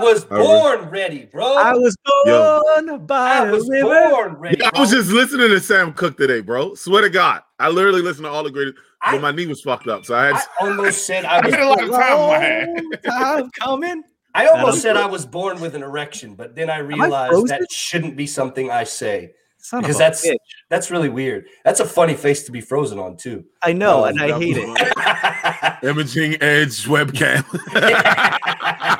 [0.00, 1.56] was born ready, bro.
[1.56, 2.98] I was born Yo.
[2.98, 4.58] by I was born ready.
[4.60, 6.74] Yeah, I was just listening to Sam Cooke today, bro.
[6.74, 8.78] Swear to God, I literally listened to all the greatest.
[9.02, 10.34] I, but my knee was fucked up, so I had.
[10.34, 12.98] I almost said I, was I had a lot of time on my hand.
[13.04, 14.02] Time coming.
[14.34, 18.16] I almost said I was born with an erection, but then I realized that shouldn't
[18.16, 19.32] be something I say.
[19.62, 20.36] Son because that's bitch.
[20.70, 21.46] that's really weird.
[21.64, 23.44] That's a funny face to be frozen on too.
[23.62, 25.82] I know, and I hate it.
[25.82, 27.44] Imaging Edge webcam.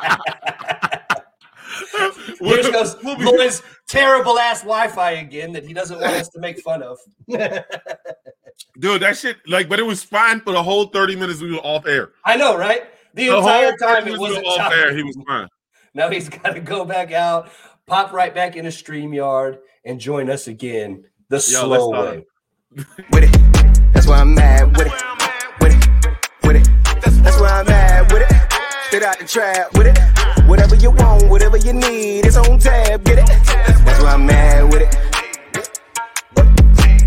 [2.40, 6.82] Here goes Lloyd's terrible ass Wi-Fi again that he doesn't want us to make fun
[6.82, 6.98] of.
[7.28, 11.58] Dude, that shit like, but it was fine for the whole thirty minutes we were
[11.58, 12.12] off air.
[12.24, 12.84] I know, right?
[13.14, 14.94] The, the entire time it wasn't off air.
[14.94, 15.48] He was fine.
[15.92, 17.50] Now he's got to go back out,
[17.84, 22.26] pop right back in a StreamYard and join us again the Yo, slow way.
[23.10, 23.92] with it.
[23.92, 24.92] That's why I'm mad with it.
[25.60, 26.46] With it.
[26.46, 27.22] With it.
[27.24, 28.52] That's why I'm mad with it.
[28.86, 30.19] Straight out the trap with it.
[30.46, 33.04] Whatever you want, whatever you need, it's on tab.
[33.04, 33.26] Get it.
[33.26, 34.96] That's why I'm mad with it.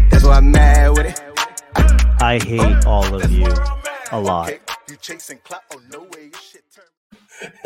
[0.09, 1.21] That's why I'm mad with it.
[2.21, 3.53] I hate all of you
[4.11, 4.53] a lot.
[4.89, 5.61] You chasing clout?
[5.73, 6.63] Oh no way, shit.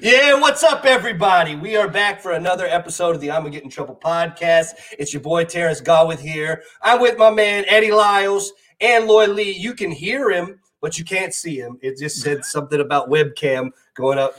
[0.00, 1.56] yeah, what's up, everybody?
[1.56, 4.70] We are back for another episode of the I'm gonna get in trouble podcast.
[4.98, 6.62] It's your boy Terrence Gawith here.
[6.82, 9.52] I'm with my man Eddie Lyles and Lloyd Lee.
[9.52, 11.78] You can hear him, but you can't see him.
[11.82, 14.34] It just said something about webcam going up.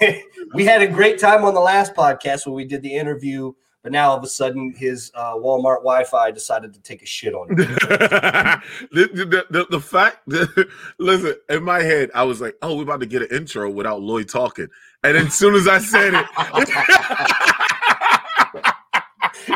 [0.54, 3.92] we had a great time on the last podcast when we did the interview but
[3.92, 7.48] now all of a sudden his uh, Walmart Wi-Fi decided to take a shit on
[7.48, 7.56] him.
[7.56, 12.82] the, the, the, the, fact, that, listen, in my head, I was like, "Oh, we're
[12.82, 14.68] about to get an intro without Lloyd talking,"
[15.02, 16.26] and as soon as I said it,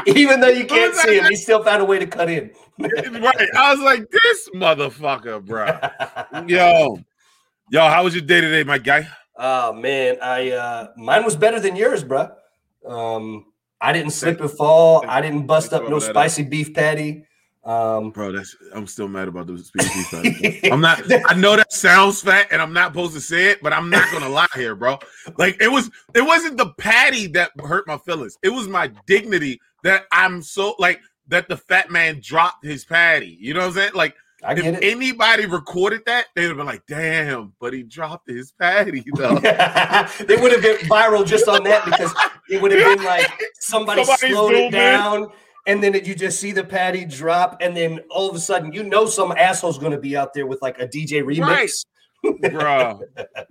[0.17, 2.51] even though you can't see him, he still found a way to cut in.
[2.79, 5.67] right, I was like, "This motherfucker, bro."
[6.47, 6.99] Yo,
[7.71, 9.09] yo, how was your day today, my guy?
[9.37, 12.31] Oh man, I uh, mine was better than yours, bro.
[12.87, 13.47] Um,
[13.81, 15.05] I didn't slip and fall.
[15.07, 16.51] I didn't bust up no spicy up.
[16.51, 17.27] beef patty.
[17.64, 19.70] Um, Bro, that's I'm still mad about the
[20.11, 20.70] patty.
[20.70, 21.02] I'm not.
[21.30, 24.11] I know that sounds fat, and I'm not supposed to say it, but I'm not
[24.13, 24.98] gonna lie here, bro.
[25.39, 25.91] Like it was.
[26.14, 28.36] It wasn't the patty that hurt my feelings.
[28.42, 31.48] It was my dignity that I'm so like that.
[31.48, 33.39] The fat man dropped his patty.
[33.41, 33.92] You know what I'm saying?
[33.95, 34.14] Like
[34.45, 39.02] I if anybody recorded that, they'd have been like, "Damn!" But he dropped his patty
[39.14, 39.36] though.
[39.36, 42.14] they would have been viral just on that because
[42.51, 45.29] it would have been like somebody slowed it down,
[45.67, 48.73] and then it, you just see the patty drop, and then all of a sudden,
[48.73, 51.85] you know, some asshole's going to be out there with like a DJ remix,
[52.25, 52.41] right.
[52.42, 53.01] bruh,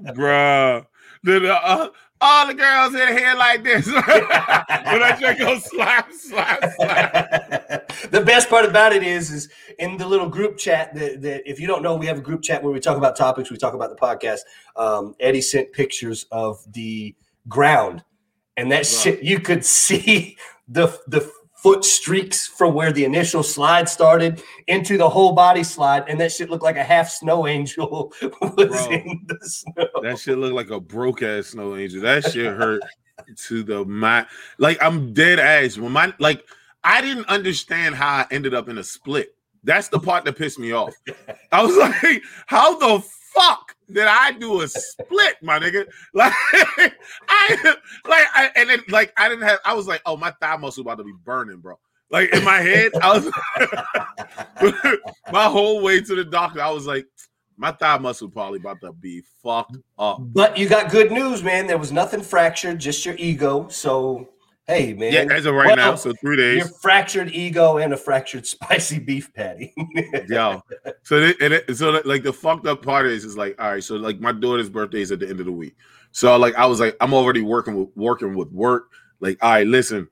[0.02, 0.86] bruh.
[1.26, 1.88] The, uh,
[2.20, 3.86] all the girls in here like this.
[3.92, 7.88] when I just go slap, slap, slap.
[8.12, 9.50] the best part about it is, is
[9.80, 12.42] in the little group chat that, that, if you don't know, we have a group
[12.42, 14.40] chat where we talk about topics, we talk about the podcast.
[14.76, 17.16] Um, Eddie sent pictures of the
[17.48, 18.04] ground,
[18.58, 20.38] and that shit you could see
[20.68, 21.30] the the
[21.64, 26.32] foot streaks from where the initial slide started into the whole body slide, and that
[26.32, 29.88] shit looked like a half snow angel was Bro, in the snow.
[30.02, 32.02] That shit looked like a broke ass snow angel.
[32.02, 32.82] That shit hurt
[33.48, 34.28] to the mind.
[34.58, 35.78] Like I'm dead ass.
[35.78, 36.44] When my like
[36.84, 39.34] I didn't understand how I ended up in a split.
[39.64, 40.94] That's the part that pissed me off.
[41.54, 43.02] I was like, how the
[43.34, 45.86] fuck did I do a split, my nigga?
[46.14, 46.34] Like
[47.30, 50.58] I like I and then like I didn't have I was like, oh my thigh
[50.58, 51.76] muscle about to be burning, bro.
[52.10, 55.00] Like in my head, I was
[55.32, 57.08] my whole way to the doctor, I was like,
[57.58, 60.20] my thigh muscle probably about to be fucked up.
[60.20, 61.66] But you got good news, man.
[61.66, 63.68] There was nothing fractured, just your ego.
[63.70, 64.30] So
[64.68, 66.58] Hey man, yeah, as of right well, now, so three days.
[66.60, 69.74] Your fractured ego and a fractured spicy beef patty.
[70.30, 70.60] yeah.
[71.06, 73.84] So it, and it, so like the fucked up part is is like all right.
[73.84, 75.76] So like my daughter's birthday is at the end of the week.
[76.14, 78.90] So like I was like I'm already working with working with work.
[79.20, 80.08] Like all right, listen,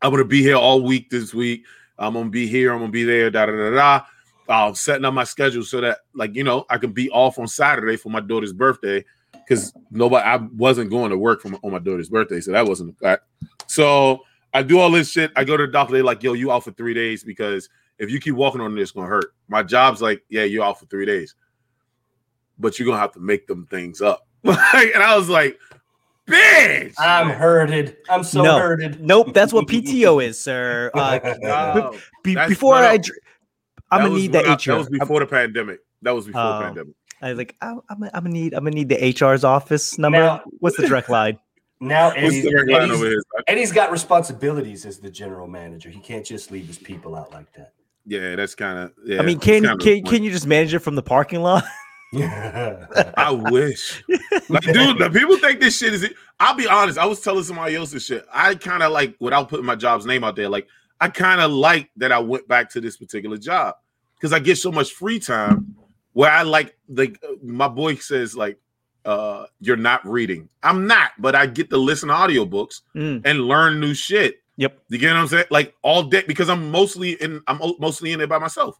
[0.00, 1.66] I'm gonna be here all week this week.
[1.98, 2.72] I'm gonna be here.
[2.72, 3.30] I'm gonna be there.
[3.30, 4.06] Da da da da.
[4.48, 7.46] I'm setting up my schedule so that like you know I can be off on
[7.46, 9.04] Saturday for my daughter's birthday
[9.46, 12.90] because nobody I wasn't going to work from on my daughter's birthday, so that wasn't
[12.90, 13.24] a fact.
[13.66, 14.20] So
[14.52, 15.32] I do all this shit.
[15.36, 15.94] I go to the doctor.
[15.94, 17.68] They're like, "Yo, you out for three days because
[17.98, 20.78] if you keep walking on this, it's gonna hurt." My job's like, "Yeah, you're out
[20.80, 21.34] for three days,
[22.58, 24.56] but you're gonna have to make them things up." and
[25.02, 25.58] I was like,
[26.28, 27.96] "Bitch, I'm hurted.
[28.08, 30.90] I'm so no, hurted." Nope, that's what PTO is, sir.
[30.94, 33.00] Uh, no, be, before I,
[33.90, 34.60] I'm gonna need that.
[34.64, 35.80] That was before the pandemic.
[36.02, 36.66] That was before uh, the oh.
[36.66, 36.94] pandemic.
[37.24, 40.18] I was like, I'm, I'm, gonna need, I'm gonna need the HR's office number.
[40.18, 41.38] Now, What's the direct line?
[41.80, 45.88] Now Eddie's, Eddie's, Eddie's got responsibilities as the general manager.
[45.88, 47.72] He can't just leave his people out like that.
[48.06, 48.92] Yeah, that's kind of.
[49.04, 51.64] Yeah, I mean, can can, can you just manage it from the parking lot?
[52.12, 52.86] Yeah.
[53.16, 54.04] I wish.
[54.48, 56.08] Like, dude, the people think this shit is.
[56.38, 56.98] I'll be honest.
[56.98, 58.26] I was telling somebody else this shit.
[58.32, 60.68] I kind of like, without putting my job's name out there, like,
[61.00, 63.76] I kind of like that I went back to this particular job
[64.16, 65.74] because I get so much free time
[66.14, 68.58] where I like, like, my boy says, like,
[69.04, 70.48] uh, you're not reading.
[70.62, 73.20] I'm not, but I get to listen to audiobooks mm.
[73.24, 74.40] and learn new shit.
[74.56, 74.78] Yep.
[74.88, 75.44] You get what I'm saying?
[75.50, 78.78] Like all day because I'm mostly in I'm mostly in it by myself.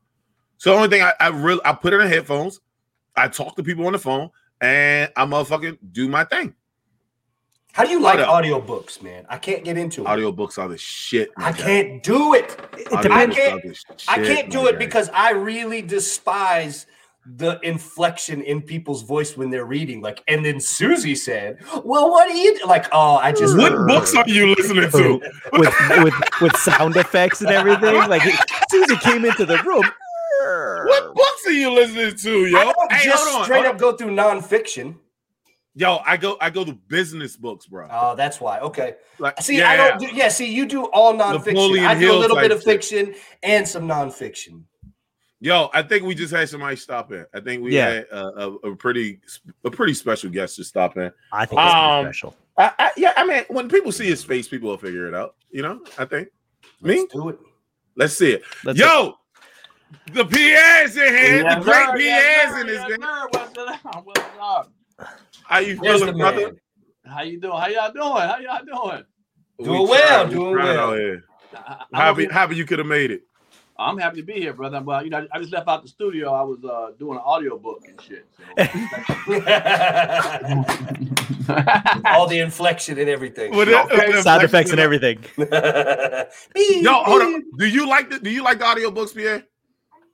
[0.57, 2.61] So the only thing I, I really I put in the headphones,
[3.17, 4.31] I talk to people on the phone,
[4.61, 6.55] and I motherfucking do my thing.
[7.73, 9.27] How do you like audiobooks, man?
[9.29, 10.07] I can't get into it.
[10.07, 11.33] Audiobooks are the shit.
[11.37, 11.59] I guy.
[11.59, 12.57] can't do it.
[12.93, 14.79] I can't, shit, I can't do it guy.
[14.79, 16.87] because I really despise
[17.27, 20.03] the inflection in people's voice when they're reading.
[20.03, 24.15] Like, and then Susie said, "Well, what are you like?" Oh, I just what books
[24.15, 25.21] are you listening to
[25.53, 27.95] with with with sound effects and everything?
[28.05, 28.23] Like,
[28.71, 29.85] Susie came into the room.
[30.87, 32.59] What books are you listening to, yo?
[32.59, 34.97] I don't hey, just straight up go through nonfiction.
[35.77, 37.89] Yo, I go I go to business books, bro.
[37.91, 38.61] Oh, that's why.
[38.61, 38.95] Okay.
[39.19, 39.71] Like, see, yeah.
[39.71, 41.47] I don't do yeah, see, you do all nonfiction.
[41.47, 43.17] Napoleon I do Hill a little bit of fiction shit.
[43.43, 44.63] and some nonfiction.
[45.41, 47.27] Yo, I think we just had somebody stop in.
[47.35, 47.89] I think we yeah.
[47.89, 49.21] had a, a, a, pretty
[49.65, 51.13] a pretty special guest to stop in.
[51.33, 52.37] I think it's um, special.
[52.57, 55.35] I, I, yeah, I mean, when people see his face, people will figure it out.
[55.51, 56.29] You know, I think.
[56.81, 57.09] Let's Me?
[57.13, 57.39] do it.
[57.97, 58.43] Let's see it.
[58.65, 59.15] Let's Yo,
[60.07, 60.15] it.
[60.15, 61.43] the Pierre's in here.
[61.43, 63.01] Yeah, the great Pierre's yeah, in this yeah, thing.
[63.31, 64.05] What's?
[64.05, 64.73] What's up?
[65.45, 66.57] How you feeling, brother?
[67.05, 67.59] How you doing?
[67.59, 68.07] How y'all doing?
[68.07, 69.05] How y'all doing?
[69.63, 70.29] Doing we well.
[70.29, 71.21] Doing well.
[71.93, 73.23] Happy, happy you could have made it.
[73.77, 74.81] I'm happy to be here, brother.
[74.81, 76.33] But you know, I just left out the studio.
[76.33, 78.27] I was uh, doing an audio book and shit.
[78.37, 78.45] So.
[82.07, 83.55] All the inflection and everything.
[83.55, 85.19] With it, sound effects and everything.
[85.37, 87.43] Yo, hold on.
[87.59, 89.45] Do you like the Do you like the audio books, Pierre?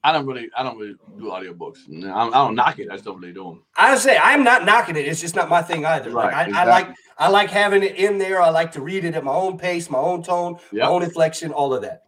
[0.03, 1.81] I don't really, I don't really do audiobooks.
[2.07, 2.89] I, I don't knock it.
[2.91, 3.63] I just don't really do them.
[3.77, 5.07] I say I'm not knocking it.
[5.07, 6.11] It's just not my thing either.
[6.11, 6.73] Right, like I, exactly.
[6.73, 8.41] I, like, I like having it in there.
[8.41, 10.85] I like to read it at my own pace, my own tone, yep.
[10.85, 12.05] my own inflection, all of that.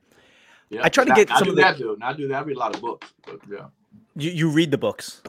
[0.72, 0.80] Yeah.
[0.82, 1.98] I try to get I, some I of that too.
[2.00, 2.34] I do that.
[2.34, 3.12] I read a lot of books.
[3.26, 3.66] But yeah.
[4.16, 5.20] You you read the books.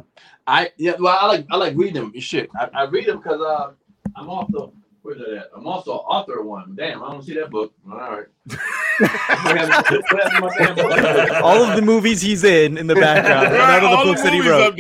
[0.47, 0.93] I yeah.
[0.97, 2.17] Well, I like I like reading them.
[2.19, 3.73] Shit, I, I read them because uh,
[4.15, 5.49] I'm also where's that at?
[5.53, 6.75] I'm also author of one.
[6.75, 7.73] Damn, I don't see that book.
[7.91, 8.27] All right.
[11.43, 13.53] All of the movies he's in in the background.
[13.53, 14.77] None of the books the that he wrote.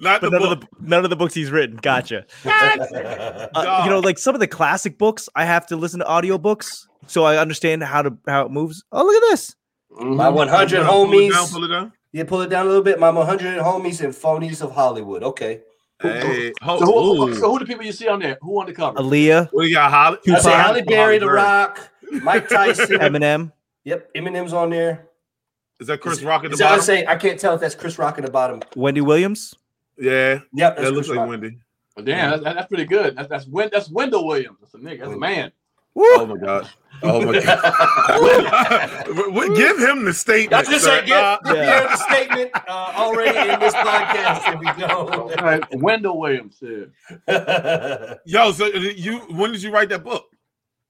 [0.00, 0.52] Not but none book.
[0.52, 1.76] of the none of the books he's written.
[1.76, 2.24] Gotcha.
[2.46, 6.86] uh, you know, like some of the classic books, I have to listen to audiobooks
[7.06, 8.84] so I understand how to how it moves.
[8.92, 9.56] Oh, look at this.
[9.92, 10.16] Mm-hmm.
[10.16, 11.10] My 100 homies.
[11.10, 11.92] Pull it down, pull it down.
[12.12, 12.98] Yeah, pull it down a little bit.
[12.98, 15.22] My 100 homies and phonies of Hollywood.
[15.22, 15.60] Okay.
[16.02, 18.38] Hey, so, who, so who the people you see on there?
[18.40, 18.98] Who on the cover?
[18.98, 19.50] Aaliyah.
[19.52, 20.18] We got Holly.
[20.34, 21.90] I say Halle Berry, The Rock,
[22.22, 23.52] Mike Tyson, Eminem.
[23.84, 25.08] Yep, Eminem's on there.
[25.78, 26.80] Is that Chris is, Rock at the bottom?
[26.80, 28.60] I say I can't tell if that's Chris Rock at the bottom.
[28.76, 29.54] Wendy Williams.
[29.98, 30.40] Yeah.
[30.54, 30.76] Yep.
[30.76, 31.28] That looks Chris like Rock.
[31.28, 31.58] Wendy.
[31.96, 33.16] Oh, damn, that's, that's pretty good.
[33.16, 34.56] That's that's, Wend- that's Wendell Williams.
[34.60, 35.00] That's a nigga.
[35.00, 35.52] That's a man.
[35.94, 36.04] Woo.
[36.12, 36.70] Oh my god.
[37.02, 38.90] Oh my god.
[39.54, 40.66] give him the statement.
[40.66, 41.82] I just say give, uh, yeah.
[41.82, 44.44] the statement uh, already in this podcast.
[44.44, 45.08] Here we go.
[45.08, 45.62] All right.
[45.80, 46.58] Wendell Williams.
[46.58, 46.92] said.
[48.24, 50.26] Yo, so you when did you write that book?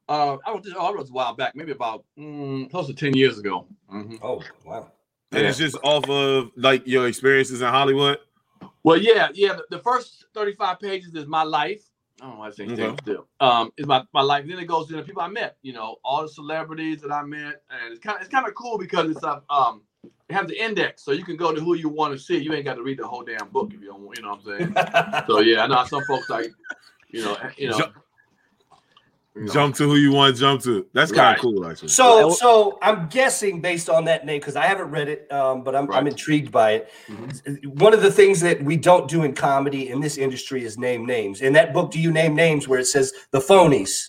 [0.09, 0.75] Uh, I wrote this.
[0.77, 3.67] Oh, I wrote this a while back, maybe about mm, close to ten years ago.
[3.93, 4.17] Mm-hmm.
[4.23, 4.91] Oh wow!
[5.31, 5.49] And yeah.
[5.49, 8.19] it's just off of like your experiences in Hollywood.
[8.83, 9.55] Well, yeah, yeah.
[9.55, 11.83] The, the first thirty-five pages is my life,
[12.21, 12.97] I don't know why I say mm-hmm.
[13.03, 13.27] still.
[13.41, 14.45] Um, is my, my life.
[14.47, 17.23] Then it goes to the people I met, you know, all the celebrities that I
[17.23, 17.63] met.
[17.71, 20.63] And it's kind of it's kind of cool because it's uh, um it has the
[20.63, 22.39] index, so you can go to who you want to see.
[22.39, 24.41] You ain't got to read the whole damn book if you don't you know what
[24.47, 25.25] I'm saying?
[25.27, 26.51] so yeah, I know some folks like,
[27.09, 27.81] you know, you know,
[29.53, 30.87] Jump to who you want to jump to.
[30.93, 31.41] That's kind of right.
[31.41, 31.89] cool, actually.
[31.89, 35.77] So, so I'm guessing based on that name because I haven't read it, um, but
[35.77, 35.99] I'm, right.
[35.99, 36.91] I'm intrigued by it.
[37.07, 37.69] Mm-hmm.
[37.79, 41.07] One of the things that we don't do in comedy in this industry is name
[41.07, 41.43] names.
[41.43, 44.09] In that book, do you name names where it says the phonies?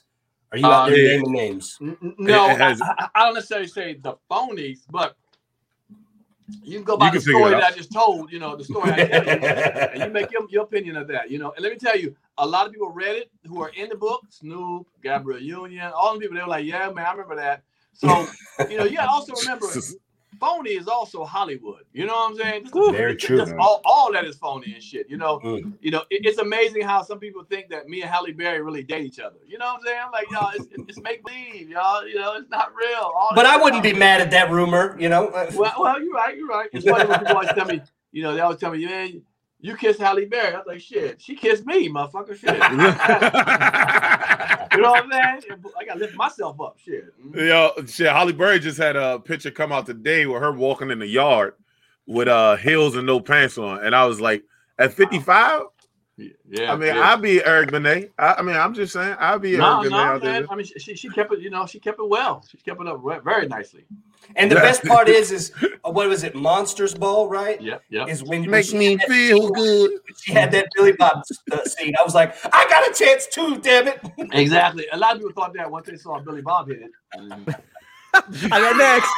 [0.52, 1.18] Are you out uh, there yeah.
[1.18, 1.78] naming names?
[2.18, 5.16] No, has, I, I, don't necessarily say the phonies, but
[6.64, 8.32] you can go by the story that I just told.
[8.32, 11.30] You know, the story I and you make your, your opinion of that.
[11.30, 13.70] You know, and let me tell you, a lot of people read it who are
[13.70, 17.12] in the book, Snoop, Gabrielle Union, all the people, they were like, yeah, man, I
[17.12, 17.64] remember that.
[17.94, 18.28] So,
[18.70, 19.68] you know, you also remember
[20.42, 21.84] phony is also Hollywood.
[21.94, 22.64] You know what I'm saying?
[22.64, 23.42] This, Very it's, true.
[23.42, 25.08] It's all, all that is phony and shit.
[25.08, 25.72] You know, mm.
[25.80, 28.84] you know, it, it's amazing how some people think that me and Halle Berry really
[28.84, 29.38] date each other.
[29.48, 30.00] You know what I'm saying?
[30.04, 32.06] I'm like, y'all, it's, it's make believe, y'all.
[32.06, 33.04] You know, it's not real.
[33.04, 34.98] All but I wouldn't be mad at that rumor.
[35.00, 35.30] You know.
[35.56, 36.36] well, well, you're right.
[36.36, 36.70] You're right.
[36.74, 37.82] It's funny when people always tell me,
[38.12, 39.22] you know, they always tell me, man
[39.62, 40.56] you kissed Halle Berry.
[40.56, 42.36] I was like, shit, she kissed me, motherfucker.
[42.36, 42.50] Shit.
[44.72, 45.64] you know what I'm saying?
[45.80, 46.78] I gotta lift myself up.
[46.84, 47.06] Shit.
[47.20, 47.40] Mm-hmm.
[47.40, 51.00] Yo, shit, Halle Berry just had a picture come out today with her walking in
[51.00, 51.56] the yard
[52.08, 53.84] with uh heels and no pants on.
[53.86, 54.44] And I was like,
[54.80, 55.62] at 55.
[56.50, 57.14] Yeah, I mean, yeah.
[57.14, 58.12] I'd be Eric Benet.
[58.20, 60.48] I, I, mean, I'm just saying, I'd be no, Eric no, Benet.
[60.50, 62.44] I mean, she, she kept it, you know, she kept it well.
[62.50, 63.86] She kept it up very nicely.
[64.36, 65.52] And the best part is, is
[65.84, 67.62] uh, what was it, Monsters Ball, right?
[67.62, 68.06] Yeah, yeah.
[68.06, 69.92] Is when makes me feel good.
[70.22, 71.94] She had that Billy Bob uh, scene.
[72.00, 74.00] I was like, I got a chance too, damn it.
[74.34, 74.86] Exactly.
[74.92, 76.92] A lot of people thought that once they saw Billy Bob hit it.
[78.14, 79.12] I got next.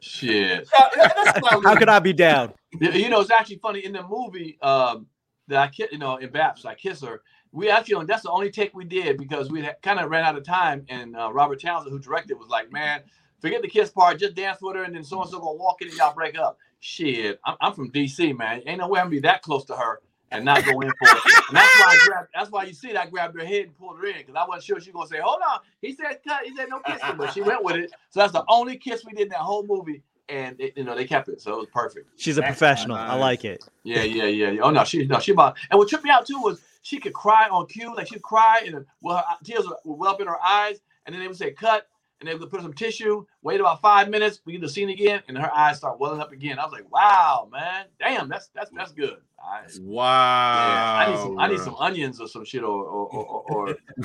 [0.00, 0.68] Shit.
[0.72, 2.52] How could I be down?
[2.80, 5.06] You know, it's actually funny in the movie um,
[5.48, 7.22] that I kiss, you know, in Baps, I kiss her.
[7.52, 10.44] We actually, that's the only take we did because we kind of ran out of
[10.44, 10.84] time.
[10.88, 13.02] And uh, Robert Townsend, who directed, was like, man,
[13.40, 15.80] forget the kiss part, just dance with her, and then so and so gonna walk
[15.82, 16.58] in and y'all break up.
[16.80, 18.62] Shit, I'm, I'm from DC, man.
[18.66, 20.00] Ain't no way I'm gonna be that close to her
[20.30, 21.22] and not go in for it.
[21.48, 23.78] And that's why I grabbed, that's why you see that I grabbed her head and
[23.78, 25.60] pulled her in because I wasn't sure she was gonna say, hold on.
[25.80, 27.90] He said cut, he said no kissing, but she went with it.
[28.10, 30.02] So that's the only kiss we did in that whole movie.
[30.28, 32.08] And it, you know they kept it, so it was perfect.
[32.16, 32.96] She's a that's professional.
[32.96, 33.10] Nice.
[33.10, 33.64] I like it.
[33.84, 34.60] Yeah, yeah, yeah, yeah.
[34.60, 35.56] Oh no, she no, she about.
[35.70, 38.62] And what tripped me out too was she could cry on cue, like she'd cry
[38.66, 41.52] and well, her tears would well up in her eyes, and then they would say
[41.52, 41.86] cut,
[42.20, 45.22] and they would put some tissue, wait about five minutes, we get the scene again,
[45.28, 46.58] and her eyes start welling up again.
[46.58, 49.18] I was like, wow, man, damn, that's that's that's good.
[49.38, 50.68] I, wow.
[50.68, 53.68] Yeah, I need some I need some onions or some shit or or or, or,
[53.68, 53.76] or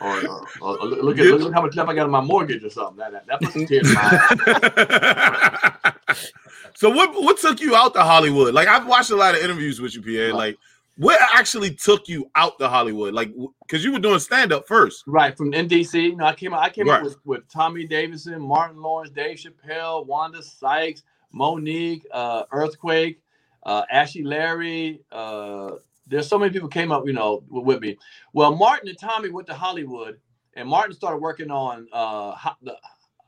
[0.00, 2.70] or, or, or, look at look, how much left I got on my mortgage or
[2.70, 2.96] something.
[2.98, 6.32] That that, that puts some tears in my eyes.
[6.74, 8.54] so what what took you out to Hollywood?
[8.54, 10.32] Like I've watched a lot of interviews with you, Pierre.
[10.32, 10.58] Like
[10.96, 13.14] what actually took you out to Hollywood?
[13.14, 13.32] Like
[13.66, 15.36] because you were doing stand up first, right?
[15.36, 16.02] From NDC.
[16.02, 16.98] You know, I came I came right.
[16.98, 21.02] up with, with Tommy Davidson, Martin Lawrence, Dave Chappelle, Wanda Sykes,
[21.34, 23.20] Mo'Nique, uh, Earthquake,
[23.64, 25.00] uh, Ashley Larry.
[25.12, 25.72] Uh,
[26.06, 27.98] there's so many people came up, you know, with me.
[28.32, 30.18] Well, Martin and Tommy went to Hollywood,
[30.54, 32.76] and Martin started working on uh, the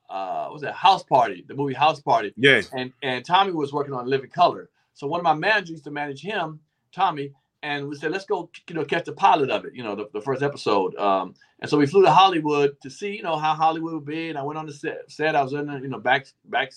[0.09, 2.33] uh, what was that House Party, the movie House Party.
[2.37, 2.71] Yes.
[2.73, 4.71] And and Tommy was working on Living Color.
[4.95, 6.61] So one of my managers used to manage him,
[6.93, 7.33] Tommy,
[7.63, 10.09] and we said, let's go, you know, catch the pilot of it, you know, the,
[10.13, 10.97] the first episode.
[10.97, 14.29] Um, and so we flew to Hollywood to see, you know, how Hollywood would be.
[14.29, 15.11] And I went on the set.
[15.11, 16.73] set I was in, the, you know, back back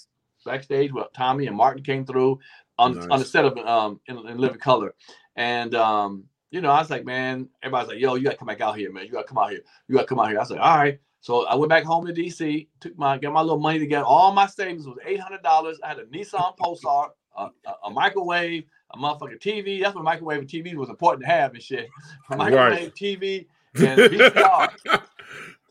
[0.46, 2.40] backstage with Tommy and Martin came through
[2.82, 3.08] on, nice.
[3.10, 4.94] on the set of um in, in Living Color.
[5.36, 8.62] And um, you know, I was like, man, everybody's like, yo, you gotta come back
[8.62, 9.06] out here, man.
[9.06, 9.62] You gotta come out here.
[9.88, 10.38] You gotta come out here.
[10.38, 11.00] I was like, all right.
[11.22, 14.06] So I went back home to DC, took my got my little money together.
[14.06, 15.80] All my savings was eight hundred dollars.
[15.84, 19.82] I had a Nissan Pulsar, a, a, a microwave, a motherfucking TV.
[19.82, 21.88] That's what microwave and TV was important to have and shit.
[22.32, 22.96] A microwave, right.
[22.96, 23.46] TV,
[23.76, 24.70] and VCR,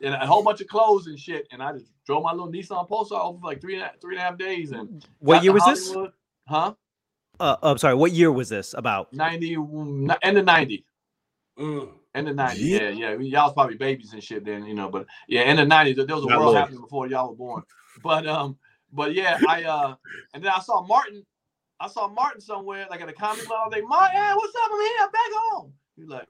[0.02, 1.46] and a whole bunch of clothes and shit.
[1.50, 4.14] And I just drove my little Nissan Pulsar over for like three and a, three
[4.14, 4.72] and a half days.
[4.72, 6.06] And what year was Hollywood.
[6.06, 6.14] this?
[6.46, 6.74] Huh?
[7.40, 7.94] Uh, I'm sorry.
[7.94, 8.74] What year was this?
[8.74, 9.54] About 90,
[10.22, 10.84] end of 90.
[11.58, 11.88] Mm.
[12.14, 12.60] End of 90.
[12.62, 13.12] Yeah, yeah.
[13.12, 14.88] Y'all was probably babies and shit then, you know.
[14.88, 16.04] But yeah, end of 90.
[16.04, 17.62] There was a Not world happening before y'all were born.
[18.04, 18.56] But um,
[18.92, 19.94] but yeah, I uh,
[20.32, 21.24] and then I saw Martin
[21.80, 23.60] I saw Martin somewhere, like at a comedy club.
[23.62, 24.70] I was like, Martin, what's up?
[24.70, 24.96] I'm here.
[25.00, 25.72] I'm back home.
[25.96, 26.28] He's like,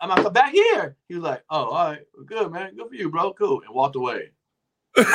[0.00, 0.96] I'm like, back here.
[1.08, 2.74] He was like, oh, all right, good, man.
[2.74, 3.32] Good for you, bro.
[3.34, 3.62] Cool.
[3.64, 4.30] And walked away.
[4.96, 5.08] Like,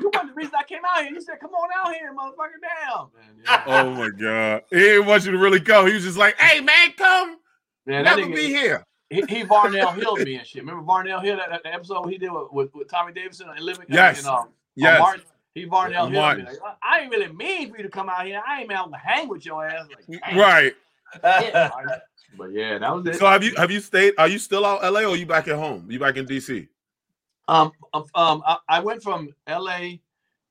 [0.00, 1.12] you want the reason I came out here.
[1.12, 3.08] You said, come on out here, motherfucker, down.
[3.14, 3.64] Man, yeah.
[3.66, 4.62] Oh my God.
[4.70, 5.86] He didn't want you to really go.
[5.86, 7.38] He was just like, hey, man, come.
[7.86, 8.84] Man, Never nigga, be here.
[9.10, 10.62] He, he Varnell Hill me and shit.
[10.62, 13.86] Remember Varnell Hill, that, that episode he did with, with, with Tommy Davidson and Living?
[13.88, 14.20] Yes.
[14.20, 14.98] And, um, yes.
[14.98, 15.24] Martin,
[15.54, 16.20] he Varnell Hill.
[16.20, 18.42] Like, I ain't really mean for you to come out here.
[18.46, 19.86] I ain't out to hang with your ass.
[20.08, 20.74] Like, right.
[21.22, 23.16] but yeah, that was it.
[23.16, 24.14] So have you have you stayed?
[24.18, 25.86] Are you still out LA or are you back at home?
[25.88, 26.66] You back in DC?
[27.46, 29.98] Um, um, um I, I went from LA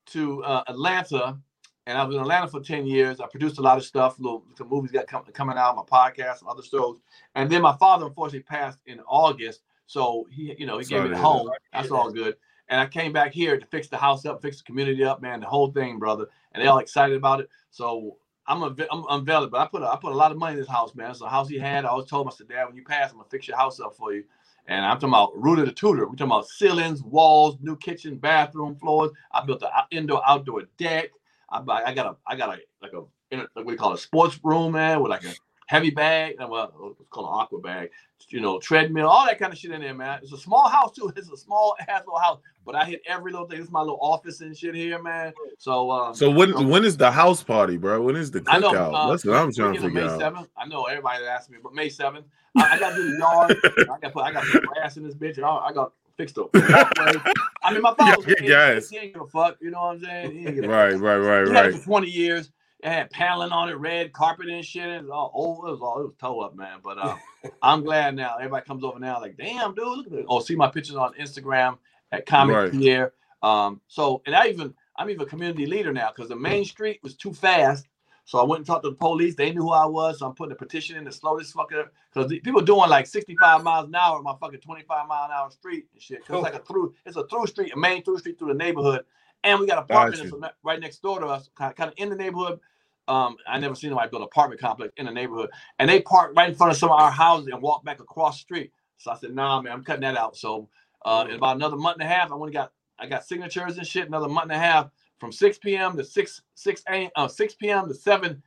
[0.07, 1.37] to uh, Atlanta,
[1.85, 3.19] and I was in Atlanta for ten years.
[3.19, 4.19] I produced a lot of stuff.
[4.19, 6.99] Little some movies got com- coming out, my podcast, and other shows.
[7.35, 11.11] And then my father unfortunately passed in August, so he, you know, he Sorry, gave
[11.11, 11.49] me the home.
[11.71, 12.35] That's all good.
[12.69, 15.41] And I came back here to fix the house up, fix the community up, man,
[15.41, 16.27] the whole thing, brother.
[16.53, 17.49] And they all excited about it.
[17.71, 18.17] So
[18.47, 20.59] I'm a, I'm unveiled, but I put a, I put a lot of money in
[20.59, 21.13] this house, man.
[21.13, 23.11] So the house he had, I always told him, I said, Dad, when you pass,
[23.11, 24.23] I'm gonna fix your house up for you.
[24.67, 26.05] And I'm talking about Rooter the Tutor.
[26.05, 29.11] We're talking about ceilings, walls, new kitchen, bathroom floors.
[29.31, 31.09] I built an indoor outdoor deck.
[31.49, 33.99] I, I got a I got a like a like what do you call it,
[33.99, 35.33] a sports room, man, with like a
[35.67, 37.89] heavy bag, well, it's called an aqua bag,
[38.29, 40.19] you know, treadmill, all that kind of shit in there, man.
[40.21, 41.11] It's a small house too.
[41.15, 43.61] It's a small ass little house, but I hit every little thing.
[43.61, 45.33] It's my little office and shit here, man.
[45.57, 48.01] So, um, so when know, when is the house party, bro?
[48.01, 48.61] When is the cookout?
[48.61, 50.19] Know, uh, That's what I'm trying to figure May out.
[50.19, 50.47] 7th.
[50.57, 52.23] I know everybody asked me, but May 7th,
[52.57, 53.57] I, I got to do the yard.
[53.63, 55.93] I got to put I got put grass in this bitch, and I, I got
[56.17, 56.49] fixed up.
[56.53, 59.57] I mean, my father yeah, he, he ain't give a fuck.
[59.61, 60.61] You know what I'm saying?
[60.67, 61.73] right, right, right, right.
[61.73, 62.51] For 20 years.
[62.83, 64.89] It had paneling on it, red carpet and shit.
[64.89, 65.65] It was all old.
[65.65, 66.79] It was all it was toe up, man.
[66.83, 67.15] But uh,
[67.61, 68.35] I'm glad now.
[68.35, 70.25] Everybody comes over now, like, damn, dude, look at this.
[70.27, 71.77] Oh, see my pictures on Instagram
[72.11, 72.71] at Comic right.
[72.71, 73.13] Pierre.
[73.41, 76.99] Um, so and I even I'm even a community leader now because the main street
[77.03, 77.87] was too fast.
[78.25, 79.35] So I went and talked to the police.
[79.35, 80.19] They knew who I was.
[80.19, 83.63] So I'm putting a petition in to slow this fucker because people doing like 65
[83.63, 86.25] miles an hour on my fucking 25 mile an hour street and shit.
[86.25, 88.53] Cause it's like a through, it's a through street, a main through street through the
[88.53, 89.05] neighborhood,
[89.43, 92.09] and we got a apartments right next door to us, kind of, kind of in
[92.09, 92.59] the neighborhood.
[93.07, 96.33] Um, I never seen anybody build an apartment complex in the neighborhood, and they park
[96.35, 98.71] right in front of some of our houses and walk back across the street.
[98.97, 100.37] So I said, Nah, man, I'm cutting that out.
[100.37, 100.69] So
[101.05, 103.85] uh, in about another month and a half, I only got I got signatures and
[103.85, 104.07] shit.
[104.07, 105.97] Another month and a half from 6 p.m.
[105.97, 107.09] to 6 6 a.m.
[107.15, 107.87] Uh, 6 p.m.
[107.87, 108.41] to 7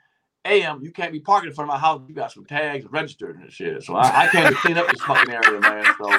[0.47, 0.81] a.m.
[0.83, 2.03] You can't be parking in front of my house.
[2.09, 3.83] You got some tags registered and shit.
[3.83, 5.85] So I, I came to clean up this fucking area, man.
[5.99, 6.11] So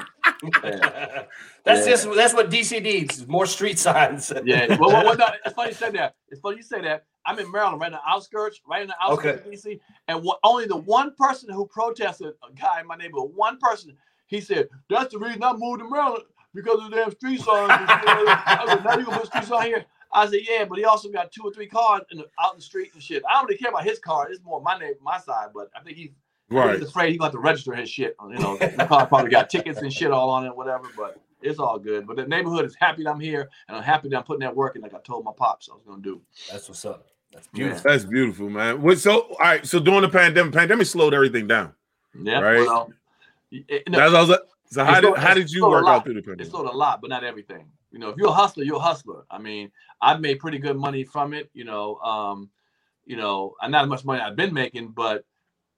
[0.64, 1.24] yeah.
[1.64, 1.92] that's yeah.
[1.92, 3.28] just that's what DC needs.
[3.28, 4.32] More street signs.
[4.44, 4.78] yeah.
[4.78, 6.16] Well, well, well no, it's funny you said that.
[6.30, 7.06] It's funny you say that.
[7.28, 9.56] I'm in Maryland, right in the outskirts, right in the outskirts okay.
[9.56, 9.80] of DC.
[10.08, 13.96] And what, only the one person who protested, a guy in my neighborhood, one person,
[14.26, 16.24] he said, "That's the reason I moved to Maryland
[16.56, 19.68] because of the damn street signs." I was like, "Now you gonna put street sign
[19.68, 22.54] here?" I said, yeah, but he also got two or three cars in the, out
[22.54, 23.24] in the street and shit.
[23.30, 24.30] I don't really care about his car.
[24.30, 26.12] It's more my name, my side, but I think he's,
[26.50, 26.80] right.
[26.80, 28.16] he's afraid he's going to register his shit.
[28.30, 31.60] You know, the car probably got tickets and shit all on it, whatever, but it's
[31.60, 32.08] all good.
[32.08, 34.56] But the neighborhood is happy that I'm here and I'm happy that I'm putting that
[34.56, 36.22] work in like I told my pops I was going to do.
[36.52, 37.08] That's what's up.
[37.38, 37.84] That's beautiful.
[37.86, 38.98] That's beautiful, man.
[38.98, 39.66] So, all right.
[39.66, 41.74] So during the pandemic, pandemic slowed everything down.
[42.20, 42.40] Yeah.
[42.40, 42.66] Right.
[42.66, 42.92] Well,
[43.52, 46.48] it, no, That's, so how did, how did you work out through the pandemic?
[46.48, 47.70] It slowed a lot, but not everything.
[47.92, 49.24] You know, if you're a hustler, you're a hustler.
[49.30, 51.50] I mean, I've made pretty good money from it.
[51.54, 52.50] You know, um,
[53.06, 55.24] you know, not as much money I've been making, but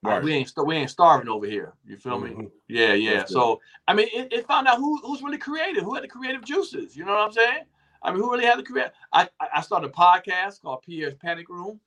[0.01, 0.23] right.
[0.23, 1.73] we ain't we ain't starving over here.
[1.85, 2.41] You feel mm-hmm.
[2.41, 2.47] me?
[2.67, 3.25] Yeah, yeah.
[3.25, 6.43] So I mean, it, it, found out who who's really creative, who had the creative
[6.43, 6.95] juices.
[6.95, 7.63] You know what I'm saying?
[8.01, 8.91] I mean, who really had the career?
[9.11, 11.79] I I started a podcast called Pierre's Panic Room.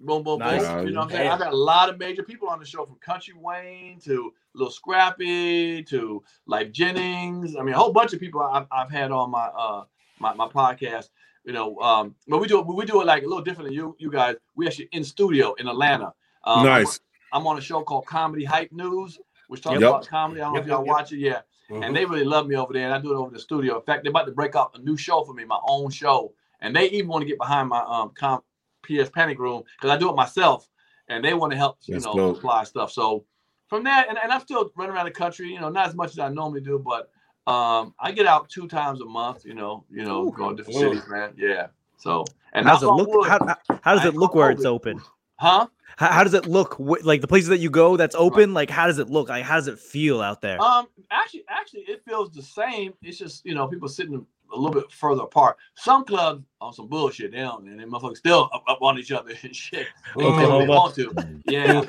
[0.00, 0.66] Boom, boom, nice.
[0.66, 0.86] boom.
[0.86, 1.30] You know what I'm saying?
[1.30, 4.72] I've got a lot of major people on the show from Country Wayne to Little
[4.72, 7.54] Scrappy to Lyfe Jennings.
[7.54, 9.84] I mean, a whole bunch of people I've, I've had on my uh
[10.18, 11.10] my, my podcast.
[11.44, 13.74] You know, um, but we do it we do it like a little different than
[13.74, 14.36] you you guys.
[14.56, 16.14] We actually in studio in Atlanta.
[16.44, 17.00] Um, nice.
[17.32, 19.18] I'm, I'm, on a show called Comedy Hype News,
[19.48, 19.90] which talks yep.
[19.90, 20.40] about comedy.
[20.40, 20.94] I don't know if y'all yep.
[20.94, 21.18] watch it.
[21.18, 21.40] Yeah.
[21.70, 21.82] Mm-hmm.
[21.82, 23.76] And they really love me over there, and I do it over the studio.
[23.76, 26.32] In fact, they're about to break up a new show for me, my own show,
[26.60, 28.42] and they even want to get behind my um com-
[28.82, 30.68] PS Panic Room because I do it myself,
[31.08, 32.36] and they want to help you That's know dope.
[32.36, 32.90] supply stuff.
[32.90, 33.24] So
[33.68, 36.10] from that, and, and I'm still running around the country, you know, not as much
[36.10, 37.10] as I normally do, but
[37.50, 40.62] um, I get out two times a month, you know, you know, Ooh, going to
[40.62, 41.32] different cities, man.
[41.36, 41.68] Yeah.
[41.96, 43.08] So and how does it look?
[43.08, 45.00] Wood, how, how, does it look where it's open?
[45.36, 45.68] Huh?
[45.96, 46.76] How, how, does it look?
[46.78, 49.28] Like the places that you go that's open, like how does it look?
[49.28, 50.60] Like how does it feel out there?
[50.60, 52.94] Um, actually, actually, it feels the same.
[53.02, 55.56] It's just you know people sitting a little bit further apart.
[55.74, 59.12] Some clubs on some bullshit, they don't, and they motherfuckers still up, up on each
[59.12, 59.86] other and shit.
[60.16, 60.58] Oklahoma.
[60.58, 61.84] They want to, yeah.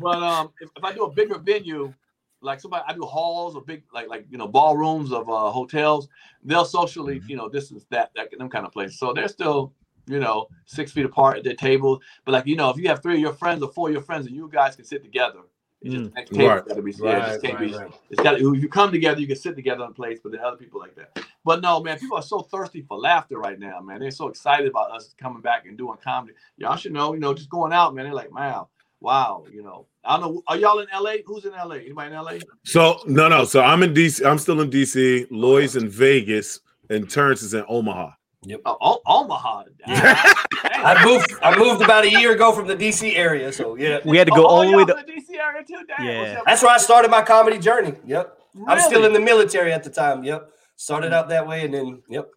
[0.00, 1.92] but um, if, if I do a bigger venue,
[2.40, 6.08] like somebody I do halls or big like like you know ballrooms of uh, hotels,
[6.42, 7.30] they'll socially mm-hmm.
[7.30, 8.98] you know distance that that them kind of place.
[8.98, 9.72] So they're still
[10.06, 12.00] you know six feet apart at their table.
[12.24, 14.02] But like you know if you have three of your friends or four of your
[14.02, 15.40] friends and you guys can sit together.
[15.80, 16.14] It's just mm.
[16.14, 16.66] next table right.
[16.68, 17.90] gotta be yeah, right, just can't right, be right.
[18.10, 20.46] it's got if you come together you can sit together in place, but there are
[20.46, 21.24] other people like that.
[21.44, 23.98] But no, man, people are so thirsty for laughter right now, man.
[23.98, 26.34] They're so excited about us coming back and doing comedy.
[26.56, 28.04] Y'all should know, you know, just going out, man.
[28.04, 28.68] They're like, wow,
[29.00, 29.86] wow, you know.
[30.04, 30.42] I don't know.
[30.46, 31.16] Are y'all in LA?
[31.26, 31.76] Who's in LA?
[31.76, 32.32] Anybody in LA?
[32.64, 33.44] So no, no.
[33.44, 34.24] So I'm in DC.
[34.24, 35.26] I'm still in DC.
[35.30, 36.60] Lloyd's in Vegas,
[36.90, 38.10] and Terrence is in Omaha.
[38.44, 38.60] Yep.
[38.64, 39.64] Oh, Omaha.
[39.86, 41.32] I moved.
[41.42, 44.00] I moved about a year ago from the DC area, so yeah.
[44.04, 45.80] We had to go oh, all the way to the DC area too.
[45.86, 46.06] Damn.
[46.06, 46.40] Yeah.
[46.44, 47.94] That's where I started my comedy journey.
[48.04, 48.38] Yep.
[48.54, 48.66] Really?
[48.68, 50.24] I'm still in the military at the time.
[50.24, 50.50] Yep.
[50.74, 52.28] Started out that way, and then yep.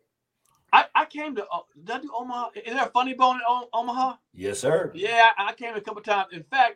[0.72, 2.50] I, I came to uh, did I do Omaha?
[2.56, 4.18] Is there a funny bone in o- Omaha?
[4.34, 4.92] Yes, sir.
[4.94, 6.28] Yeah, I, I came a couple times.
[6.34, 6.76] In fact,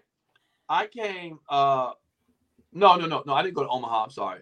[0.67, 1.39] I came.
[1.49, 1.91] uh
[2.73, 3.33] No, no, no, no.
[3.33, 4.05] I didn't go to Omaha.
[4.05, 4.41] I'm sorry.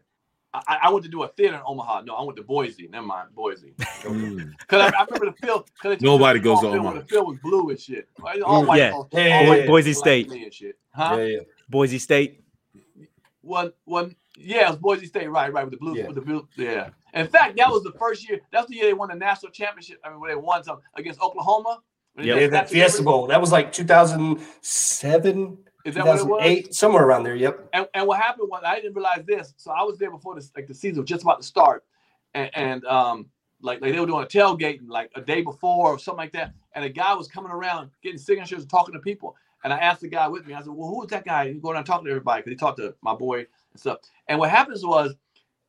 [0.67, 2.02] I, I went to do a theater in Omaha.
[2.02, 2.88] No, I went to Boise.
[2.88, 3.74] Never mind, Boise.
[3.78, 4.54] Because mm.
[4.72, 5.63] I, I, remember the film.
[6.02, 7.00] Nobody goes to Omaha.
[7.00, 8.08] The film was blue and shit.
[8.46, 8.91] All white, yeah.
[8.91, 10.32] All, yeah, all yeah, Boise State.
[10.32, 10.78] And shit.
[10.93, 11.15] Huh?
[11.17, 11.39] Yeah, yeah.
[11.70, 12.43] Boise State.
[13.41, 14.15] One, one.
[14.38, 15.30] Yeah, it was Boise State.
[15.30, 15.63] Right, right.
[15.63, 16.08] With the blue, yeah.
[16.08, 16.48] with the blue.
[16.56, 16.89] Yeah.
[17.13, 18.39] In fact, that was the first year.
[18.52, 20.00] That's the year they won the national championship.
[20.04, 21.82] I mean, when they won some against Oklahoma.
[22.20, 23.28] Yeah, that Fiesta Bowl.
[23.28, 25.58] That was like 2007.
[25.88, 26.78] Is that what it was?
[26.78, 27.36] Somewhere around there.
[27.36, 27.69] Yep.
[27.71, 29.54] And, and what happened was I didn't realize this.
[29.58, 31.86] So I was there before this, like the season was just about to start,
[32.34, 33.28] and, and um,
[33.62, 36.54] like, like they were doing a tailgate like a day before or something like that.
[36.73, 39.36] And a guy was coming around getting signatures and talking to people.
[39.63, 40.54] And I asked the guy with me.
[40.54, 41.52] I said, "Well, who is that guy?
[41.52, 44.39] He's going around talking to everybody because he talked to my boy and stuff." And
[44.39, 45.15] what happens was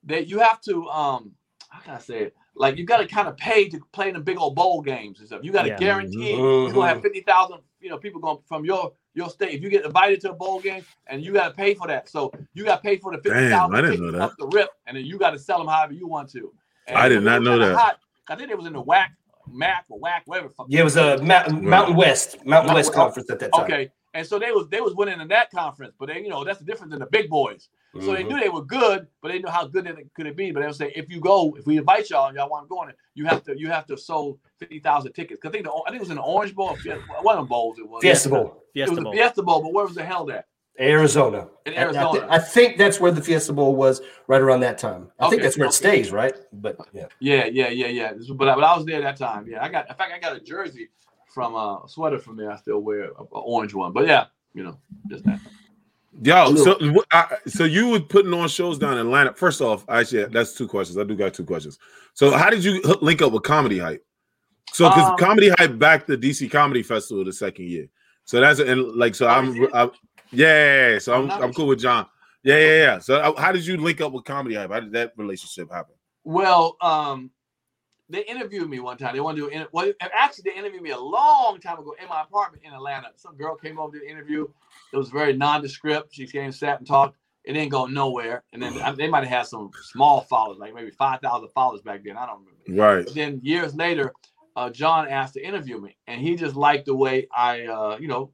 [0.05, 1.33] that you have to um,
[1.69, 2.37] how can I say it?
[2.55, 5.21] Like you got to kind of pay to play in the big old bowl games
[5.21, 5.41] and stuff.
[5.45, 5.79] You got to yeah.
[5.79, 6.67] guarantee mm-hmm.
[6.67, 9.51] you're gonna have fifty thousand, you know, people going from your your state.
[9.53, 12.09] If you get invited to a bowl game and you got to pay for that,
[12.09, 13.77] so you got to pay for the fifty thousand.
[13.77, 14.33] I didn't know that.
[14.39, 16.53] The rip, and then you got to sell them however you want to.
[16.87, 17.77] And I did not know that.
[17.77, 19.09] Hot, I think it was in the WAC
[19.53, 20.51] MAC or WAC, whatever.
[20.69, 23.65] Yeah, it was a Ma- Mountain West, Mountain West conference at that time.
[23.65, 26.45] Okay, and so they was they was winning in that conference, but they you know
[26.45, 27.69] that's the difference in the big boys.
[27.95, 28.15] So mm-hmm.
[28.15, 30.51] they knew they were good, but they knew how good it could it be.
[30.51, 32.69] But they would say, if you go, if we invite y'all and y'all want to
[32.69, 35.41] go on it, you have to you have to sold fifty thousand tickets.
[35.41, 36.77] Cause I think the I think it was in the Orange Bowl,
[37.23, 37.79] one of the bowls.
[37.79, 38.63] It was Fiesta Bowl.
[38.75, 39.13] Fiesta it was Bowl.
[39.13, 40.47] Fiesta Bowl, but where was it held at?
[40.81, 41.49] Arizona.
[41.67, 42.09] In Arizona.
[42.09, 45.11] I, th- I, think that's where the Fiesta Bowl was right around that time.
[45.19, 45.73] I okay, think that's where okay.
[45.73, 46.37] it stays, right?
[46.53, 47.07] But yeah.
[47.19, 48.13] Yeah, yeah, yeah, yeah.
[48.29, 49.49] But, but I was there that time.
[49.49, 49.89] Yeah, I got.
[49.89, 50.91] In fact, I got a jersey
[51.35, 52.53] from uh, a sweater from there.
[52.53, 53.93] I still wear an orange one.
[53.93, 55.41] But yeah, you know, just that.
[56.23, 56.79] Yo, so
[57.13, 59.35] I, so you were putting on shows down in Atlanta.
[59.35, 60.99] First off, actually, that's two questions.
[60.99, 61.79] I do got two questions.
[62.15, 64.05] So, how did you link up with Comedy Hype?
[64.73, 67.89] So, because um, Comedy Hype backed the DC Comedy Festival the second year.
[68.25, 69.91] So that's and like so I'm, I'm
[70.33, 72.07] yeah, so I'm I'm cool with John.
[72.43, 72.99] Yeah, yeah, yeah.
[72.99, 74.71] So, uh, how did you link up with Comedy Hype?
[74.71, 75.95] How did that relationship happen?
[76.25, 77.31] Well, um,
[78.11, 79.15] they interviewed me one time.
[79.15, 79.93] They wanted to do well.
[80.01, 83.09] Actually, they interviewed me a long time ago in my apartment in Atlanta.
[83.17, 84.47] Some girl came over to the interview.
[84.93, 86.15] It was very nondescript.
[86.15, 87.17] She came, sat, and talked.
[87.45, 88.45] It didn't go nowhere.
[88.53, 92.03] And then they might have had some small followers, like maybe five thousand followers back
[92.05, 92.17] then.
[92.17, 92.83] I don't remember.
[92.83, 93.05] Right.
[93.05, 94.13] But then years later,
[94.57, 98.09] uh, John asked to interview me, and he just liked the way I, uh, you
[98.09, 98.33] know,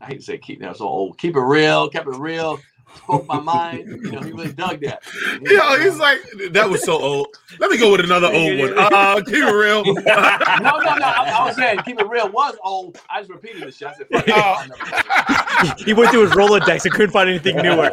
[0.00, 2.58] I hate to say keep that so old, keep it real, kept it real
[2.96, 3.88] spoke my mind.
[3.88, 5.02] You know, he really dug that.
[5.42, 6.18] He Yo, he's like,
[6.50, 7.28] that was so old.
[7.58, 8.74] Let me go with another old one.
[8.76, 9.84] Uh, keep it real.
[9.84, 11.04] no, no, no.
[11.04, 12.98] I, I, was saying keep it real was old.
[13.10, 13.88] I just repeated the shit.
[13.88, 15.74] I said, oh.
[15.84, 17.90] he went through his Rolodex and couldn't find anything newer.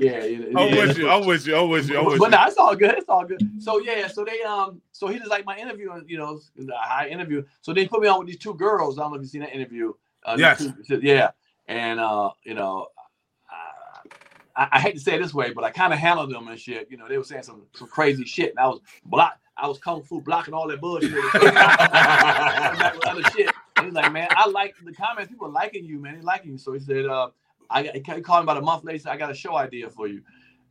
[0.00, 1.08] Yeah, yeah, I'm with you.
[1.08, 1.56] I'm with you.
[1.56, 1.98] I'm with you.
[1.98, 2.30] I'm with but, you.
[2.30, 2.94] no, it's all good.
[2.96, 3.40] It's all good.
[3.62, 6.40] So yeah, so they um, so he just like my interview, you know,
[6.74, 7.44] high interview.
[7.60, 8.98] So they put me on with these two girls.
[8.98, 9.92] I don't know if you've seen that interview.
[10.24, 10.66] Uh, yes.
[10.86, 11.30] Two, yeah.
[11.68, 12.88] And uh, you know,
[14.56, 16.58] I, I hate to say it this way, but I kind of handled them and
[16.58, 16.88] shit.
[16.90, 19.38] You know, they were saying some some crazy shit, and I was block.
[19.56, 21.12] I was kung fu blocking all that bullshit.
[23.06, 23.50] other shit.
[23.82, 25.30] He's like, man, I like the comments.
[25.30, 26.16] People liking you, man.
[26.16, 26.58] They liking you.
[26.58, 27.28] So he said, uh,
[27.70, 29.08] I he called me about a month later.
[29.08, 30.22] I got a show idea for you.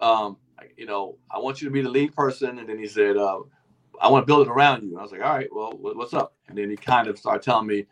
[0.01, 0.37] Um,
[0.77, 2.59] you know, I want you to be the lead person.
[2.59, 3.39] And then he said, uh,
[4.01, 4.89] I want to build it around you.
[4.89, 6.33] And I was like, all right, well, what's up?
[6.47, 7.85] And then he kind of started telling me,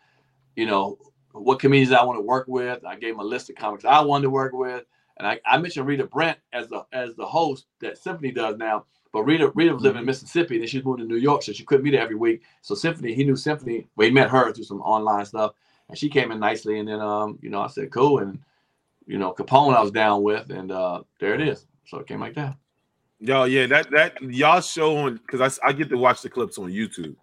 [0.55, 0.97] you know,
[1.31, 2.85] what comedians I want to work with.
[2.85, 4.83] I gave him a list of comics I wanted to work with.
[5.23, 8.83] And I, I mentioned Rita Brent as the as the host that Symphony does now.
[9.13, 10.07] But Rita Rita was living in mm-hmm.
[10.07, 12.41] Mississippi, and then she's moved to New York, so she couldn't be there every week.
[12.61, 13.87] So Symphony, he knew Symphony.
[13.95, 15.53] Well, he met her through some online stuff,
[15.87, 16.79] and she came in nicely.
[16.79, 18.37] And then, um, you know, I said, "Cool." And
[19.05, 21.67] you know, Capone, I was down with, and uh, there it is.
[21.85, 22.57] So it came like that.
[23.19, 26.69] Yo, yeah, that that y'all showing because I, I get to watch the clips on
[26.69, 27.15] YouTube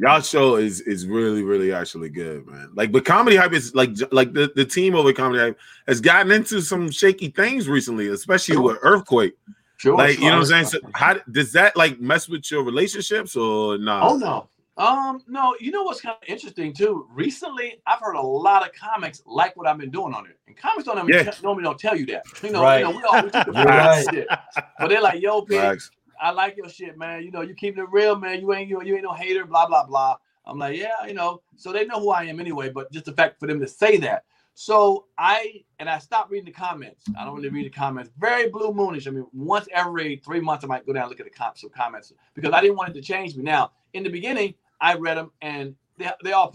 [0.00, 3.90] y'all show is is really really actually good man like but comedy hype is like
[4.12, 8.54] like the, the team over comedy hype has gotten into some shaky things recently especially
[8.54, 8.62] sure.
[8.62, 9.34] with earthquake
[9.76, 10.24] sure like sure.
[10.24, 13.76] you know what i'm saying so how does that like mess with your relationships or
[13.76, 14.48] not oh no
[14.82, 18.74] um no you know what's kind of interesting too recently i've heard a lot of
[18.74, 21.30] comics like what i've been doing on it and comics don't yeah.
[21.42, 22.78] normally don't tell you that you know, right.
[22.78, 24.06] you know we all we took the right.
[24.10, 24.26] shit
[24.78, 27.22] but they're like yo pigs I like your shit, man.
[27.22, 28.40] You know, you keep it real, man.
[28.40, 30.16] You ain't you, you ain't no hater, blah blah blah.
[30.46, 31.42] I'm like, yeah, you know.
[31.56, 32.70] So they know who I am anyway.
[32.70, 34.24] But just the fact for them to say that.
[34.54, 37.04] So I and I stopped reading the comments.
[37.18, 38.10] I don't really read the comments.
[38.18, 39.06] Very blue moonish.
[39.06, 41.70] I mean, once every three months, I might go down and look at the some
[41.70, 43.42] comments because I didn't want it to change me.
[43.42, 46.52] Now, in the beginning, I read them and they, they all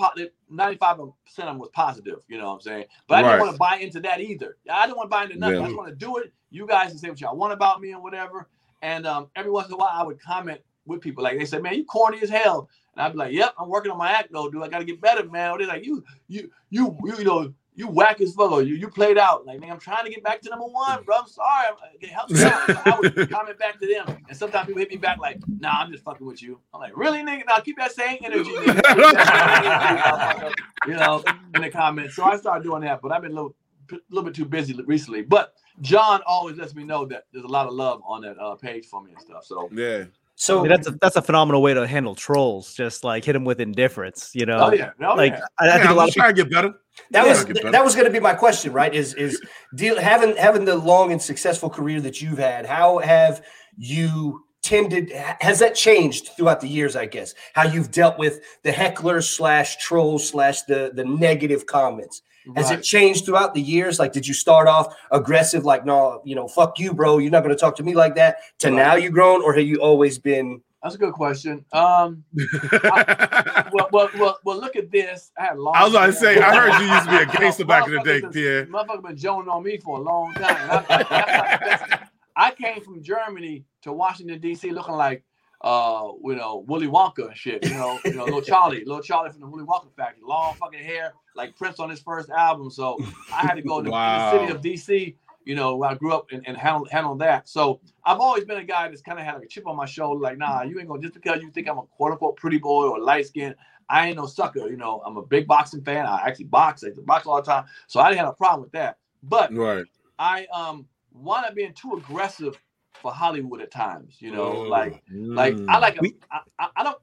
[0.49, 2.19] 95 percent of them was positive.
[2.27, 2.85] You know what I'm saying?
[3.07, 4.57] But I didn't want to buy into that either.
[4.69, 5.57] I didn't want to buy into nothing.
[5.61, 6.33] I just want to do it.
[6.49, 8.49] You guys can say what y'all want about me and whatever.
[8.81, 11.63] And um, every once in a while, I would comment with people like they said,
[11.63, 14.31] "Man, you corny as hell," and I'd be like, "Yep, I'm working on my act
[14.31, 14.63] though, dude.
[14.63, 17.53] I got to get better, man." Or they're like, "You, you, you, you, you know."
[17.77, 19.45] You whack as fuck, or you, you played out.
[19.45, 21.17] Like, man, I'm trying to get back to number one, bro.
[21.17, 21.65] I'm sorry.
[21.67, 21.75] I'm,
[22.07, 22.67] help me out.
[22.67, 24.17] So I would comment back to them.
[24.29, 26.61] And sometimes people hit me back like, nah, I'm just fucking with you.
[26.73, 27.45] I'm like, really, nigga?
[27.45, 28.49] Now keep that same energy,
[30.87, 31.21] you know,
[31.53, 32.15] in the comments.
[32.15, 33.53] So I started doing that, but I've been a little,
[33.91, 35.21] a little bit too busy recently.
[35.21, 38.55] But John always lets me know that there's a lot of love on that uh,
[38.55, 39.45] page for me and stuff.
[39.45, 40.05] So yeah.
[40.37, 42.73] So I mean, that's a, that's a phenomenal way to handle trolls.
[42.73, 44.57] Just like hit them with indifference, you know.
[44.59, 45.45] Oh yeah, oh, like yeah.
[45.59, 46.73] I, I think a lot of people get better.
[47.11, 48.93] That yeah, was that was going to be my question, right?
[48.93, 49.41] Is is
[49.75, 52.65] deal having having the long and successful career that you've had?
[52.65, 53.45] How have
[53.77, 55.11] you tended?
[55.11, 56.95] Has that changed throughout the years?
[56.95, 62.21] I guess how you've dealt with the hecklers slash trolls slash the the negative comments.
[62.55, 62.79] Has right.
[62.79, 63.97] it changed throughout the years?
[63.97, 67.41] Like, did you start off aggressive, like, no, you know, fuck you, bro, you're not
[67.41, 68.75] going to talk to me like that, to right.
[68.75, 70.61] now you grown, or have you always been?
[70.83, 71.65] That's a good question.
[71.73, 72.23] Um,
[72.71, 75.31] I, well, well, well, well, look at this.
[75.39, 75.75] I had long.
[75.75, 77.95] I was about to say, I heard you used to be a gangster back in
[77.95, 78.67] the day, Pierre.
[78.67, 80.85] Motherfucker been joning on me for a long time.
[80.87, 84.71] I, I, I came from Germany to Washington D.C.
[84.71, 85.23] looking like
[85.61, 87.63] uh, you know, Willy Wonka and shit.
[87.65, 90.83] You know, you know, little Charlie, little Charlie from the Willy Wonka factory, long fucking
[90.83, 92.69] hair, like Prince on his first album.
[92.69, 92.97] So
[93.33, 94.31] I had to go to wow.
[94.31, 95.15] the city of DC.
[95.45, 97.47] You know, where I grew up and, and handle, handle that.
[97.47, 99.85] So I've always been a guy that's kind of had like a chip on my
[99.85, 102.57] shoulder, like, nah, you ain't gonna just because you think I'm a quote unquote pretty
[102.57, 103.53] boy or light skin,
[103.87, 104.67] I ain't no sucker.
[104.67, 106.07] You know, I'm a big boxing fan.
[106.07, 106.83] I actually box.
[106.83, 107.65] I box all the time.
[107.85, 108.97] So I didn't have a problem with that.
[109.21, 109.85] But right.
[110.17, 112.59] I um wound up being too aggressive
[113.05, 114.15] for Hollywood at times.
[114.17, 114.67] You know, mm.
[114.67, 116.97] like like I like a, I, I, I don't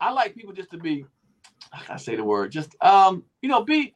[0.00, 1.06] I like people just to be
[1.88, 3.94] I say the word just um you know be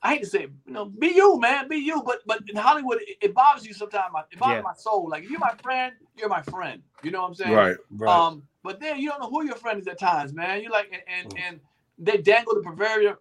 [0.00, 2.02] I hate to say, you know, be you, man, be you.
[2.06, 4.12] But but in Hollywood, it, it bothers you sometimes.
[4.30, 4.60] It bothers yeah.
[4.60, 5.08] my soul.
[5.08, 6.82] Like if you're my friend, you're my friend.
[7.02, 7.52] You know what I'm saying?
[7.52, 7.76] Right.
[7.90, 8.14] Right.
[8.14, 10.62] Um, but then you don't know who your friend is at times, man.
[10.62, 11.40] You like and and, mm.
[11.48, 11.60] and
[11.98, 13.14] they dangle the proverbial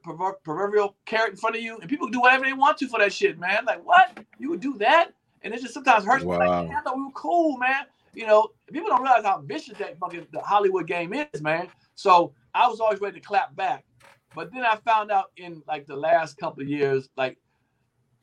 [0.44, 3.12] proverbial carrot in front of you, and people do whatever they want to for that
[3.12, 3.66] shit, man.
[3.66, 4.20] Like what?
[4.38, 5.14] You would do that?
[5.44, 6.40] And it just sometimes hurts wow.
[6.40, 6.48] me.
[6.48, 7.86] Like, I thought we were cool, man.
[8.14, 11.68] You know, people don't realize how vicious that fucking the Hollywood game is, man.
[11.96, 13.86] So I was always ready to clap back.
[14.36, 17.38] But then I found out in like the last couple of years, like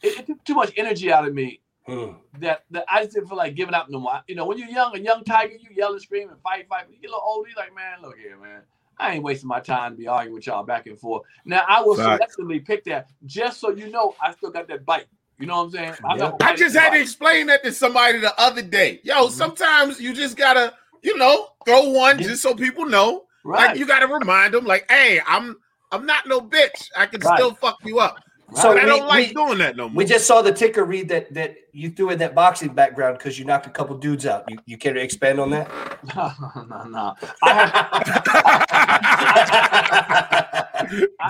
[0.03, 2.13] it, it took too much energy out of me hmm.
[2.39, 4.21] that that I just didn't feel like giving up no more.
[4.27, 6.87] You know, when you're young, a young tiger, you yell and scream and fight, fight.
[6.87, 8.63] When you get a little older, you're like, man, look here, man.
[8.99, 11.23] I ain't wasting my time to be arguing with y'all back and forth.
[11.45, 15.07] Now I will selectively pick that just so you know I still got that bite.
[15.41, 15.95] You know what I'm saying?
[16.05, 19.01] I'm I just had to explain that to somebody the other day.
[19.03, 19.33] Yo, mm-hmm.
[19.35, 23.25] sometimes you just gotta, you know, throw one just so people know.
[23.43, 23.69] Right.
[23.69, 25.57] Like you gotta remind them, like, hey, I'm
[25.91, 26.91] I'm not no bitch.
[26.95, 27.39] I can right.
[27.39, 28.19] still fuck you up.
[28.55, 29.97] So I don't like we, doing that no more.
[29.97, 33.39] We just saw the ticker read that that you threw in that boxing background because
[33.39, 34.45] you knocked a couple dudes out.
[34.49, 35.71] You you care to expand on that?
[36.17, 36.33] No,
[36.69, 37.15] no, no.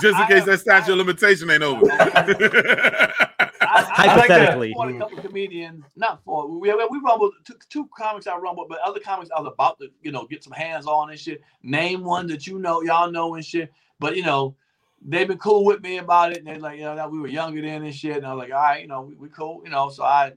[0.01, 1.87] just in case that statute of limitation ain't over.
[3.71, 8.37] Hypothetically, I, like a couple comedians, not for we we rumbled two, two comics I
[8.37, 11.19] rumbled, but other comics I was about to you know get some hands on and
[11.19, 11.43] shit.
[11.63, 13.73] Name one that you know, y'all know and shit.
[13.99, 14.57] But you know,
[15.03, 16.39] they've been cool with me about it.
[16.39, 18.17] And they're like, you know, that we were younger then and shit.
[18.17, 19.91] And I was like, all right, you know, we, we cool, you know.
[19.91, 20.33] So I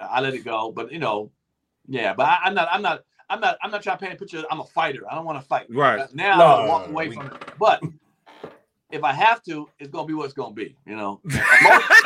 [0.00, 0.72] I let it go.
[0.72, 1.30] But you know,
[1.86, 4.16] yeah, but I, am not I'm not I'm not I'm not trying to paint a
[4.16, 4.44] picture.
[4.50, 5.02] I'm a fighter.
[5.10, 5.66] I don't want to fight.
[5.70, 6.12] Right.
[6.14, 7.32] Now no, I walk away we, from it.
[7.58, 7.82] But
[8.90, 11.20] if I have to, it's gonna be what it's gonna be, you know.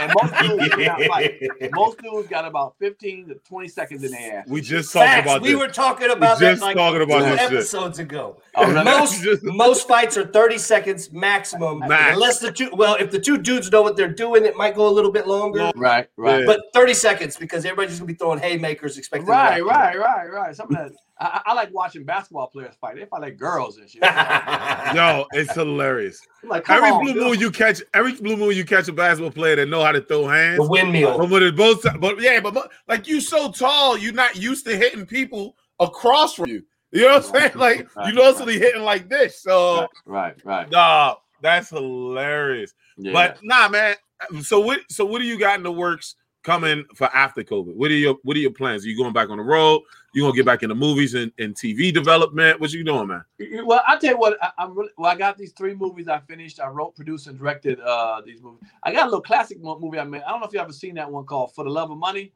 [0.01, 1.73] And most, and most dudes.
[1.75, 4.49] Most dudes got about 15 to 20 seconds in their ass.
[4.49, 5.27] We just talked Facts.
[5.27, 5.59] about we this.
[5.59, 8.07] were talking about we just that like talking about two episodes shit.
[8.07, 8.41] ago.
[8.57, 11.81] Oh, most most fights are 30 seconds maximum.
[11.81, 12.15] Max.
[12.15, 14.89] Unless the two well, if the two dudes know what they're doing, it might go
[14.89, 15.71] a little bit longer.
[15.77, 16.47] Right, right.
[16.47, 19.29] But 30 seconds because everybody's gonna be throwing haymakers expecting.
[19.29, 20.57] Right, right, right, right.
[20.57, 22.97] Some of that I, I, like watching basketball players fight.
[22.97, 24.03] They fight like girls and shit.
[24.95, 26.21] Yo, it's hilarious.
[26.43, 29.57] Like, every on, blue moon you catch, every blue moon you catch a basketball player
[29.57, 30.59] that know how to throw hands.
[30.59, 31.19] The windmill.
[31.19, 34.77] But when it both, but yeah, but like you so tall, you're not used to
[34.77, 36.65] hitting people across from you.
[36.93, 37.53] You know what I'm saying?
[37.57, 38.63] Like right, you mostly right.
[38.63, 39.43] hitting like this.
[39.43, 40.71] So right, right, right.
[40.71, 42.75] Nah, that's hilarious.
[42.97, 43.13] Yeah.
[43.13, 43.97] But nah, man.
[44.43, 44.81] So what?
[44.91, 47.75] So what do you got in the works coming for after COVID?
[47.75, 48.85] What are your What are your plans?
[48.85, 49.83] Are you going back on the road?
[50.13, 52.61] You gonna get back into movies and, and TV development?
[52.61, 53.25] What you doing, man?
[53.65, 55.11] Well, I tell you what, I, am really well.
[55.11, 56.61] I got these three movies I finished.
[56.61, 58.69] I wrote, produced, and directed uh these movies.
[58.83, 60.23] I got a little classic movie I made.
[60.23, 62.33] I don't know if you ever seen that one called For the Love of Money.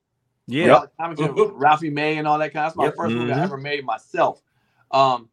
[0.46, 2.66] Yeah, Ralphie May and all that kind.
[2.66, 2.94] Of, that's my yep.
[2.94, 3.18] 1st mm-hmm.
[3.18, 3.44] movie I mm-hmm.
[3.44, 4.42] ever made myself.
[4.90, 5.28] Um,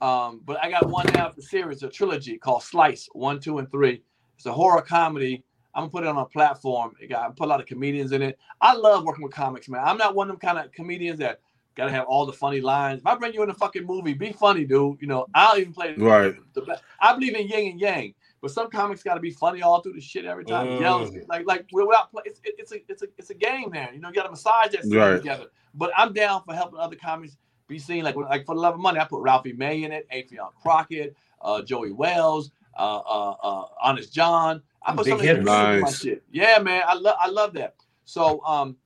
[0.00, 3.70] um, but I got one now the series, a trilogy called Slice One, Two, and
[3.70, 4.02] Three.
[4.36, 6.92] It's a horror comedy I'm gonna put it on a platform.
[7.00, 8.38] It got I put a lot of comedians in it.
[8.60, 9.82] I love working with comics, man.
[9.84, 11.40] I'm not one of them kind of comedians that
[11.74, 13.00] gotta have all the funny lines.
[13.00, 14.98] If I bring you in a fucking movie, be funny, dude.
[15.00, 16.34] You know, I'll even play right.
[16.54, 16.82] The best.
[17.00, 20.00] I believe in yin and yang, but some comics gotta be funny all through the
[20.00, 20.66] shit every time.
[20.66, 20.80] Mm.
[20.80, 22.22] Yells, like like without play.
[22.26, 23.90] It's, it's a it's a it's a game, man.
[23.94, 25.16] You know, you gotta massage that right.
[25.16, 25.46] together.
[25.74, 27.36] But I'm down for helping other comics
[27.68, 28.04] be seen.
[28.04, 31.16] Like like for the love of money, I put Ralphie May in it, Adrian Crockett,
[31.40, 34.62] uh, Joey Wells, uh, uh, uh, Honest John.
[34.84, 35.82] I put some of nice.
[35.82, 36.24] my shit.
[36.30, 37.76] Yeah, man, I love I love that.
[38.04, 38.76] So um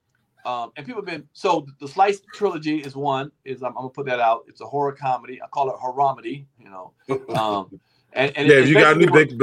[0.46, 3.90] um and people have been so the Slice trilogy is one is I'm, I'm, gonna
[3.90, 4.44] put that out.
[4.48, 5.42] It's a horror comedy.
[5.42, 6.46] I call it horromedy.
[6.58, 6.92] You know,
[7.34, 7.80] um
[8.12, 9.40] and, and yeah, if you got any big.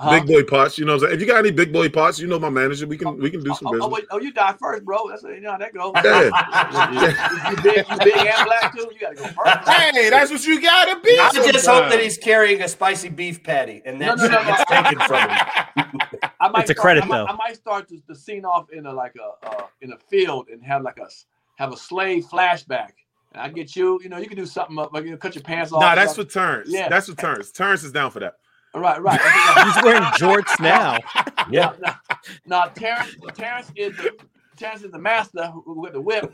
[0.00, 0.10] Huh?
[0.18, 0.96] Big boy pots, you know.
[0.96, 2.84] If you got any big boy pots, you know my manager.
[2.84, 3.86] We can we can do some oh, business.
[3.86, 5.08] Oh, wait, oh, you die first, bro.
[5.08, 5.92] That's you know how that goes.
[6.04, 7.50] Yeah.
[7.50, 8.90] you, big, you big and black too.
[8.92, 9.68] You gotta go first.
[9.68, 11.16] Hey, that's what you gotta be.
[11.16, 14.48] I just hope that he's carrying a spicy beef patty, and that's no, no, no,
[14.48, 14.64] no.
[14.68, 16.03] taken from him.
[16.44, 17.26] I might it's a credit I though.
[17.26, 20.48] I might start the, the scene off in a like a uh, in a field
[20.52, 21.08] and have like a
[21.56, 22.90] have a slave flashback.
[23.32, 23.98] And I get you.
[24.02, 25.80] You know, you can do something up, like you know, cut your pants off.
[25.80, 26.70] Nah, that's for turns.
[26.70, 27.50] Yeah, that's for turns.
[27.50, 28.34] Turns is down for that.
[28.74, 29.20] Right, right.
[29.64, 30.98] He's wearing jorts now.
[31.50, 31.72] yeah.
[31.80, 31.98] Now,
[32.44, 34.14] now Terrence, Terrence is the
[34.58, 36.30] Terrence is the master with the whip.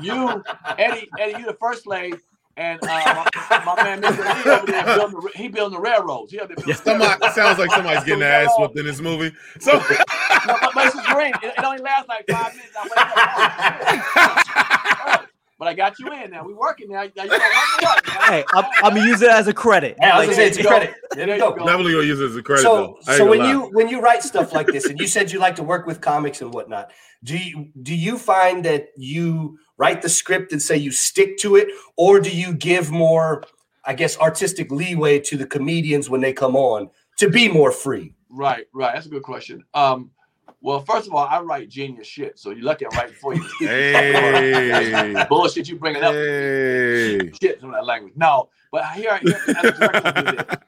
[0.00, 0.42] You,
[0.76, 2.20] Eddie, Eddie, you the first slave.
[2.56, 3.28] And uh, my,
[3.64, 4.44] my, man Mr.
[4.44, 6.32] Lee over there building the, he building the railroads.
[6.32, 9.34] He building yeah, somebody, sounds like somebody's getting their ass whooped in this movie.
[9.60, 9.82] So, no,
[10.60, 11.34] but, but it's great.
[11.42, 12.74] It, it, only lasts like five minutes.
[15.58, 16.44] but I got you in now.
[16.44, 17.04] We working now.
[17.16, 19.96] now you hey, I'm, I'm, gonna use it as a credit.
[20.00, 20.94] Yeah, I was gonna say it's a credit.
[21.12, 21.54] There you go.
[21.54, 22.62] Definitely gonna use it as a credit.
[22.62, 25.54] So, so when you when you write stuff like this, and you said you like
[25.56, 26.90] to work with comics and whatnot,
[27.22, 31.56] do you do you find that you write the script and say you stick to
[31.56, 33.44] it, or do you give more,
[33.84, 38.14] I guess, artistic leeway to the comedians when they come on to be more free?
[38.28, 38.94] Right, right.
[38.94, 39.64] That's a good question.
[39.74, 40.10] Um,
[40.60, 43.44] well, first of all, I write genius shit, so you're lucky I'm writing for you.
[43.58, 46.14] hey, bullshit you bringing up.
[46.14, 47.32] Hey.
[47.42, 48.14] Shit from that language.
[48.16, 50.60] No, but here, here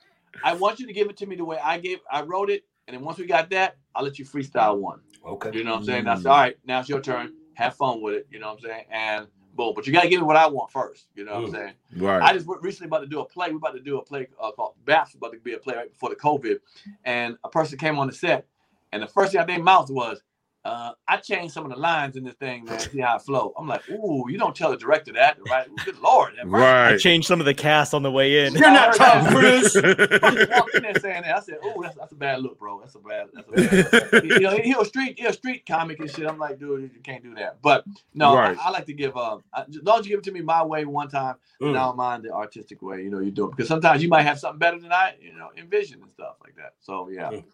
[0.43, 1.99] I want you to give it to me the way I gave.
[2.11, 5.01] I wrote it, and then once we got that, I'll let you freestyle one.
[5.25, 5.51] Okay.
[5.55, 6.05] You know what I'm saying?
[6.05, 6.57] That's all right.
[6.67, 8.27] Now it's your turn have fun with it.
[8.31, 8.85] You know what I'm saying?
[8.90, 11.07] And boom, but you got to give me what I want first.
[11.14, 11.73] You know what I'm saying?
[11.97, 12.23] Right.
[12.23, 13.51] I just recently about to do a play.
[13.51, 15.90] We're about to do a play uh, called Baps, about to be a play right
[15.90, 16.59] before the COVID.
[17.05, 18.47] And a person came on the set,
[18.93, 20.23] and the first thing I think mouth was,
[20.64, 22.79] uh, I changed some of the lines in this thing, man.
[22.81, 23.53] See how it flow.
[23.59, 25.68] I'm like, ooh, you don't tell the director that, right?
[25.85, 26.94] Good lord, right?
[26.94, 28.55] I changed some of the cast on the way in.
[28.55, 29.74] You're not Tom Cruise.
[29.74, 31.37] walked in there saying that.
[31.37, 32.81] I said, ooh, that's, that's a bad look, bro.
[32.81, 33.27] That's a bad.
[33.35, 34.24] That's a bad.
[34.24, 36.27] you know, he's a street, he's a street comic and shit.
[36.27, 37.61] I'm like, dude, you can't do that.
[37.61, 38.57] But no, right.
[38.59, 39.18] I, I, like to give.
[39.18, 41.68] Uh, I, as long as you give it to me my way one time, mm.
[41.68, 43.03] and I don't mind the artistic way.
[43.03, 45.37] You know, you do it because sometimes you might have something better than I, you
[45.37, 46.72] know, envision and stuff like that.
[46.81, 47.31] So yeah.
[47.31, 47.44] Mm.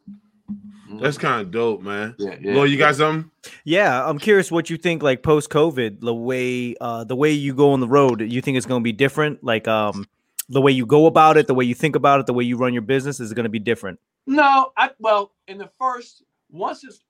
[1.01, 1.21] That's mm.
[1.21, 2.15] kind of dope, man.
[2.19, 2.55] Yeah, yeah.
[2.55, 3.31] Well, you got something?
[3.65, 5.03] Yeah, I'm curious what you think.
[5.03, 8.57] Like post COVID, the way uh, the way you go on the road, you think
[8.57, 9.43] it's going to be different?
[9.43, 10.07] Like um,
[10.49, 12.57] the way you go about it, the way you think about it, the way you
[12.57, 13.99] run your business is it going to be different.
[14.27, 17.01] No, I well, in the first once it's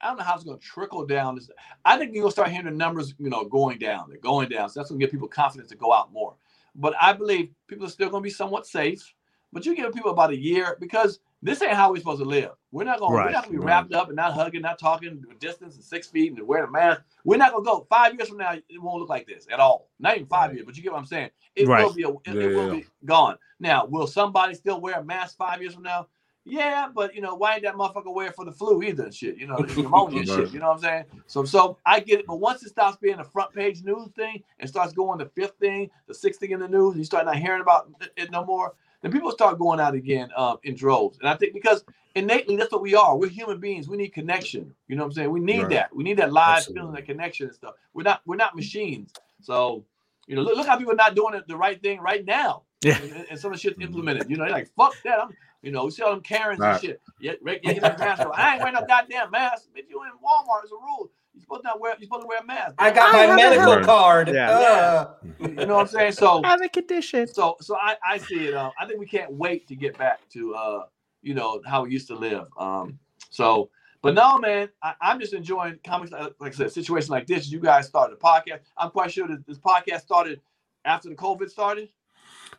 [0.00, 1.38] I don't know how it's going to trickle down.
[1.84, 4.06] I think you're going to start hearing the numbers, you know, going down.
[4.08, 4.68] They're going down.
[4.68, 6.34] So that's going to give people confidence to go out more.
[6.74, 9.14] But I believe people are still going to be somewhat safe.
[9.52, 12.50] But you give people about a year because this ain't how we're supposed to live.
[12.72, 13.66] We're not gonna right, we're not gonna be right.
[13.66, 17.02] wrapped up and not hugging, not talking distance and six feet and wearing a mask.
[17.24, 18.54] We're not gonna go five years from now.
[18.54, 19.88] It won't look like this at all.
[19.98, 20.56] Not even five right.
[20.56, 21.30] years, but you get what I'm saying.
[21.54, 23.38] It will be a, it, yeah, it will be gone.
[23.60, 26.08] Now, will somebody still wear a mask five years from now?
[26.48, 29.36] Yeah, but you know, why ain't that motherfucker wear for the flu either and shit?
[29.36, 30.52] You know, pneumonia and shit.
[30.52, 31.04] You know what I'm saying?
[31.26, 32.26] So, so I get it.
[32.26, 35.58] But once it stops being a front page news thing and starts going the fifth
[35.58, 38.74] thing, the sixth thing in the news, you start not hearing about it no more
[39.06, 41.18] then people start going out again um, in droves.
[41.20, 41.84] And I think because
[42.16, 43.16] innately that's what we are.
[43.16, 43.88] We're human beings.
[43.88, 44.74] We need connection.
[44.88, 45.30] You know what I'm saying?
[45.30, 45.70] We need right.
[45.70, 45.94] that.
[45.94, 46.80] We need that live Absolutely.
[46.80, 47.74] feeling, that connection and stuff.
[47.94, 49.12] We're not we're not machines.
[49.40, 49.84] So
[50.26, 52.62] you know, look, look how people are not doing it the right thing right now.
[52.82, 52.98] Yeah.
[53.00, 54.28] And, and some of the shit implemented.
[54.28, 55.20] You know, they're like fuck that.
[55.22, 55.30] I'm
[55.62, 56.72] you know, we see all them Karens right.
[56.72, 57.00] and shit.
[57.20, 58.26] Yeah, yeah, yeah.
[58.34, 59.68] I ain't wearing no goddamn mask.
[59.76, 61.10] Bitch, you in Walmart is a rule.
[61.36, 61.94] You're supposed to wear.
[61.98, 62.74] You're supposed to wear a mask.
[62.78, 64.28] I got I my medical card.
[64.28, 64.50] Yeah.
[64.50, 65.14] Uh.
[65.40, 66.12] You know what I'm saying?
[66.12, 67.26] So I have a condition.
[67.26, 68.54] So so I I see it.
[68.54, 70.84] Uh, I think we can't wait to get back to uh
[71.20, 72.46] you know how we used to live.
[72.58, 72.98] Um.
[73.30, 73.70] So.
[74.02, 76.12] But no, man, I, am just enjoying comics.
[76.12, 77.50] Like I said, situation like this.
[77.50, 78.60] You guys started a podcast.
[78.76, 80.40] I'm quite sure that this podcast started
[80.84, 81.88] after the COVID started.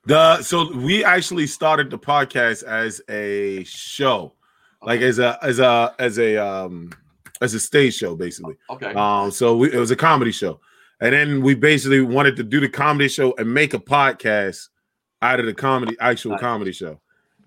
[0.06, 4.34] The so we actually started the podcast as a show,
[4.82, 4.92] okay.
[4.94, 6.92] like as a as a as a um
[7.42, 8.56] as a stage show, basically.
[8.70, 8.94] Okay.
[8.94, 10.60] Um, so we, it was a comedy show,
[11.02, 14.70] and then we basically wanted to do the comedy show and make a podcast
[15.22, 16.42] out of the comedy actual nice.
[16.42, 17.00] comedy show.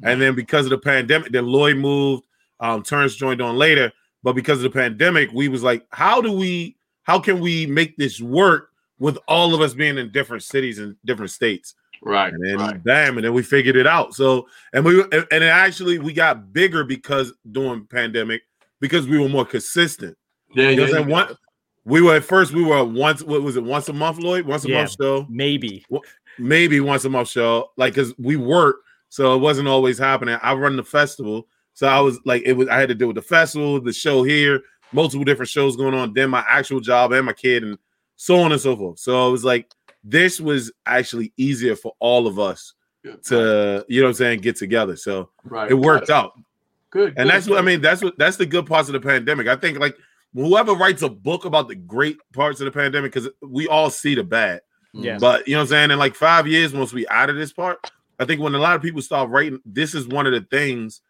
[0.02, 2.24] And then because of the pandemic, then Lloyd moved.
[2.58, 6.32] Um, Terrence joined on later, but because of the pandemic, we was like, how do
[6.32, 6.76] we?
[7.04, 10.94] How can we make this work with all of us being in different cities and
[11.04, 11.74] different states?
[12.02, 12.32] Right.
[12.32, 12.84] And then right.
[12.84, 14.14] bam, and then we figured it out.
[14.14, 18.42] So and we and it actually we got bigger because during pandemic
[18.80, 20.16] because we were more consistent.
[20.54, 20.86] Yeah, yeah.
[20.86, 21.00] yeah.
[21.00, 21.36] One,
[21.84, 24.46] we were at first we were once what was it once a month, Lloyd?
[24.46, 25.26] Once a yeah, month show?
[25.28, 25.84] Maybe.
[26.38, 27.70] Maybe once a month show.
[27.76, 28.76] Like cause we work,
[29.08, 30.38] so it wasn't always happening.
[30.42, 31.46] I run the festival.
[31.74, 34.22] So I was like it was I had to deal with the festival, the show
[34.22, 34.62] here,
[34.92, 37.78] multiple different shows going on, then my actual job and my kid and
[38.16, 38.98] so on and so forth.
[38.98, 39.72] So it was like
[40.04, 43.22] this was actually easier for all of us Good.
[43.24, 44.96] to you know what I'm saying get together.
[44.96, 45.70] So right.
[45.70, 46.32] it worked out.
[46.90, 47.14] Good.
[47.16, 47.52] And good, that's good.
[47.52, 47.80] what I mean.
[47.80, 49.46] That's what that's the good parts of the pandemic.
[49.46, 49.96] I think like
[50.34, 54.14] whoever writes a book about the great parts of the pandemic, because we all see
[54.14, 54.62] the bad.
[54.94, 55.04] Mm.
[55.04, 55.18] Yeah.
[55.18, 55.90] But you know what I'm saying?
[55.92, 58.76] In like five years, once we out of this part, I think when a lot
[58.76, 61.00] of people start writing, this is one of the things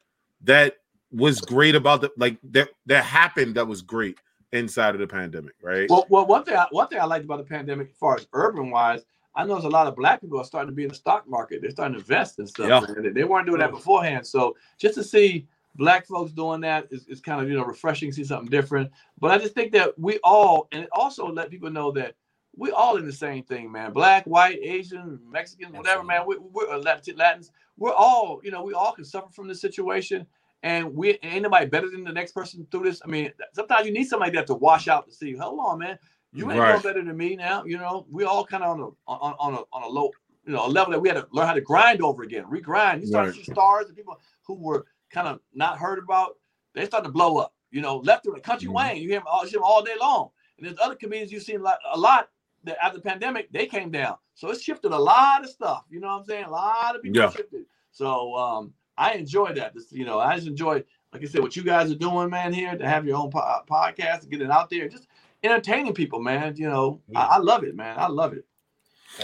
[0.42, 0.76] that
[1.12, 4.18] was great about the like that that happened that was great
[4.52, 5.88] inside of the pandemic, right?
[5.88, 8.26] Well, well, one thing I, one thing I liked about the pandemic, as far as
[8.32, 9.02] urban wise,
[9.34, 11.28] I know there's a lot of black people are starting to be in the stock
[11.28, 11.62] market.
[11.62, 12.86] They're starting to invest and stuff.
[12.88, 13.10] Yeah.
[13.12, 14.26] They weren't doing that beforehand.
[14.26, 15.46] So just to see
[15.80, 19.32] black folks doing that is, is kind of you know refreshing see something different but
[19.32, 22.14] i just think that we all and it also let people know that
[22.56, 23.92] we all in the same thing, man.
[23.92, 26.24] Black, white, Asian, Mexican, whatever, man.
[26.26, 27.52] We, we're uh, Latins.
[27.76, 30.26] We're all, you know, we all can suffer from this situation,
[30.62, 33.00] and we ain't nobody better than the next person through this.
[33.04, 35.34] I mean, sometimes you need somebody there to wash out to see.
[35.36, 35.98] Hold on, man.
[36.32, 36.76] You ain't right.
[36.76, 37.64] no better than me now.
[37.64, 40.10] You know, we all kind of on a on, on a on a low,
[40.46, 43.00] you know, a level that we had to learn how to grind over again, regrind.
[43.00, 43.34] You start right.
[43.34, 46.36] to see stars and people who were kind of not heard about.
[46.74, 47.54] They start to blow up.
[47.70, 48.76] You know, left through the country mm-hmm.
[48.76, 49.02] Wayne.
[49.02, 50.30] You hear them all, them all day long.
[50.58, 52.28] And there's other comedians you've seen a lot, a lot
[52.64, 54.16] that after the pandemic they came down.
[54.34, 55.84] So it's shifted a lot of stuff.
[55.90, 56.44] You know what I'm saying?
[56.44, 57.30] A lot of people yeah.
[57.30, 57.64] shifted.
[57.92, 59.74] So um, I enjoy that.
[59.74, 60.82] This, you know, I just enjoy,
[61.12, 62.52] like I said, what you guys are doing, man.
[62.52, 65.06] Here to have your own po- podcast, and get it out there, just
[65.42, 66.54] entertaining people, man.
[66.56, 67.20] You know, yeah.
[67.20, 67.96] I, I, love it, man.
[67.98, 68.44] I love it.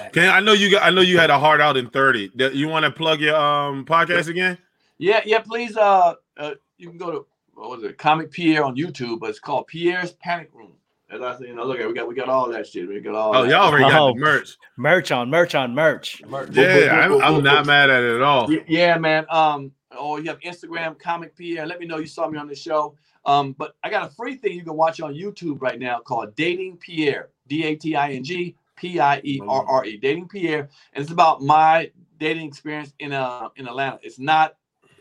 [0.09, 0.71] Okay, I know you?
[0.71, 2.31] Got, I know you had a heart out in thirty.
[2.35, 4.59] You want to plug your um podcast again?
[4.99, 5.41] Yeah, yeah.
[5.41, 9.31] Please, uh, uh you can go to what was it, Comic Pierre on YouTube, but
[9.31, 10.73] it's called Pierre's Panic Room.
[11.09, 12.89] As I said, you know, look at we got we got all that shit.
[12.89, 13.37] We got all.
[13.37, 13.51] Oh, that.
[13.51, 14.57] y'all already got oh, the merch.
[14.77, 16.23] Merch on merch on merch.
[16.27, 16.51] merch.
[16.53, 18.51] Yeah, I'm, I'm not mad at it at all.
[18.67, 19.25] Yeah, man.
[19.31, 21.65] Um, oh, you have Instagram, Comic Pierre.
[21.65, 22.97] Let me know you saw me on the show.
[23.25, 26.35] Um, but I got a free thing you can watch on YouTube right now called
[26.35, 27.31] Dating Pierre.
[27.47, 29.97] D A T I N G P I E R R E.
[29.97, 33.99] Dating Pierre, and it's about my dating experience in uh in Atlanta.
[34.03, 34.57] It's not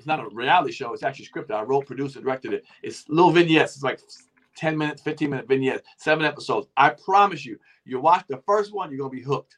[0.06, 0.94] it's not a reality show.
[0.94, 1.56] It's actually scripted.
[1.56, 2.66] I wrote, produced, and directed it.
[2.84, 3.74] It's little vignettes.
[3.74, 4.00] It's like
[4.56, 6.68] 10 minutes, 15 minute vignettes, seven episodes.
[6.78, 9.58] I promise you, you watch the first one, you're gonna be hooked.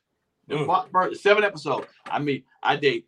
[0.49, 0.89] Mm.
[0.89, 1.87] First, seven episodes.
[2.09, 3.07] I mean, I date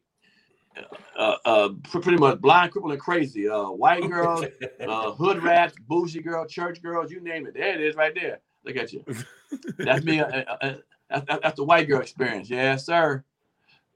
[1.17, 3.47] uh, uh, pretty much blind, crippled, and crazy.
[3.47, 4.43] Uh, white girls,
[4.85, 7.53] uh, hood rats, bougie girl, church girls, you name it.
[7.53, 8.41] There it is, right there.
[8.65, 9.05] Look at you.
[9.77, 10.19] That's me.
[10.19, 10.27] Uh,
[10.61, 10.73] uh,
[11.09, 12.49] uh that's the white girl experience.
[12.49, 13.23] Yes, sir.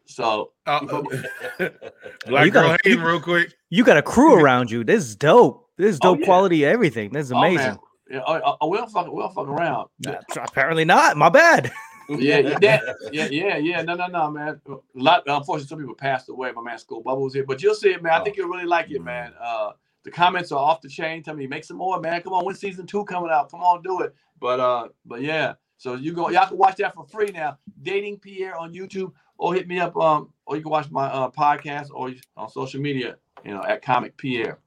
[0.06, 0.80] So, uh,
[2.28, 3.54] black girl, a, you, real quick.
[3.70, 4.84] You got a crew around you.
[4.84, 5.70] This is dope.
[5.78, 6.26] This is oh, dope oh, yeah.
[6.26, 6.66] quality.
[6.66, 7.12] Everything.
[7.12, 7.78] This is oh, amazing.
[7.80, 9.88] Oh, yeah, oh, oh, we'll fuck, we'll fuck around.
[10.00, 11.18] Nah, apparently not.
[11.18, 11.72] My bad.
[12.10, 12.80] yeah, yeah,
[13.12, 13.82] yeah, yeah, yeah.
[13.82, 14.62] No, no, no, man.
[14.68, 15.24] A lot.
[15.26, 16.52] Unfortunately, some people passed away.
[16.52, 18.14] My man, School Bubble was here, but you'll see it, man.
[18.14, 19.34] I think you'll really like it, man.
[19.42, 19.72] Uh,
[20.04, 21.24] the comments are off the chain.
[21.24, 22.22] Tell me, make some more, man.
[22.22, 23.50] Come on, when season two coming out?
[23.50, 24.14] Come on, do it.
[24.40, 25.54] But uh, but yeah.
[25.78, 27.58] So you go, y'all can watch that for free now.
[27.82, 29.96] Dating Pierre on YouTube, or hit me up.
[29.98, 33.18] Um, or you can watch my uh podcast or on social media.
[33.44, 34.60] You know, at Comic Pierre.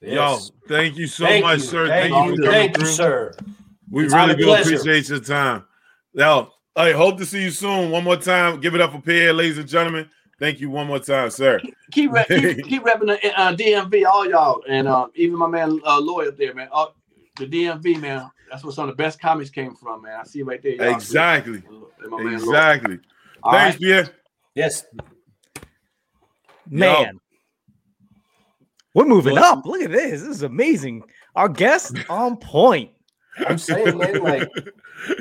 [0.00, 0.50] Yes.
[0.50, 1.64] Yo, thank you so thank much, you.
[1.64, 1.88] sir.
[1.88, 3.34] Thank, thank you, thank you, sir.
[3.90, 5.64] We it's really do appreciate your time.
[6.14, 7.90] Yo, I hope to see you soon.
[7.90, 10.08] One more time, give it up for Pierre, ladies and gentlemen.
[10.38, 11.58] Thank you one more time, sir.
[11.58, 15.80] Keep keep, keep, keep repping the uh, DMV, all y'all, and uh, even my man
[15.84, 16.68] uh, Lloyd up there, man.
[16.72, 16.86] Uh,
[17.36, 18.30] the DMV, man.
[18.50, 20.20] That's where some of the best comics came from, man.
[20.20, 20.72] I see right there.
[20.72, 20.94] Y'all.
[20.94, 21.62] Exactly.
[22.02, 22.98] Exactly.
[22.98, 23.04] Thanks,
[23.44, 23.78] right.
[23.78, 24.08] Pierre.
[24.54, 24.84] Yes.
[26.68, 27.14] Man.
[27.14, 27.20] Yo.
[28.94, 29.64] We're moving up.
[29.64, 30.22] Look at this.
[30.22, 31.04] This is amazing.
[31.36, 32.90] Our guest on point.
[33.46, 34.48] I'm saying, man, like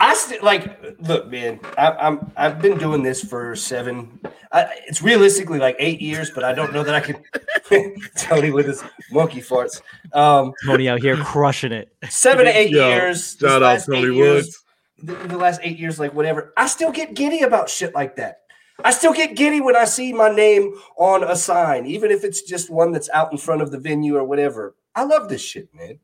[0.02, 0.98] I still like.
[1.00, 4.20] Look, man, I, am I've been doing this for seven.
[4.52, 7.24] I, it's realistically like eight years, but I don't know that I can.
[8.18, 9.82] Tony with his monkey farts.
[10.14, 11.94] Um, Tony out here crushing it.
[12.10, 13.38] Seven to eight Yo, years.
[13.40, 14.64] Shout out Tony Woods.
[15.00, 16.54] The, the last eight years, like whatever.
[16.58, 18.42] I still get giddy about shit like that.
[18.84, 22.44] I still get giddy when I see my name on a sign, even if it's
[22.44, 24.76] just one that's out in front of the venue or whatever.
[24.96, 26.00] I love this shit, man.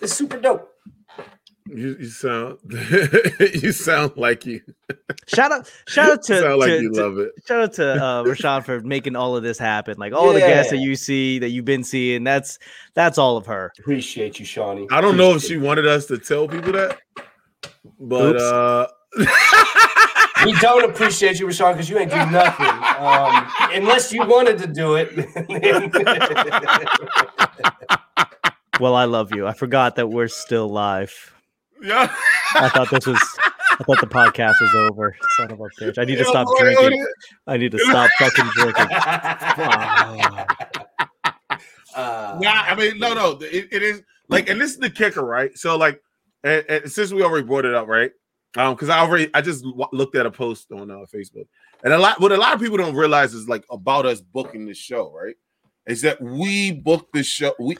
[0.00, 0.73] It's super dope.
[1.66, 2.58] You, you sound
[3.40, 4.60] you sound like you.
[5.26, 7.32] Shout out, shout out to, sound like to, you to, love it.
[7.48, 9.96] Shout out to uh, Rashawn for making all of this happen.
[9.96, 10.32] Like all yeah.
[10.34, 12.58] the guests that you see that you've been seeing, that's
[12.92, 13.72] that's all of her.
[13.78, 14.86] Appreciate you, Shawnee.
[14.90, 17.00] I don't Appreciate know if she wanted us to tell people that,
[17.98, 18.42] but Oops.
[18.42, 18.86] uh
[20.44, 22.66] we don't appreciate you, Rashawn, because you ain't do nothing.
[22.66, 25.16] Um, unless you wanted to do it.
[28.80, 29.46] well, I love you.
[29.46, 31.33] I forgot that we're still live.
[31.84, 32.14] Yeah.
[32.54, 33.20] I thought this was
[33.78, 35.16] I thought the podcast was over.
[35.36, 35.98] Son of a bitch.
[35.98, 37.06] I need to stop drinking.
[37.46, 38.86] I need to stop fucking drinking.
[41.94, 45.24] Uh, yeah, I mean, no, no, it, it is like, and this is the kicker,
[45.24, 45.56] right?
[45.56, 46.02] So, like,
[46.42, 48.10] and, and since we already brought it up, right?
[48.56, 51.46] Um, because I already I just w- looked at a post on uh, Facebook,
[51.84, 54.66] and a lot what a lot of people don't realize is like about us booking
[54.66, 55.34] this show, right?
[55.86, 57.54] Is that we book the show.
[57.60, 57.76] We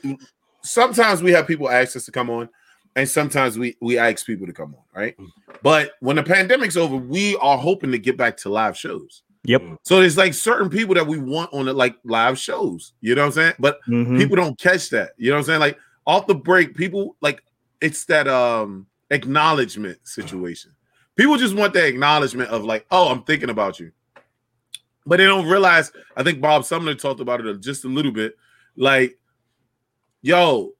[0.63, 2.49] sometimes we have people ask us to come on,
[2.97, 5.16] and sometimes we we ask people to come on, right?
[5.18, 5.28] Mm.
[5.62, 9.22] But when the pandemic's over, we are hoping to get back to live shows.
[9.45, 9.62] Yep.
[9.82, 12.95] So there's like certain people that we want on the like live shows.
[13.01, 13.55] You know what I'm saying?
[13.59, 14.16] But mm-hmm.
[14.16, 15.11] people don't catch that.
[15.18, 15.61] You know what I'm saying?
[15.61, 17.42] Like off the break, people like
[17.80, 20.72] it's that um acknowledgement situation.
[21.16, 23.92] People just want the acknowledgement of like, oh, I'm thinking about you.
[25.07, 28.36] But they don't realize, I think Bob Sumner talked about it just a little bit.
[28.74, 29.18] Like,
[30.22, 30.72] yo,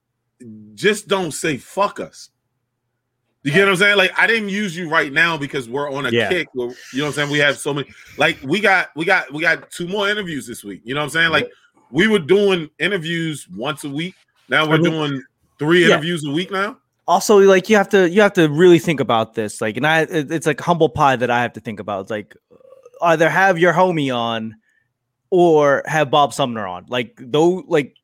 [0.73, 2.29] just don't say fuck us.
[3.43, 3.97] You get what I'm saying?
[3.97, 6.29] Like I didn't use you right now because we're on a yeah.
[6.29, 6.47] kick.
[6.53, 7.29] Where, you know what I'm saying?
[7.29, 7.87] We have so many.
[8.17, 10.81] Like we got we got we got two more interviews this week.
[10.83, 11.31] You know what I'm saying?
[11.31, 11.51] Like
[11.91, 14.15] we were doing interviews once a week.
[14.49, 15.21] Now we're doing
[15.59, 15.93] three yeah.
[15.93, 16.77] interviews a week now.
[17.07, 19.61] Also, like you have to you have to really think about this.
[19.61, 22.01] Like, and I it's like humble pie that I have to think about.
[22.01, 22.35] It's like
[23.03, 24.55] either have your homie on
[25.29, 26.85] or have Bob Sumner on.
[26.89, 27.95] Like though, like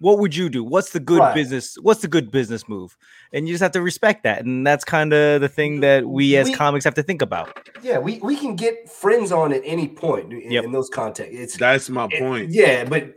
[0.00, 0.64] what would you do?
[0.64, 1.34] What's the good right.
[1.34, 1.76] business?
[1.82, 2.96] What's the good business move?
[3.32, 4.44] And you just have to respect that.
[4.44, 7.68] And that's kind of the thing that we as we, comics have to think about.
[7.82, 10.64] Yeah, we, we can get friends on at any point in, yep.
[10.64, 11.38] in those contexts.
[11.38, 12.50] It's that's my it, point.
[12.50, 13.14] Yeah, but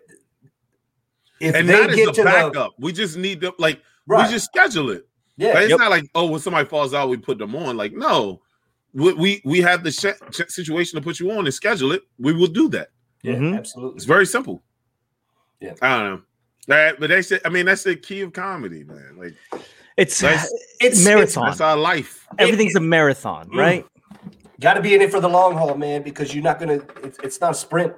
[1.39, 4.27] if and they get the backup, the, we just need to like right.
[4.27, 5.07] we just schedule it.
[5.37, 5.79] Yeah, it's yep.
[5.79, 7.77] not like oh when somebody falls out, we put them on.
[7.77, 8.41] Like no,
[8.93, 12.03] we we, we have the sh- situation to put you on and schedule it.
[12.19, 12.89] We will do that.
[13.23, 13.55] Yeah, mm-hmm.
[13.55, 13.95] absolutely.
[13.95, 14.61] It's very simple.
[15.61, 16.21] Yeah, I don't know.
[16.67, 19.17] That, but they said, I mean, that's the key of comedy, man.
[19.17, 19.35] Like,
[19.97, 20.23] it's
[20.79, 21.47] it's marathon.
[21.49, 22.27] It's, that's our life.
[22.39, 23.57] Everything's a marathon, mm.
[23.57, 23.85] right?
[24.59, 26.79] Got to be in it for the long haul, man, because you're not gonna.
[27.03, 27.93] It's, it's not a sprint.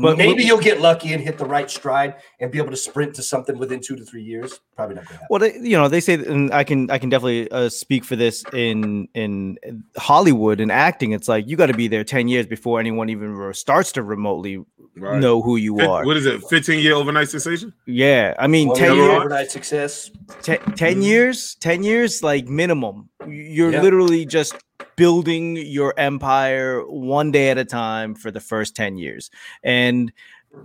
[0.00, 3.14] But maybe you'll get lucky and hit the right stride and be able to sprint
[3.14, 4.60] to something within two to three years.
[4.76, 5.26] Probably not going to happen.
[5.30, 8.16] Well, they, you know, they say, and I can, I can definitely uh, speak for
[8.16, 9.58] this in in
[9.96, 11.12] Hollywood and acting.
[11.12, 14.64] It's like you got to be there ten years before anyone even starts to remotely
[14.98, 15.20] right.
[15.20, 16.04] know who you are.
[16.04, 16.42] What is it?
[16.44, 17.72] Fifteen year overnight sensation?
[17.86, 20.10] Yeah, I mean, ten years overnight success.
[20.42, 21.02] Ten, 10 mm-hmm.
[21.02, 23.08] years, ten years, like minimum.
[23.26, 23.82] You're yeah.
[23.82, 24.54] literally just
[24.96, 29.30] building your empire one day at a time for the first 10 years.
[29.62, 30.12] And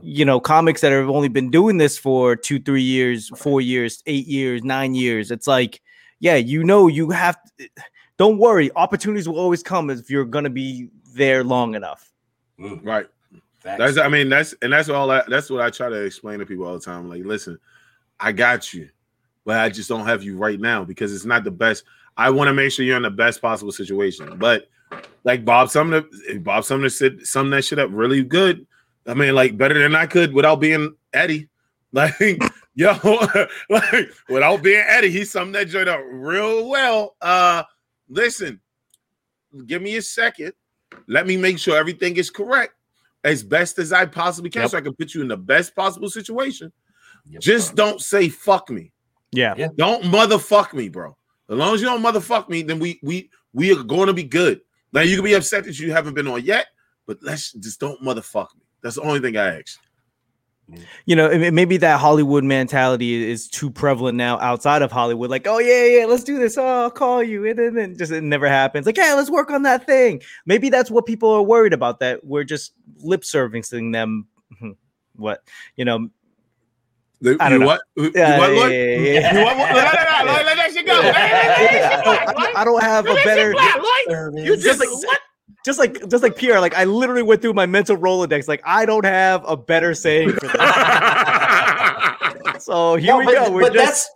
[0.01, 4.01] you know, comics that have only been doing this for two, three years, four years,
[4.05, 5.29] eight years, nine years.
[5.29, 5.81] It's like,
[6.19, 7.69] yeah, you know, you have to,
[8.17, 12.11] don't worry, opportunities will always come if you're gonna be there long enough.
[12.59, 12.81] Mm,
[13.63, 16.45] That's I mean, that's and that's all that that's what I try to explain to
[16.45, 17.09] people all the time.
[17.09, 17.57] Like, listen,
[18.19, 18.89] I got you,
[19.45, 21.85] but I just don't have you right now because it's not the best.
[22.17, 24.37] I want to make sure you're in the best possible situation.
[24.37, 24.67] But
[25.23, 26.03] like Bob Sumner,
[26.39, 28.67] Bob Sumner said summed that shit up really good.
[29.07, 31.49] I mean, like better than I could without being Eddie.
[31.95, 32.41] Like,
[32.73, 32.97] yo,
[33.69, 37.15] like without being Eddie, he summed that joint up real well.
[37.21, 37.61] Uh
[38.09, 38.59] listen,
[39.67, 40.53] give me a second.
[41.05, 42.73] Let me make sure everything is correct
[43.23, 44.71] as best as I possibly can, yep.
[44.71, 46.71] so I can put you in the best possible situation.
[47.29, 47.41] Yep.
[47.41, 48.91] Just don't say fuck me.
[49.31, 49.67] Yeah.
[49.77, 51.17] Don't motherfuck me, bro.
[51.49, 54.23] As long as you don't motherfuck me, then we we we are going to be
[54.23, 54.61] good.
[54.91, 56.67] Now you can be upset that you haven't been on yet,
[57.07, 58.63] but let's just don't motherfuck me.
[58.81, 59.79] That's the only thing I ask.
[61.05, 65.29] You know, maybe that Hollywood mentality is too prevalent now outside of Hollywood.
[65.29, 66.57] Like, oh yeah, yeah, let's do this.
[66.57, 68.85] Oh, I'll call you, and then, then just it never happens.
[68.85, 70.21] Like, yeah, let's work on that thing.
[70.45, 71.99] Maybe that's what people are worried about.
[71.99, 74.27] That we're just lip servicing them.
[74.59, 74.71] Hmm,
[75.15, 75.41] what
[75.75, 76.09] you know,
[77.23, 77.67] the, I don't know.
[77.67, 77.81] What?
[77.95, 78.71] You yeah, what?
[78.71, 79.57] Yeah, yeah, You want?
[79.57, 80.99] No, no, no, no, let that shit go.
[82.59, 83.53] I don't have a better.
[84.43, 85.19] You just like what?
[85.65, 88.47] Just like just like Pierre, like I literally went through my mental rolodex.
[88.47, 91.91] Like I don't have a better saying for that.
[92.59, 93.51] so here no, we but, go.
[93.51, 93.85] We're but just...
[93.85, 94.09] that's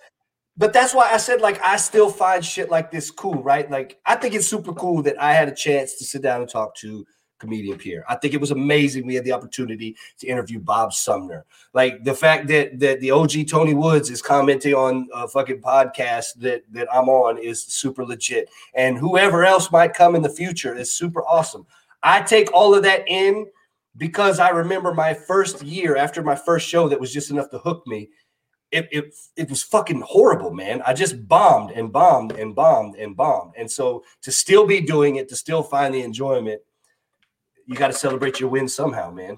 [0.57, 3.69] but that's why I said like I still find shit like this cool, right?
[3.71, 6.49] Like I think it's super cool that I had a chance to sit down and
[6.49, 7.05] talk to
[7.39, 8.03] comedian Pierre.
[8.09, 9.05] I think it was amazing.
[9.05, 11.45] We had the opportunity to interview Bob Sumner.
[11.73, 16.35] Like the fact that that the OG Tony Woods is commenting on a fucking podcast
[16.37, 18.49] that that I'm on is super legit.
[18.73, 21.65] And whoever else might come in the future is super awesome.
[22.03, 23.47] I take all of that in
[23.97, 27.57] because I remember my first year after my first show that was just enough to
[27.59, 28.09] hook me.
[28.69, 30.81] It, it, it was fucking horrible, man.
[30.85, 33.53] I just bombed and bombed and bombed and bombed.
[33.57, 36.61] And so to still be doing it, to still find the enjoyment,
[37.67, 39.37] you got to celebrate your win somehow, man.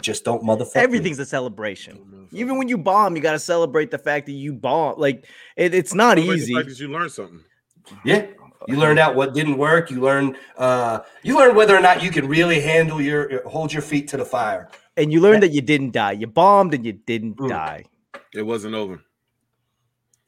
[0.00, 0.76] Just don't motherfucker.
[0.76, 1.22] Everything's me.
[1.22, 2.28] a celebration.
[2.32, 4.98] Even when you bomb, you got to celebrate the fact that you bomb.
[4.98, 5.26] Like
[5.56, 6.54] it, it's not easy.
[6.54, 7.42] Because you learn something.
[8.04, 8.26] Yeah,
[8.66, 9.90] you learned out what didn't work.
[9.90, 10.36] You learn.
[10.58, 14.16] Uh, you learn whether or not you can really handle your hold your feet to
[14.16, 14.68] the fire.
[14.96, 16.12] And you learned that you didn't die.
[16.12, 17.48] You bombed and you didn't mm.
[17.48, 17.84] die.
[18.34, 19.00] It wasn't over.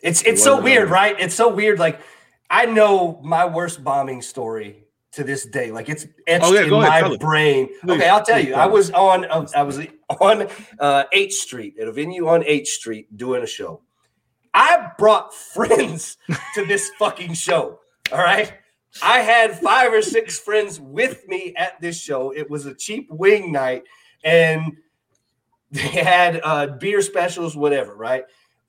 [0.01, 0.93] It's it's it so weird, over.
[0.93, 1.16] right?
[1.18, 1.81] It's so weird.
[1.81, 2.01] Like
[2.49, 4.88] I know my worst bombing story
[5.18, 5.70] to this day.
[5.70, 7.68] Like it's etched oh, yeah, in my brain.
[7.80, 8.54] Please, okay, I'll tell you.
[8.54, 9.80] I was on uh, I was
[10.20, 10.48] on
[10.78, 13.82] uh, H Street at a venue on H Street doing a show.
[14.54, 16.16] I brought friends
[16.54, 17.80] to this fucking show.
[18.12, 18.52] All right.
[19.02, 22.32] I had five or six friends with me at this show.
[22.32, 23.84] It was a cheap wing night,
[24.24, 24.76] and
[25.70, 28.24] they had uh, beer specials, whatever, right?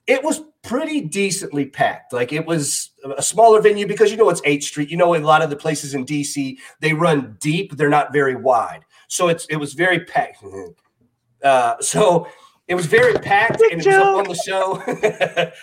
[0.10, 2.14] It was pretty decently packed.
[2.14, 4.90] Like it was a smaller venue because you know it's H Street.
[4.90, 8.36] You know, a lot of the places in DC, they run deep, they're not very
[8.36, 8.86] wide.
[9.08, 10.44] So it's it was very packed.
[11.42, 12.28] Uh, so
[12.68, 14.84] it was very packed dick and it was up on the show.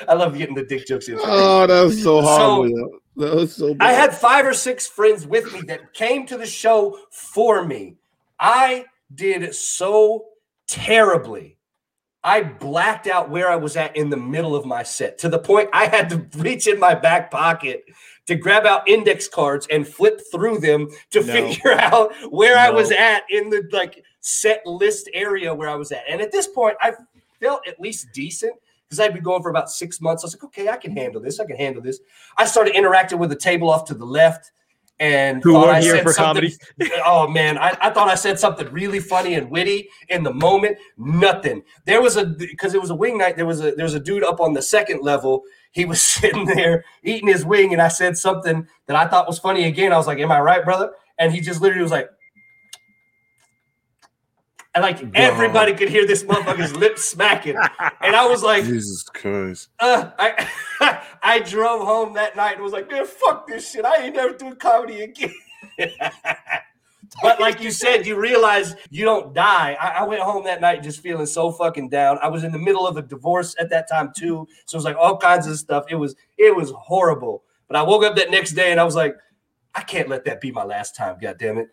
[0.09, 1.19] I love getting the dick jokes in.
[1.21, 2.99] Oh, that's so horrible.
[3.17, 3.87] That was so bad.
[3.87, 7.97] I had five or six friends with me that came to the show for me.
[8.41, 10.29] I did so
[10.67, 11.56] terribly.
[12.27, 15.39] I blacked out where I was at in the middle of my set to the
[15.39, 17.85] point I had to reach in my back pocket
[18.27, 21.33] to grab out index cards and flip through them to no.
[21.33, 22.63] figure out where no.
[22.63, 26.03] I was at in the like set list area where I was at.
[26.11, 26.95] And at this point, I
[27.41, 28.55] felt at least decent
[28.89, 30.25] because I'd been going for about six months.
[30.25, 31.39] I was like, okay, I can handle this.
[31.39, 32.01] I can handle this.
[32.37, 34.51] I started interacting with the table off to the left
[34.99, 36.55] and who are here for comedy.
[37.05, 40.79] oh man, I, I, thought I said something really funny and witty in the moment.
[40.97, 41.63] Nothing.
[41.85, 43.37] There was a because it was a wing night.
[43.37, 45.43] There was a there was a dude up on the second level.
[45.73, 49.39] He was sitting there eating his wing, and I said something that I thought was
[49.39, 49.93] funny again.
[49.93, 52.11] I was like, "Am I right, brother?" And he just literally was like,
[54.77, 57.57] and like everybody could hear this motherfucker's lips smacking.
[58.03, 59.71] And I was like, Jesus Christ.
[59.81, 60.51] Uh, I
[61.23, 63.87] I drove home that night and was like, man, fuck this shit.
[63.87, 65.33] I ain't never doing comedy again.
[67.23, 69.79] but like you said, you realize you don't die.
[69.81, 72.19] I, I, went home that night just feeling so fucking down.
[72.23, 74.85] I was in the middle of a divorce at that time too, so it was
[74.85, 75.87] like all kinds of stuff.
[75.89, 77.45] It was it was horrible.
[77.67, 79.17] But I woke up that next day and I was like,
[79.75, 81.17] I can't let that be my last time.
[81.19, 81.69] God damn it.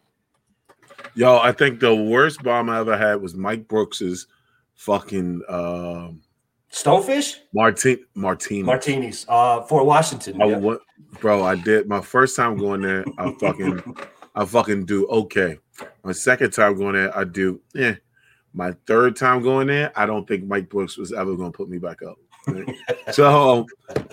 [1.16, 4.28] Yo, I think the worst bomb I ever had was Mike Brooks's
[4.76, 6.22] fucking um
[6.72, 7.36] Stonefish?
[7.54, 8.64] Martin Martini.
[8.64, 9.26] Martinis.
[9.30, 10.42] Uh Fort Washington.
[10.42, 10.82] I, what,
[11.20, 13.96] bro, I did my first time going there, I fucking
[14.36, 15.60] I fucking do okay.
[16.04, 17.96] My second time going there, I do yeah.
[18.56, 21.78] My third time going there, I don't think Mike Brooks was ever gonna put me
[21.78, 22.18] back up.
[22.48, 22.76] Right?
[23.12, 23.68] so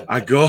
[0.08, 0.48] I go,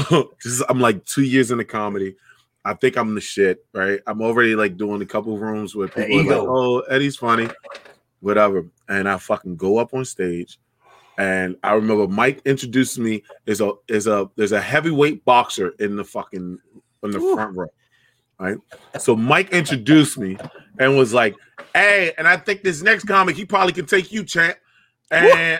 [0.70, 2.16] I'm like two years in the comedy.
[2.64, 4.00] I think I'm the shit, right?
[4.06, 7.50] I'm already like doing a couple rooms where people are like, "Oh, Eddie's funny,"
[8.20, 10.60] whatever, and I fucking go up on stage,
[11.18, 15.96] and I remember Mike introduced me is a is a there's a heavyweight boxer in
[15.96, 16.60] the fucking
[17.04, 17.34] in the Ooh.
[17.34, 17.68] front row,
[18.40, 18.58] right?
[19.00, 20.38] So Mike introduced me
[20.78, 21.36] and was like,
[21.74, 24.58] "Hey," and I think this next comic he probably can take you, champ,
[25.10, 25.60] and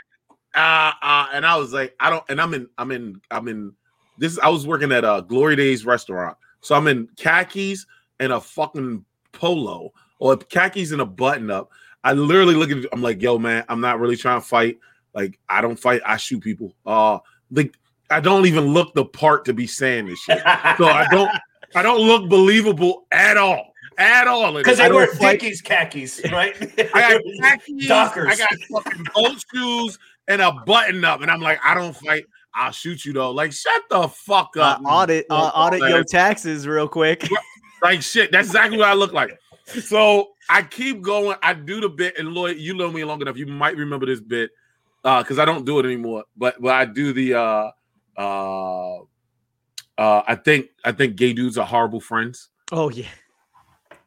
[0.54, 3.74] uh, uh, and I was like, I don't, and I'm in, I'm in, I'm in.
[4.20, 7.86] This I was working at a Glory Days restaurant so I'm in khakis
[8.20, 11.72] and a fucking polo or khakis and a button up.
[12.04, 14.80] I literally look at I'm like, yo, man, I'm not really trying to fight.
[15.14, 16.76] Like, I don't fight, I shoot people.
[16.86, 17.20] Uh
[17.52, 17.78] like
[18.10, 20.40] I don't even look the part to be saying this shit.
[20.40, 21.30] so I don't
[21.76, 23.74] I don't look believable at all.
[23.98, 24.54] At all.
[24.54, 26.56] Because they wear Dickies khakis, right?
[26.94, 28.28] I got khakis, Dockers.
[28.28, 32.26] I got fucking boat shoes and a button up, and I'm like, I don't fight.
[32.54, 33.32] I'll shoot you though.
[33.32, 34.82] Like, shut the fuck uh, up.
[34.82, 37.28] Uh, audit, uh, audit your taxes real quick.
[37.82, 38.32] Like shit.
[38.32, 39.38] That's exactly what I look like.
[39.68, 41.38] So I keep going.
[41.42, 43.38] I do the bit, and Lloyd, you know me long enough.
[43.38, 44.52] You might remember this bit
[45.06, 46.26] uh because I don't do it anymore.
[46.36, 47.72] But but I do the uh
[48.18, 52.50] uh uh I think I think gay dudes are horrible friends.
[52.74, 53.08] Oh yeah.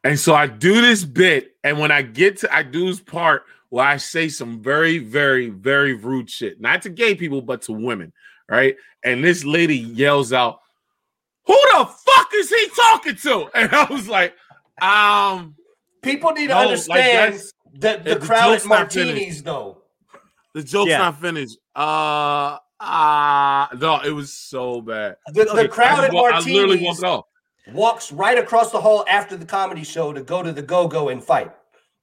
[0.03, 3.45] And so I do this bit, and when I get to I do this part
[3.71, 7.73] where I say some very, very, very rude shit, not to gay people, but to
[7.73, 8.13] women
[8.49, 8.77] right?
[9.03, 10.61] And this lady yells out,
[11.47, 14.35] "Who the fuck is he talking to?" And I was like,
[14.81, 15.55] um,
[16.03, 17.43] people need to understand like
[17.81, 19.83] that the, the crowd at martinis, though.
[20.55, 20.99] The joke's yeah.
[20.99, 21.59] not finished.
[21.75, 25.17] Uh, uh no, it was so bad.
[25.29, 27.03] The, the crowd at martinis
[27.73, 31.09] walks right across the hall after the comedy show to go to the go go
[31.09, 31.53] and fight.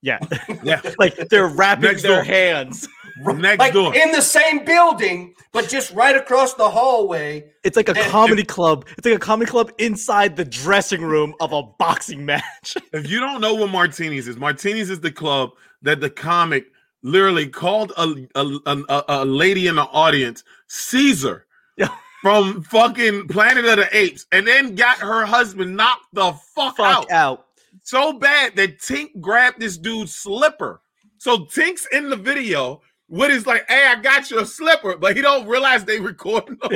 [0.02, 0.20] Yeah,
[0.64, 2.24] yeah, like they're wrapping Next their door.
[2.24, 2.88] hands.
[3.36, 3.96] Next like door.
[3.96, 7.52] in the same building, but just right across the hallway.
[7.64, 8.86] It's like a comedy club.
[8.98, 12.78] It's like a comedy club inside the dressing room of a boxing match.
[12.94, 15.52] if you don't know what Martinis is, Martinis is the club
[15.82, 16.66] that the comic
[17.04, 21.46] literally called a a, a, a lady in the audience Caesar.
[21.78, 21.90] Yeah.
[22.22, 26.80] From fucking Planet of the Apes, and then got her husband knocked the fuck, fuck
[26.80, 27.12] out.
[27.12, 27.46] out
[27.84, 30.82] so bad that Tink grabbed this dude's slipper.
[31.18, 32.82] So Tink's in the video
[33.12, 36.58] what is like, hey, I got you a slipper, but he don't realize they recording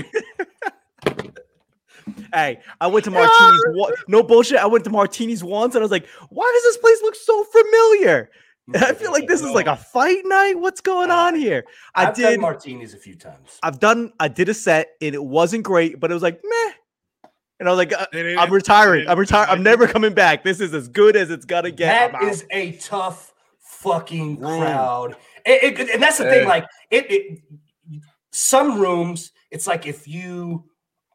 [2.33, 3.63] hey, I went to Martini's.
[4.09, 4.57] no bullshit.
[4.57, 7.45] I went to Martini's once, and I was like, "Why does this place look so
[7.45, 8.29] familiar?"
[8.75, 10.55] I feel like this is like a fight night.
[10.59, 11.63] What's going on here?
[11.93, 13.57] I I've did martinis a few times.
[13.63, 14.11] I've done.
[14.19, 16.73] I did a set, and it wasn't great, but it was like meh.
[17.61, 19.07] And I was like, uh, I'm retiring.
[19.07, 19.49] I'm retiring.
[19.49, 20.43] I'm never coming back.
[20.43, 22.11] This is as good as it's gonna get.
[22.11, 25.15] That is a tough fucking crowd.
[25.45, 26.47] It, it, and that's the thing.
[26.47, 27.39] Like it, it,
[28.31, 30.65] some rooms, it's like if you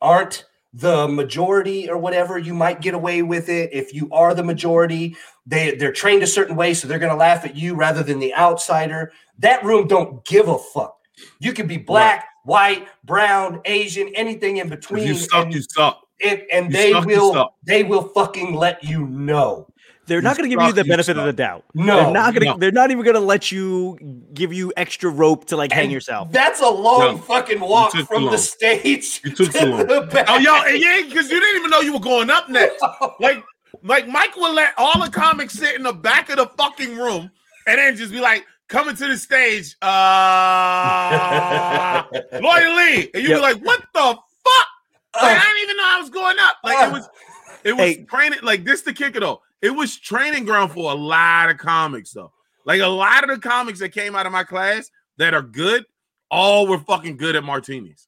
[0.00, 3.70] aren't the majority or whatever, you might get away with it.
[3.72, 5.16] If you are the majority,
[5.46, 8.34] they they're trained a certain way, so they're gonna laugh at you rather than the
[8.34, 9.12] outsider.
[9.38, 10.96] That room don't give a fuck.
[11.40, 12.26] You can be black, right.
[12.44, 15.02] white, brown, Asian, anything in between.
[15.02, 16.00] If you suck, and, you suck.
[16.24, 19.66] and, and they will they will fucking let you know.
[20.10, 21.64] They're not going to give you the benefit of the doubt.
[21.72, 22.46] No, they're not going to.
[22.46, 22.56] No.
[22.56, 23.96] They're not even going to let you
[24.34, 26.32] give you extra rope to like and hang yourself.
[26.32, 27.18] That's a long no.
[27.18, 29.20] fucking walk from the stage.
[29.24, 29.86] You took too long.
[29.88, 32.84] Oh, yo, yeah, because you didn't even know you were going up next.
[33.20, 33.44] like,
[33.84, 37.30] like Mike will let all the comics sit in the back of the fucking room,
[37.68, 42.02] and then just be like, coming to the stage, uh,
[42.32, 43.38] Lloyd Lee, and you'd yep.
[43.38, 44.68] be like, "What the fuck?"
[45.14, 46.56] Like, I didn't even know I was going up.
[46.64, 47.08] Like it was,
[47.62, 48.02] it was hey.
[48.02, 48.40] training.
[48.42, 49.38] Like this, to kick it off.
[49.62, 52.32] It was training ground for a lot of comics, though.
[52.64, 55.84] Like a lot of the comics that came out of my class that are good,
[56.30, 58.06] all were fucking good at martinis.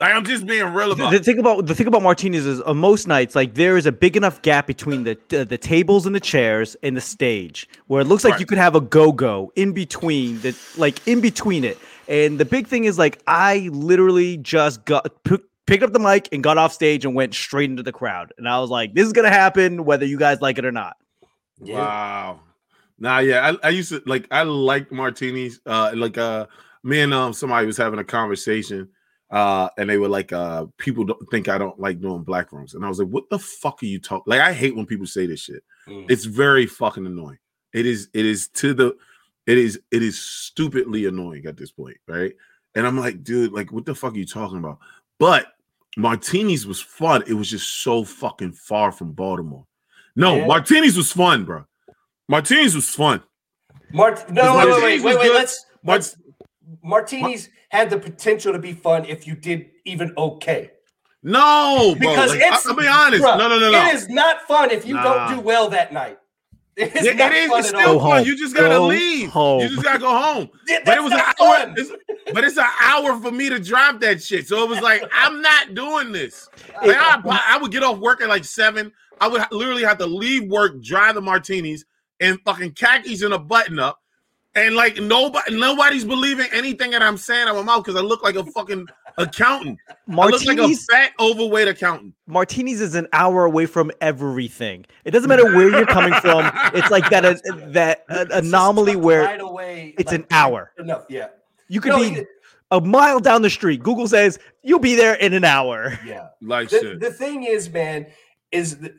[0.00, 1.12] Like I'm just being real about.
[1.12, 3.86] The, the thing about the thing about martinis is, on most nights, like there is
[3.86, 7.68] a big enough gap between the uh, the tables and the chairs and the stage
[7.86, 8.40] where it looks like right.
[8.40, 11.78] you could have a go go in between the like in between it.
[12.08, 15.24] And the big thing is like I literally just got
[15.66, 18.32] picked up the mic and got off stage and went straight into the crowd.
[18.38, 20.96] And I was like, this is gonna happen whether you guys like it or not.
[21.62, 21.78] Yeah.
[21.78, 22.40] Wow.
[22.98, 25.60] Nah, yeah, I, I used to like I liked martinis.
[25.66, 26.46] Uh like uh
[26.82, 28.88] me and um somebody was having a conversation
[29.30, 32.74] uh and they were like uh people don't think I don't like doing black rooms.
[32.74, 34.24] And I was like, what the fuck are you talking?
[34.26, 35.64] Like I hate when people say this shit.
[35.88, 36.10] Mm.
[36.10, 37.38] It's very fucking annoying.
[37.72, 38.96] It is it is to the
[39.46, 42.32] it is it is stupidly annoying at this point, right?
[42.74, 44.78] And I'm like, dude, like what the fuck are you talking about?
[45.18, 45.46] But
[45.96, 47.22] Martinis was fun.
[47.26, 49.66] It was just so fucking far from Baltimore.
[50.16, 50.46] No, yeah.
[50.46, 51.64] Martinis was fun, bro.
[52.28, 53.22] Martinis was fun.
[53.92, 56.16] Mart- no, wait, wait, wait, wait, Let's, let's
[56.82, 60.70] Martinis had the potential to be fun if you did even okay.
[61.22, 62.66] No, because it's.
[62.66, 63.22] I'll be honest.
[63.22, 63.88] No, no, no, no.
[63.88, 66.18] It is not fun if you don't do well that night.
[66.76, 68.18] It is, it is it's still fun.
[68.18, 68.26] Home.
[68.26, 69.30] You just gotta go leave.
[69.30, 69.60] Home.
[69.60, 70.50] You just gotta go home.
[70.66, 71.74] Yeah, but it was an hour.
[71.76, 71.92] It's,
[72.32, 74.48] but it's an hour for me to drive that shit.
[74.48, 76.48] So it was like I'm not doing this.
[76.84, 78.92] Like, I, I would get off work at like seven.
[79.20, 81.84] I would literally have to leave work, drive the martinis,
[82.20, 84.00] and fucking khakis and a button up,
[84.54, 88.04] and like nobody, nobody's believing anything that I'm saying out of my mouth because I
[88.04, 88.86] look like a fucking
[89.18, 89.78] accountant.
[90.06, 92.14] Martinis, I look like a fat, overweight accountant.
[92.26, 94.84] Martinis is an hour away from everything.
[95.04, 96.50] It doesn't matter where you're coming from.
[96.74, 97.34] It's like that uh,
[97.68, 100.72] that uh, anomaly where right away, it's like, an hour.
[100.78, 101.28] Enough, yeah.
[101.68, 102.24] You could no, be
[102.70, 103.82] a mile down the street.
[103.82, 105.98] Google says you'll be there in an hour.
[106.04, 107.00] Yeah, like the, shit.
[107.00, 108.06] The thing is, man,
[108.52, 108.92] is that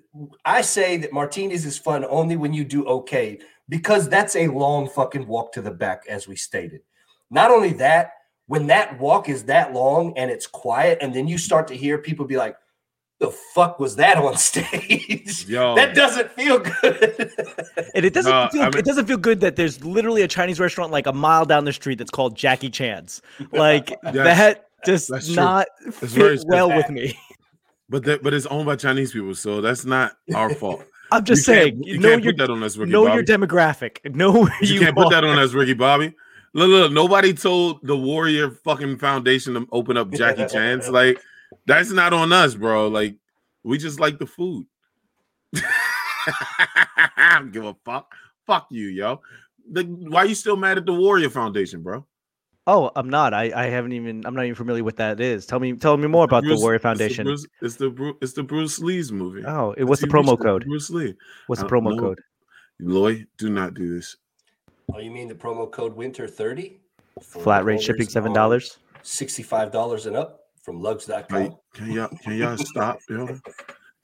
[0.44, 3.40] I say that Martinis is fun only when you do okay
[3.70, 6.82] because that's a long fucking walk to the back, as we stated.
[7.30, 8.12] Not only that,
[8.48, 11.98] when that walk is that long and it's quiet, and then you start to hear
[11.98, 12.56] people be like,
[13.20, 15.46] the fuck was that on stage?
[15.48, 15.76] Yo.
[15.76, 17.32] that doesn't feel good.
[17.96, 20.28] and it doesn't no, feel I mean, it doesn't feel good that there's literally a
[20.28, 23.22] Chinese restaurant like a mile down the street that's called Jackie Chan's.
[23.52, 27.18] Like yes, that does not fit well with me.
[27.88, 30.84] But that but it's owned by Chinese people, so that's not our fault.
[31.12, 33.16] I'm just you saying, you know your, that on us, Ricky know Bobby.
[33.16, 34.14] your demographic.
[34.16, 35.04] Know you, you can't are.
[35.04, 36.14] put that on us, Ricky Bobby.
[36.54, 40.90] Look, look, nobody told the Warrior fucking Foundation to open up Jackie Chan's.
[40.90, 41.22] Like,
[41.66, 42.88] that's not on us, bro.
[42.88, 43.18] Like,
[43.64, 44.66] we just like the food.
[45.56, 48.16] I don't give a fuck.
[48.48, 49.22] Fuck you, yo.
[49.70, 52.06] The, why you still mad at the Warrior Foundation, bro?
[52.68, 53.34] Oh, I'm not.
[53.34, 54.26] I, I haven't even.
[54.26, 55.46] I'm not even familiar with that is.
[55.46, 57.28] Tell me, tell me more about Bruce, the Warrior Foundation.
[57.28, 59.46] It's the, Bruce, it's the Bruce, it's the Bruce Lee's movie.
[59.46, 60.66] Oh, it, what's the promo code?
[60.66, 61.16] Bruce Lee.
[61.46, 62.20] What's the uh, promo code?
[62.80, 64.18] Lloyd, do not do this.
[64.94, 66.80] Oh, you mean the promo code Winter thirty?
[67.22, 68.80] Flat rate shipping seven dollars.
[69.04, 71.28] Sixty-five dollars and up from Lugs.com.
[71.28, 73.40] Can, can y'all can y'all stop, yo?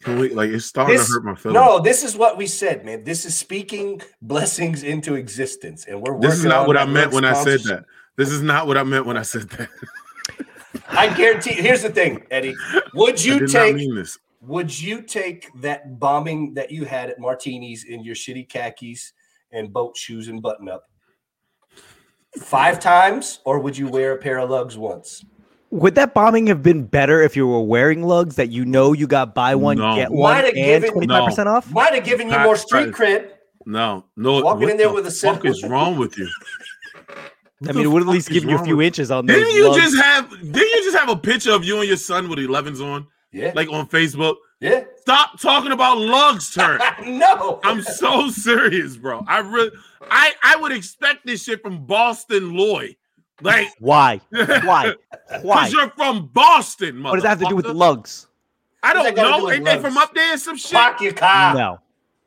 [0.04, 1.56] Can we like it's starting this, to hurt my feelings?
[1.56, 3.04] No, this is what we said, man.
[3.04, 6.20] This is speaking blessings into existence, and we're.
[6.20, 7.86] This is not what I meant when I said that.
[8.18, 9.70] This is not what I meant when I said that.
[10.90, 11.54] I guarantee.
[11.54, 12.56] Here's the thing, Eddie.
[12.94, 13.78] Would you take?
[14.42, 19.14] Would you take that bombing that you had at Martinis in your shitty khakis
[19.52, 20.86] and boat shoes and button up
[22.40, 25.24] five times, or would you wear a pair of lugs once?
[25.70, 29.08] Would that bombing have been better if you were wearing lugs that you know you
[29.08, 29.96] got buy one no.
[29.96, 31.72] get one and twenty five percent off?
[31.72, 33.32] Might have given you more street cred.
[33.66, 34.42] No, no.
[34.42, 36.30] Walking in there the with a fuck is wrong with you?
[37.68, 38.88] I mean, it would at least give you a few with...
[38.88, 39.26] inches on.
[39.26, 39.82] Didn't you lugs.
[39.82, 40.30] just have?
[40.30, 43.08] Didn't you just have a picture of you and your son with 11s on?
[43.32, 43.52] Yeah.
[43.56, 44.36] Like on Facebook.
[44.60, 44.84] Yeah.
[45.02, 46.80] Stop talking about lugs, turn.
[47.06, 47.60] no.
[47.64, 49.24] I'm so serious, bro.
[49.28, 49.72] I really,
[50.10, 52.96] I, I would expect this shit from Boston Lloyd.
[53.42, 54.22] Like why?
[54.30, 54.60] Why?
[54.64, 54.94] Why?
[55.42, 57.02] Because you're from Boston.
[57.02, 58.28] What does that have to do with lugs?
[58.84, 59.50] I don't know.
[59.50, 60.38] Ain't they from up there?
[60.38, 60.74] Some shit.
[60.74, 61.56] Back your car.
[61.56, 61.80] No.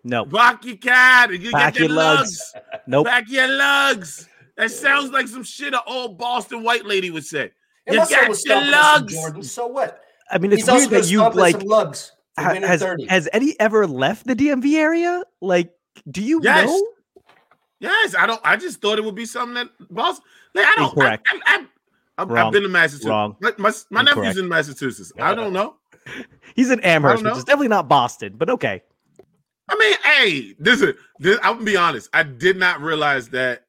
[0.03, 0.25] No.
[0.25, 1.33] Back your car.
[1.33, 2.53] You Back your lugs.
[2.55, 2.67] lugs.
[2.87, 3.07] Nope.
[3.07, 4.29] Back your lugs.
[4.57, 7.51] That sounds like some shit an old Boston white lady would say.
[7.87, 9.13] You got your lugs.
[9.13, 10.01] Jordan, so what?
[10.31, 12.13] I mean, it's He's weird that you like lugs.
[12.39, 15.23] has, has Eddie ever left the DMV area?
[15.41, 15.73] Like,
[16.11, 16.67] do you yes.
[16.67, 16.83] know?
[17.81, 18.41] Yes, I don't.
[18.45, 20.25] I just thought it would be something that Boston.
[20.55, 20.89] Like, I don't.
[20.91, 21.29] Incorrect.
[21.31, 21.67] I,
[22.19, 23.07] I, I, have been to Massachusetts.
[23.07, 23.37] Wrong.
[23.41, 25.13] My, my, my nephew's in Massachusetts.
[25.21, 25.77] I don't know.
[26.55, 28.83] He's in Amherst, which is definitely not Boston, but okay.
[29.69, 31.39] I mean, hey, this is this.
[31.43, 32.09] I'm gonna be honest.
[32.13, 33.64] I did not realize that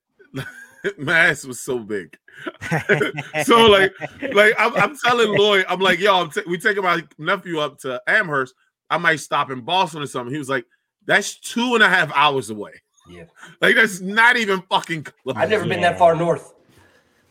[0.97, 2.17] Mass was so big.
[3.43, 3.93] so like,
[4.33, 7.79] like I'm, I'm, telling Lloyd, I'm like, yo, I'm t- we taking my nephew up
[7.79, 8.53] to Amherst.
[8.89, 10.33] I might stop in Boston or something.
[10.33, 10.65] He was like,
[11.05, 12.73] that's two and a half hours away.
[13.09, 13.25] Yeah,
[13.61, 15.03] like that's not even fucking.
[15.03, 15.35] Close.
[15.35, 15.73] I've never yeah.
[15.73, 16.53] been that far north.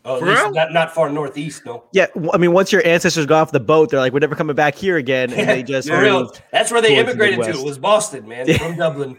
[0.07, 0.53] Oh, For real?
[0.53, 1.85] Not, not far northeast, no.
[1.93, 4.55] Yeah, I mean, once your ancestors got off the boat, they're like, "We're never coming
[4.55, 6.31] back here again," and they just real.
[6.53, 7.59] That's where they immigrated the to.
[7.59, 9.19] It was Boston, man, from Dublin.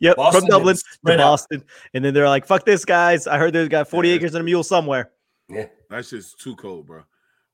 [0.00, 3.26] Yep, Boston from Dublin to Boston, and then they're like, "Fuck this, guys!
[3.26, 4.14] I heard there's got 40 yeah.
[4.14, 5.10] acres and a mule somewhere."
[5.48, 7.02] Yeah, that's just too cold, bro.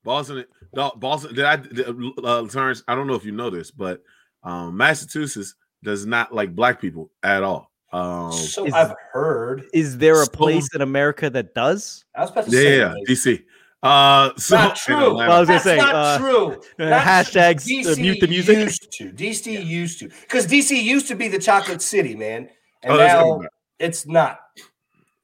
[0.04, 1.34] Boston, Boston.
[1.34, 1.88] Did I, did,
[2.24, 2.84] uh, Terrence?
[2.86, 4.02] I don't know if you know this, but
[4.44, 7.72] um, Massachusetts does not like black people at all.
[7.92, 9.64] Um, so is, I've heard.
[9.72, 12.04] Is there a place in America that does?
[12.14, 13.44] I was about to yeah, say, yeah, DC.
[13.86, 15.14] Uh, so not true.
[15.14, 16.60] Well, I was gonna say, not uh, true.
[16.78, 18.58] Not hashtags DC uh, mute the music.
[18.58, 19.60] Used to DC yeah.
[19.60, 22.48] used to because DC used to be the chocolate city, man,
[22.82, 23.40] and oh, now
[23.78, 24.40] it's not.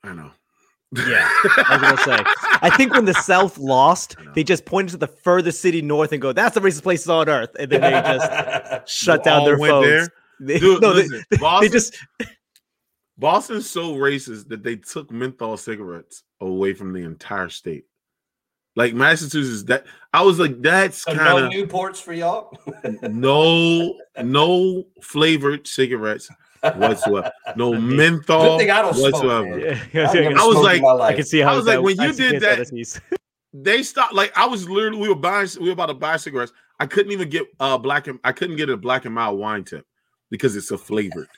[0.05, 0.31] I know.
[0.95, 2.25] Yeah, I was gonna say.
[2.61, 6.21] I think when the South lost, they just pointed to the furthest city north and
[6.21, 10.11] go, "That's the racist places on earth," and then they just shut down their phones.
[10.39, 11.97] They, Dude, no, listen, they, Boston, they just
[13.17, 17.85] Boston's so racist that they took menthol cigarettes away from the entire state.
[18.75, 22.57] Like Massachusetts, that I was like, that's kind of no Newports for y'all.
[23.03, 26.31] no, no flavored cigarettes
[26.63, 27.33] whatsoever.
[27.57, 29.59] No menthol whatsoever.
[29.93, 30.11] Yeah.
[30.11, 33.01] I, was like, I can see how I was like when you did that.
[33.53, 34.15] they stopped.
[34.15, 36.53] Like I was literally, we were buying, we were about to buy cigarettes.
[36.81, 39.65] I couldn't even get uh black and I couldn't get a black and mild wine
[39.65, 39.87] tip
[40.31, 41.29] because it's a flavored.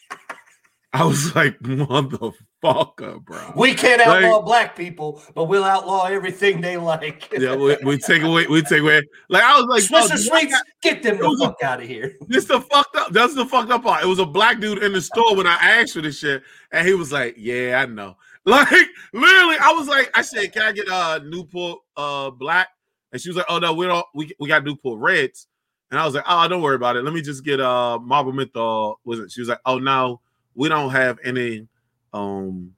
[0.93, 2.35] I was like, motherfucker,
[2.65, 3.53] bro.
[3.57, 7.33] We can't outlaw like, black people, but we'll outlaw everything they like.
[7.39, 9.03] yeah, we, we, take away, we take away.
[9.29, 10.17] Like I was like, Mr.
[10.17, 12.17] Sweets, get them the fuck a, out of here.
[12.29, 13.13] This the fucked up.
[13.13, 14.03] That's the fucked up part.
[14.03, 16.43] It was a black dude in the store when I asked for this shit,
[16.73, 18.69] and he was like, "Yeah, I know." Like
[19.15, 22.69] literally, I was like, I said, "Can I get a uh, Newport uh black?"
[23.11, 24.05] And she was like, "Oh no, we don't.
[24.15, 25.47] We we got Newport reds."
[25.91, 27.05] And I was like, "Oh, don't worry about it.
[27.05, 29.33] Let me just get uh Marlboro menthol." Was it?
[29.33, 30.21] She was like, "Oh no."
[30.55, 31.67] we don't have any
[32.15, 32.73] um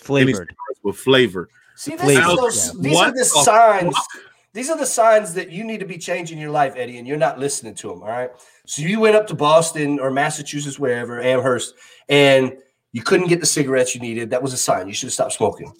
[0.00, 0.54] flavored
[0.84, 1.48] with flavor.
[1.76, 3.96] See, those, these what are the signs.
[3.96, 4.06] Fuck?
[4.52, 7.16] These are the signs that you need to be changing your life, Eddie, and you're
[7.16, 8.02] not listening to them.
[8.02, 8.30] All right.
[8.66, 11.74] So you went up to Boston or Massachusetts, wherever, Amherst,
[12.08, 12.56] and
[12.92, 14.30] you couldn't get the cigarettes you needed.
[14.30, 14.86] That was a sign.
[14.86, 15.74] You should have stopped smoking.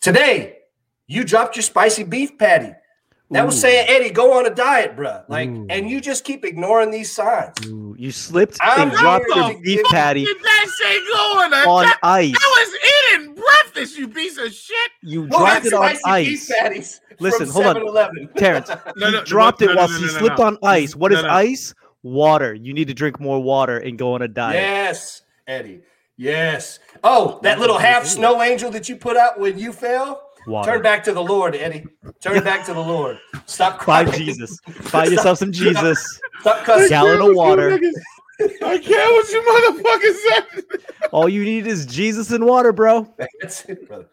[0.00, 0.60] Today,
[1.06, 2.72] you dropped your spicy beef patty.
[3.30, 3.46] That Ooh.
[3.46, 5.22] was saying, Eddie, go on a diet, bro.
[5.28, 5.66] Like, Ooh.
[5.68, 7.54] and you just keep ignoring these signs.
[7.66, 7.94] Ooh.
[7.98, 12.34] You slipped I'm and dropped your beef patty that shit going on that, ice.
[12.34, 14.90] I was eating breakfast, you piece of shit.
[15.02, 16.50] You well, dropped it on ice.
[17.20, 18.70] Listen, hold on, Terrence.
[18.96, 20.96] no, no, dropped no, it while he slipped on ice.
[20.96, 21.74] What is ice?
[22.02, 22.54] Water.
[22.54, 24.54] You need to drink more water and go on a diet.
[24.54, 25.80] Yes, Eddie.
[26.16, 26.78] Yes.
[27.04, 30.27] Oh, that little half snow angel that you put out when you fell.
[30.48, 30.72] Water.
[30.72, 31.86] Turn back to the Lord, Eddie.
[32.20, 33.18] Turn back to the Lord.
[33.44, 34.06] Stop crying.
[34.06, 34.58] Buy Jesus.
[34.90, 36.20] Buy yourself some Jesus.
[36.40, 36.88] Stop cussing.
[36.88, 37.78] Gallon of water.
[38.40, 40.80] I can't what you motherfuckers said.
[41.12, 43.12] All you need is Jesus and water, bro.
[43.40, 44.08] That's it, brother.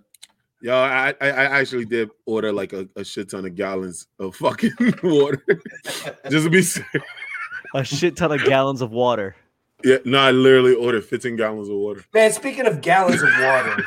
[0.62, 4.36] Yo, I, I, I actually did order like a, a, shit ton of gallons of
[4.36, 4.72] fucking
[5.04, 5.44] water.
[6.30, 6.86] Just to be safe.
[7.76, 9.36] A shit ton of gallons of water.
[9.84, 12.04] Yeah, no, I literally ordered 15 gallons of water.
[12.14, 13.84] Man, speaking of gallons of water,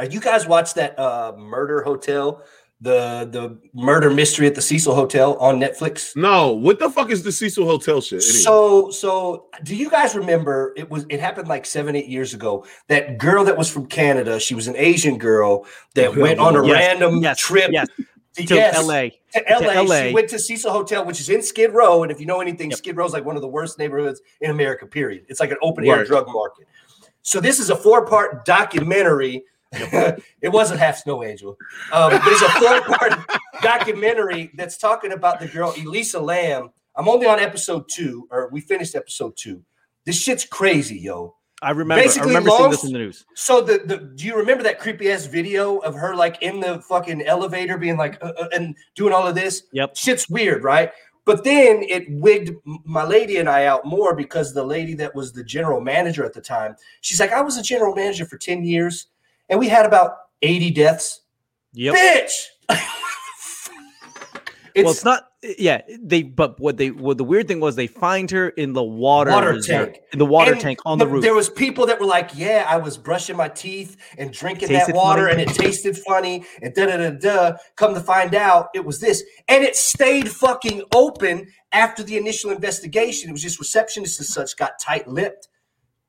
[0.00, 2.42] uh, you guys watch that uh, murder hotel,
[2.80, 6.16] the the murder mystery at the Cecil Hotel on Netflix?
[6.16, 8.22] No, what the fuck is the Cecil Hotel shit?
[8.22, 8.38] Anyway?
[8.38, 12.64] So so do you guys remember it was it happened like seven, eight years ago?
[12.88, 16.66] That girl that was from Canada, she was an Asian girl that went on a
[16.66, 17.70] yes, random yes, trip.
[17.72, 17.88] Yes.
[18.36, 19.08] To yes, LA.
[19.32, 19.72] To LA.
[19.72, 20.02] to LA.
[20.02, 22.04] She went to Cecil Hotel, which is in Skid Row.
[22.04, 22.78] And if you know anything, yep.
[22.78, 25.26] Skid Row is like one of the worst neighborhoods in America, period.
[25.28, 26.68] It's like an open air drug market.
[27.22, 31.56] So this is a four part documentary it wasn't half snow angel.
[31.92, 33.12] Um, there's a four part
[33.62, 36.70] documentary that's talking about the girl Elisa Lam.
[36.96, 39.62] I'm only on episode two, or we finished episode two.
[40.04, 41.36] This shit's crazy, yo.
[41.62, 42.02] I remember.
[42.02, 43.24] Basically, I remember seeing this in the news.
[43.34, 46.80] So the, the do you remember that creepy ass video of her like in the
[46.80, 49.64] fucking elevator being like uh, uh, and doing all of this?
[49.72, 49.96] Yep.
[49.96, 50.90] Shit's weird, right?
[51.26, 55.32] But then it wigged my lady and I out more because the lady that was
[55.32, 58.64] the general manager at the time, she's like, I was a general manager for 10
[58.64, 59.06] years
[59.50, 61.20] and we had about 80 deaths.
[61.74, 61.94] Yep.
[61.94, 62.30] Bitch.
[64.74, 66.22] it's, well, it's not yeah, they.
[66.22, 69.58] But what they what the weird thing was, they find her in the water, water
[69.58, 71.22] tank, in the water and tank on the, the, roof.
[71.22, 74.92] There was people that were like, "Yeah, I was brushing my teeth and drinking that
[74.94, 75.42] water, funny.
[75.42, 77.56] and it tasted funny." And da da da da.
[77.76, 82.50] Come to find out, it was this, and it stayed fucking open after the initial
[82.50, 83.30] investigation.
[83.30, 85.48] It was just receptionists and such got tight lipped.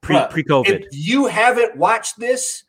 [0.02, 0.68] Pre pre COVID.
[0.68, 2.66] If you haven't watched this,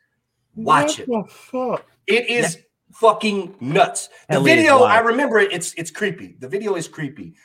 [0.55, 1.85] watch what it.
[2.07, 2.55] It is.
[2.55, 2.61] Yeah
[2.93, 4.09] fucking nuts.
[4.29, 5.51] The video, I remember it.
[5.51, 6.35] It's it's creepy.
[6.39, 7.35] The video is creepy,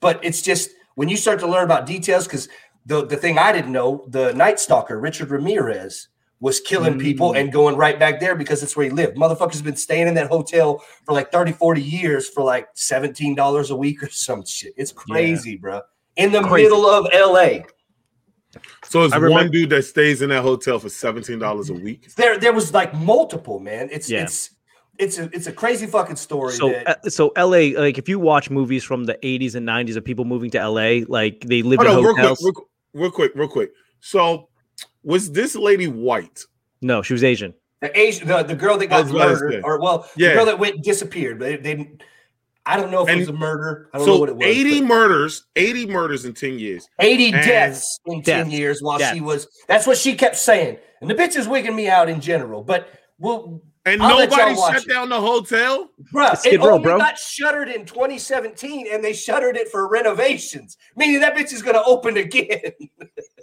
[0.00, 2.26] but it's just when you start to learn about details.
[2.26, 2.48] Because
[2.84, 6.08] the the thing I didn't know, the Night Stalker Richard Ramirez
[6.40, 7.00] was killing mm.
[7.00, 9.16] people and going right back there because it's where he lived.
[9.16, 13.74] Motherfucker's been staying in that hotel for like 30, 40 years for like $17 a
[13.74, 14.74] week or some shit.
[14.76, 15.58] It's crazy, yeah.
[15.58, 15.80] bro.
[16.16, 16.68] In the crazy.
[16.68, 17.64] middle of LA.
[18.88, 22.14] So it's remember, one dude that stays in that hotel for seventeen dollars a week.
[22.14, 23.88] There, there was like multiple man.
[23.90, 24.22] It's yeah.
[24.22, 24.50] it's
[24.98, 26.52] it's a it's a crazy fucking story.
[26.52, 26.88] So that...
[27.04, 30.24] uh, so LA, like if you watch movies from the 80s and 90s of people
[30.24, 32.42] moving to LA, like they live in hotels.
[32.42, 33.72] Real quick, real, real quick, real quick.
[34.00, 34.48] So
[35.02, 36.44] was this lady white?
[36.82, 37.54] No, she was Asian.
[37.80, 40.30] The Asian, the, the girl that got murdered, or well, yeah.
[40.30, 41.38] the girl that went disappeared.
[41.38, 41.90] But they, they
[42.66, 43.88] I don't know if and it was a murder.
[43.94, 44.44] I don't so know what it was.
[44.44, 44.88] 80 but...
[44.88, 46.88] murders, 80 murders in 10 years.
[46.98, 48.50] 80 and deaths in deaths.
[48.50, 50.78] 10 years while she was that's what she kept saying.
[51.00, 52.62] And the bitch is wigging me out in general.
[52.62, 52.88] But
[53.18, 54.88] we'll and I'll nobody shut it.
[54.88, 55.88] down the hotel.
[56.10, 56.98] Bro, it only bro.
[56.98, 61.76] got shuttered in 2017, and they shuttered it for renovations, meaning that bitch is going
[61.76, 62.72] to open again.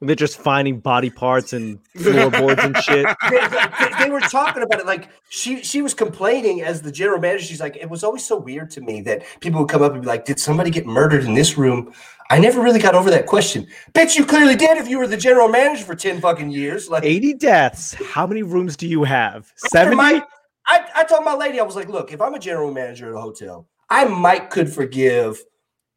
[0.00, 3.06] They're just finding body parts and floorboards and shit.
[3.30, 4.86] They, they, they, were talking about it.
[4.86, 7.44] Like she she was complaining as the general manager.
[7.44, 10.02] She's like, it was always so weird to me that people would come up and
[10.02, 11.92] be like, "Did somebody get murdered in this room?"
[12.30, 13.66] I never really got over that question.
[13.92, 16.88] Bitch, you clearly did if you were the general manager for 10 fucking years.
[16.88, 17.94] Like 80 deaths.
[17.94, 19.50] How many rooms do you have?
[19.56, 19.98] 70?
[20.00, 20.22] I,
[20.94, 23.20] I told my lady, I was like, look, if I'm a general manager at a
[23.20, 25.42] hotel, I might could forgive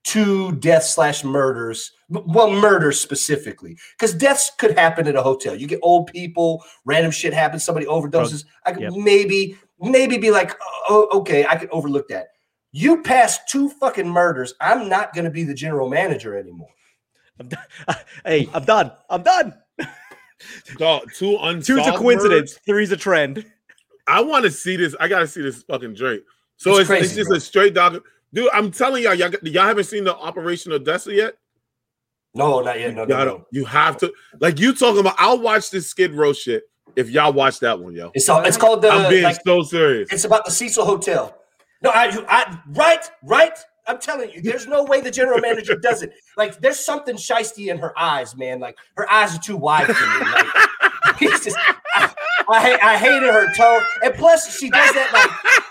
[0.04, 1.92] two deaths slash murders.
[2.10, 3.78] Well, murders specifically.
[3.98, 5.56] Because deaths could happen at a hotel.
[5.56, 8.46] You get old people, random shit happens, somebody overdoses.
[8.66, 8.94] I could yep.
[8.96, 10.58] maybe, maybe be like,
[10.90, 12.28] oh, oh okay, I could overlook that.
[12.72, 14.54] You passed two fucking murders.
[14.62, 16.70] I'm not going to be the general manager anymore.
[17.40, 17.50] I'm
[18.26, 18.92] hey, I'm done.
[19.10, 19.54] I'm done.
[20.78, 22.52] Dog, two unsolved Two's a coincidence.
[22.52, 22.60] Murders.
[22.66, 23.46] Three's a trend.
[24.08, 24.96] I want to see this.
[25.00, 26.24] I got to see this fucking Drake.
[26.58, 27.38] So it's, it's, crazy, it's just bro.
[27.38, 28.04] a straight dog.
[28.34, 31.36] Dude, I'm telling y'all, y'all, y'all haven't seen the Operation Odessa yet?
[32.34, 32.96] No, not yet.
[32.96, 33.46] No, no, no.
[33.52, 34.14] You have to.
[34.40, 36.64] Like you talking about, I'll watch this Skid Row shit
[36.96, 38.12] if y'all watch that one, yo.
[38.14, 38.90] It's, all, it's called the.
[38.90, 40.10] I'm being like, so serious.
[40.12, 41.38] It's about the Cecil Hotel.
[41.82, 43.58] No, I, I, right, right.
[43.88, 46.14] I'm telling you, there's no way the general manager does it.
[46.38, 48.60] Like, there's something shisty in her eyes, man.
[48.60, 50.32] Like, her eyes are too wide for me.
[50.32, 51.58] Like, just,
[51.96, 52.14] I,
[52.48, 55.64] I, I hated her tone, and plus, she does that like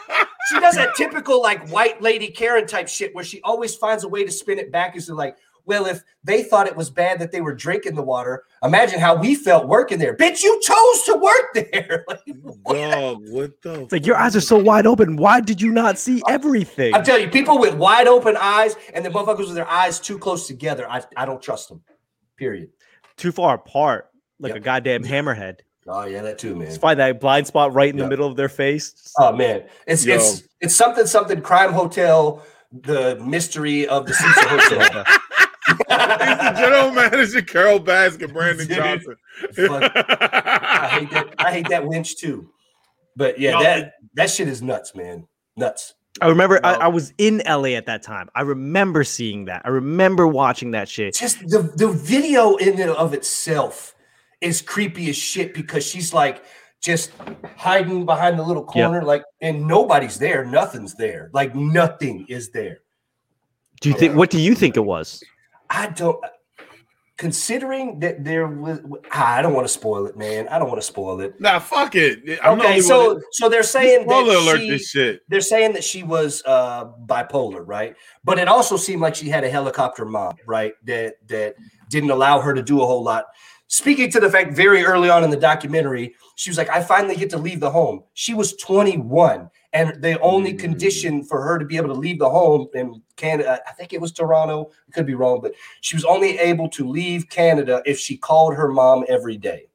[0.50, 4.08] she does that typical like white lady Karen type shit where she always finds a
[4.08, 4.96] way to spin it back.
[4.96, 8.44] Is like, well, if they thought it was bad that they were drinking the water,
[8.62, 10.16] imagine how we felt working there.
[10.16, 12.04] Bitch, you chose to work there.
[12.08, 12.20] like,
[12.62, 12.74] what?
[12.74, 13.82] Dog, what the?
[13.82, 15.16] It's like your eyes are so wide open.
[15.16, 16.94] Why did you not see everything?
[16.94, 20.18] I'm telling you, people with wide open eyes and the motherfuckers with their eyes too
[20.18, 21.82] close together, I, I don't trust them.
[22.36, 22.70] Period.
[23.16, 24.56] Too far apart, like yep.
[24.56, 25.60] a goddamn hammerhead.
[25.86, 26.68] Oh yeah, that too, man.
[26.68, 28.04] It's find that blind spot right in yep.
[28.04, 29.12] the middle of their face.
[29.18, 30.16] Oh man, it's Yo.
[30.16, 32.44] it's it's something something crime hotel.
[32.72, 35.04] The mystery of the Cecil Hotel.
[35.66, 39.16] He's the general manager, Carole Baskin, Brandon Dude, Johnson.
[39.58, 41.34] I hate that.
[41.38, 42.48] I hate that winch too.
[43.16, 45.26] But yeah, no, that that shit is nuts, man.
[45.56, 45.94] Nuts.
[46.20, 48.28] I remember I, I, was in LA at that time.
[48.34, 49.62] I remember seeing that.
[49.64, 51.14] I remember watching that shit.
[51.14, 53.94] Just the the video in and of itself
[54.40, 56.42] is creepy as shit because she's like
[56.80, 57.12] just
[57.56, 59.06] hiding behind the little corner, yep.
[59.06, 60.44] like, and nobody's there.
[60.44, 61.30] Nothing's there.
[61.32, 62.78] Like nothing is there.
[63.80, 64.16] Do you think?
[64.16, 65.22] What do you think it was?
[65.68, 66.22] I don't.
[67.16, 68.80] Considering that there was,
[69.12, 70.48] I don't want to spoil it, man.
[70.48, 71.38] I don't want to spoil it.
[71.38, 72.38] Nah, fuck it.
[72.42, 75.20] I'm okay, so so they're saying that alert she, this shit.
[75.28, 77.94] They're saying that she was uh, bipolar, right?
[78.24, 80.72] But it also seemed like she had a helicopter mom, right?
[80.84, 81.56] That that
[81.90, 83.26] didn't allow her to do a whole lot.
[83.72, 87.14] Speaking to the fact, very early on in the documentary, she was like, "I finally
[87.14, 90.58] get to leave the home." She was 21 and the only mm.
[90.58, 94.00] condition for her to be able to leave the home in Canada, I think it
[94.00, 97.98] was Toronto, I could be wrong, but she was only able to leave Canada if
[97.98, 99.66] she called her mom every day.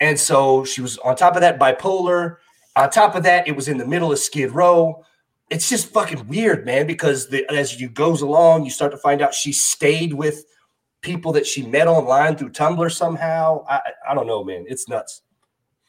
[0.00, 2.38] And so she was on top of that bipolar.
[2.74, 5.04] On top of that, it was in the middle of Skid Row.
[5.48, 9.22] It's just fucking weird, man, because the, as you goes along, you start to find
[9.22, 10.44] out she stayed with
[11.02, 13.64] people that she met online through Tumblr somehow.
[13.68, 14.64] I, I don't know, man.
[14.68, 15.22] It's nuts.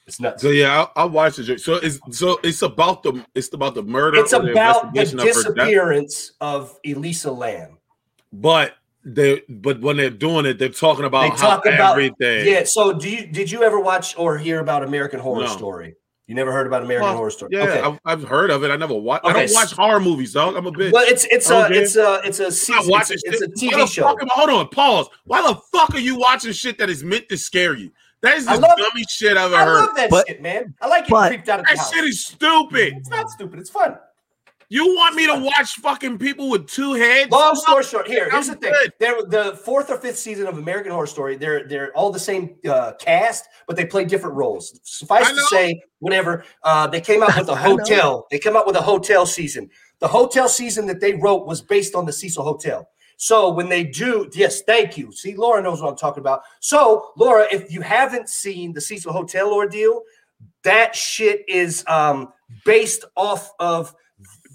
[0.06, 0.42] It's nuts.
[0.42, 1.62] So yeah, I, I watched it.
[1.62, 4.20] So it's so it's about the it's about the murder.
[4.20, 7.78] It's about the, the disappearance of, Elisa Lam.
[8.34, 8.74] But
[9.06, 12.46] they but when they're doing it, they're talking about they talk about everything.
[12.48, 12.64] Yeah.
[12.66, 15.48] So do you did you ever watch or hear about American Horror no.
[15.48, 15.96] Story?
[16.28, 17.52] You never heard about American well, Horror Story?
[17.54, 17.82] Yeah, okay.
[17.82, 18.72] I've, I've, heard of it.
[18.72, 19.26] I never watched.
[19.26, 19.42] Okay.
[19.42, 20.56] I don't watch horror movies, dog.
[20.56, 20.94] I'm a bitch.
[20.94, 24.04] Well, it's it's a it's a it's a season, it's, a, it's a TV show.
[24.04, 25.10] Fuck, hold on, pause.
[25.26, 27.92] Why the fuck are you watching shit that is meant to scare you?
[28.22, 29.78] That is the dumbest shit I've ever I heard.
[29.78, 30.74] I love that but, shit, man.
[30.80, 32.94] I like getting creeped out of That shit is stupid.
[32.96, 33.60] It's not stupid.
[33.60, 33.98] It's fun.
[34.70, 37.32] You want me to watch fucking people with two heads?
[37.32, 38.74] Long story short, here, here's the thing.
[39.00, 41.36] They're the fourth or fifth season of American Horror Story.
[41.36, 44.80] They're they're all the same uh, cast, but they play different roles.
[44.84, 46.44] Suffice to say, whatever.
[46.64, 48.28] Uh, they came out with a hotel.
[48.32, 49.70] They came out with a hotel season.
[50.00, 52.88] The hotel season that they wrote was based on the Cecil Hotel.
[53.18, 55.12] So when they do, yes, thank you.
[55.12, 56.42] See, Laura knows what I'm talking about.
[56.60, 60.02] So, Laura, if you haven't seen the Cecil Hotel ordeal,
[60.64, 62.34] that shit is um,
[62.66, 63.94] based off of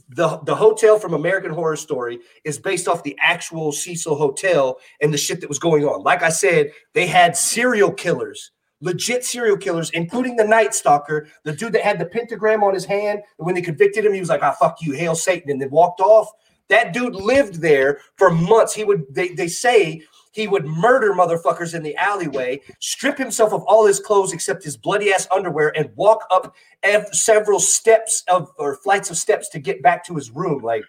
[0.09, 5.13] the the hotel from American Horror Story is based off the actual Cecil Hotel and
[5.13, 6.03] the shit that was going on.
[6.03, 11.53] Like I said, they had serial killers, legit serial killers, including the Night Stalker, the
[11.53, 13.21] dude that had the pentagram on his hand.
[13.39, 15.71] And when they convicted him, he was like, "Ah, fuck you, hail Satan," and then
[15.71, 16.31] walked off.
[16.69, 18.75] That dude lived there for months.
[18.75, 19.05] He would.
[19.11, 20.03] They they say
[20.39, 24.77] he would murder motherfuckers in the alleyway, strip himself of all his clothes except his
[24.77, 29.59] bloody ass underwear, and walk up ev- several steps of or flights of steps to
[29.59, 30.63] get back to his room.
[30.63, 30.85] Like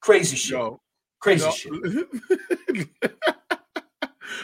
[0.00, 0.58] crazy shit.
[0.58, 0.80] Yo,
[1.20, 1.52] crazy yo.
[1.52, 1.72] shit.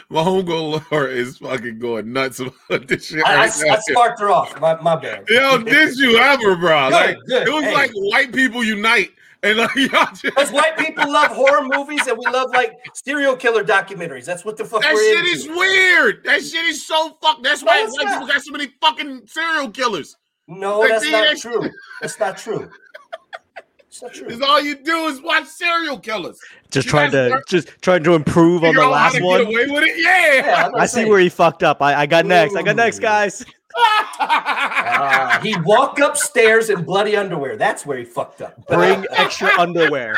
[0.09, 3.27] my homegirl Laura is fucking going nuts about this shit.
[3.27, 4.61] I, right I, I sparked her off.
[4.61, 5.25] My, my bad.
[5.29, 6.89] Yo, did you ever, bro?
[6.89, 7.49] Good, like good.
[7.49, 7.75] it was hey.
[7.75, 9.11] like white people unite
[9.43, 10.23] and uh, like.
[10.23, 12.73] Because white people love horror movies and we love like
[13.05, 14.25] serial killer documentaries.
[14.25, 14.83] That's what the fuck.
[14.83, 15.31] That shit into.
[15.31, 16.25] is weird.
[16.25, 17.43] That shit is so fuck.
[17.43, 18.13] That's why white not.
[18.13, 20.17] people got so many fucking serial killers.
[20.47, 21.71] No, like, that's not that true.
[22.01, 22.69] That's not true.
[23.87, 24.27] It's not true.
[24.27, 26.41] Because all you do is watch serial killers.
[26.71, 29.43] Just you trying to start, just trying to improve on the last one.
[29.43, 30.03] away with it.
[30.03, 30.35] Yeah.
[30.35, 31.81] yeah I see where he fucked up.
[31.81, 32.29] I, I got Ooh.
[32.29, 32.57] next.
[32.57, 33.45] I got next, guys
[34.21, 37.57] uh, he walked upstairs in bloody underwear.
[37.57, 38.67] That's where he fucked up.
[38.67, 40.17] Bring extra underwear.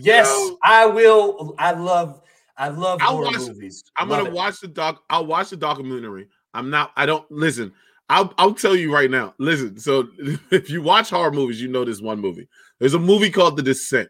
[0.00, 0.58] yes, no.
[0.62, 1.54] I will.
[1.58, 2.20] I love.
[2.56, 3.84] I love I'll horror watch, movies.
[3.96, 4.34] I'm love gonna it.
[4.34, 5.02] watch the doc.
[5.10, 6.28] I'll watch the documentary.
[6.52, 6.92] I'm not.
[6.96, 7.72] I don't listen.
[8.08, 9.34] I'll I'll tell you right now.
[9.38, 9.78] Listen.
[9.78, 10.08] So
[10.50, 12.48] if you watch horror movies, you know this one movie.
[12.78, 14.08] There's a movie called The Descent.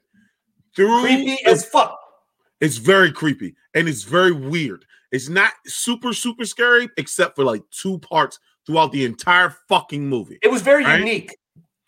[0.74, 1.98] Through creepy the, as fuck.
[2.60, 4.84] It's very creepy and it's very weird.
[5.14, 10.40] It's not super, super scary, except for like two parts throughout the entire fucking movie.
[10.42, 10.98] It was very right?
[10.98, 11.36] unique.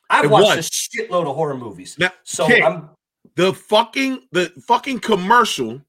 [0.08, 0.68] I've it watched was.
[0.68, 1.96] a shitload of horror movies.
[1.98, 2.88] Now, so I'm
[3.34, 5.82] the fucking the fucking commercial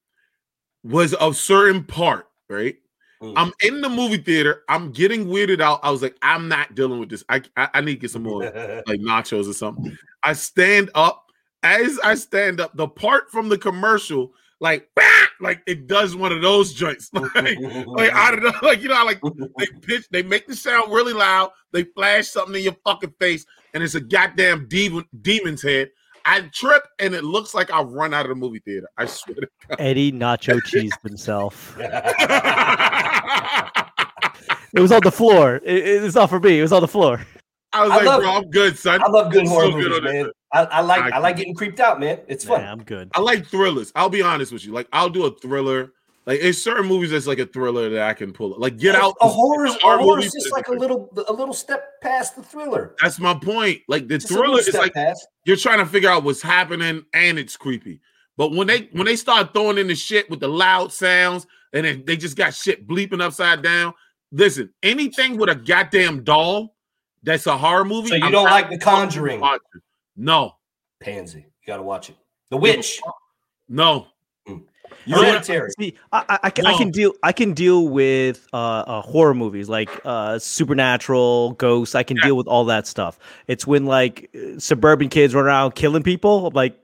[0.83, 2.75] was a certain part, right?
[3.21, 3.33] Mm.
[3.35, 4.63] I'm in the movie theater.
[4.67, 5.79] I'm getting weirded out.
[5.83, 7.23] I was like, I'm not dealing with this.
[7.29, 8.41] I I, I need to get some more
[8.87, 9.95] like nachos or something.
[10.23, 11.25] I stand up.
[11.61, 14.89] As I stand up, the part from the commercial like
[15.39, 17.11] like it does one of those joints.
[17.37, 19.21] Like, like I don't know like you know like
[19.57, 23.45] they pitch they make the sound really loud they flash something in your fucking face
[23.73, 25.89] and it's a goddamn demon demon's head.
[26.25, 29.35] I trip and it looks like I run out of the movie theater I swear
[29.35, 29.79] to God.
[29.79, 31.77] Eddie Nacho Cheese himself.
[34.73, 35.57] It was on the floor.
[35.63, 36.59] It, it's not for me.
[36.59, 37.21] It was on the floor
[37.73, 39.77] I was I like love, bro I'm good son I love good I'm horror so
[39.77, 42.19] movies good man I, I like I, I, like getting creeped out, man.
[42.27, 42.63] It's fun.
[42.63, 43.09] I'm good.
[43.13, 43.91] I like thrillers.
[43.95, 44.71] I'll be honest with you.
[44.71, 45.91] Like I'll do a thriller.
[46.25, 48.55] Like it's certain movies that's like a thriller that I can pull.
[48.57, 49.15] Like Get Out.
[49.21, 52.95] A horror, a horror is just like a little a little step past the thriller.
[53.01, 53.81] That's my point.
[53.87, 55.27] Like the just thriller is like past.
[55.45, 57.99] you're trying to figure out what's happening and it's creepy.
[58.37, 61.85] But when they when they start throwing in the shit with the loud sounds and
[61.85, 63.93] then they just got shit bleeping upside down.
[64.31, 66.76] Listen, anything with a goddamn doll
[67.23, 68.09] that's a horror movie.
[68.09, 69.43] So you I'm don't like The Conjuring?
[70.15, 70.55] No.
[70.99, 71.39] Pansy.
[71.39, 72.15] You got to watch it.
[72.49, 72.99] The Witch.
[73.69, 74.07] No.
[74.47, 74.63] Mm.
[75.07, 75.71] Hereditary.
[75.79, 76.73] See, I, I, I, can, no.
[76.73, 77.13] I, can, deal.
[77.23, 81.95] I can deal with uh, uh, horror movies like uh, Supernatural, Ghosts.
[81.95, 82.25] I can yeah.
[82.25, 83.19] deal with all that stuff.
[83.47, 86.49] It's when like suburban kids run around killing people.
[86.51, 86.77] like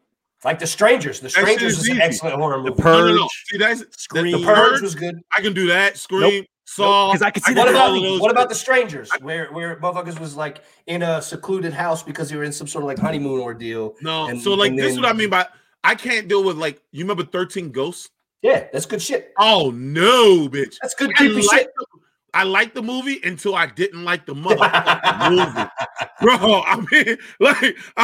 [0.44, 1.22] like the Strangers.
[1.22, 2.76] The Strangers is, is an excellent horror movie.
[2.76, 3.06] The Purge.
[3.06, 3.28] No, no, no.
[3.46, 4.32] See, that's, Scream.
[4.32, 5.22] The, the Purge was good.
[5.32, 5.98] I can do that.
[5.98, 6.22] Scream.
[6.22, 6.46] Nope.
[6.66, 7.92] Saw because I can see what about
[8.22, 12.38] what about the strangers where where motherfuckers was like in a secluded house because you
[12.38, 13.96] were in some sort of like honeymoon ordeal.
[14.02, 15.46] No, and, so like this then, is what I mean by
[15.84, 18.10] I can't deal with like you remember Thirteen Ghosts.
[18.42, 19.34] Yeah, that's good shit.
[19.38, 21.72] Oh no, bitch, that's good creepy like shit.
[21.78, 21.86] The,
[22.34, 25.70] I liked the movie until I didn't like the motherfucking movie,
[26.22, 26.62] bro.
[26.66, 27.76] I mean, like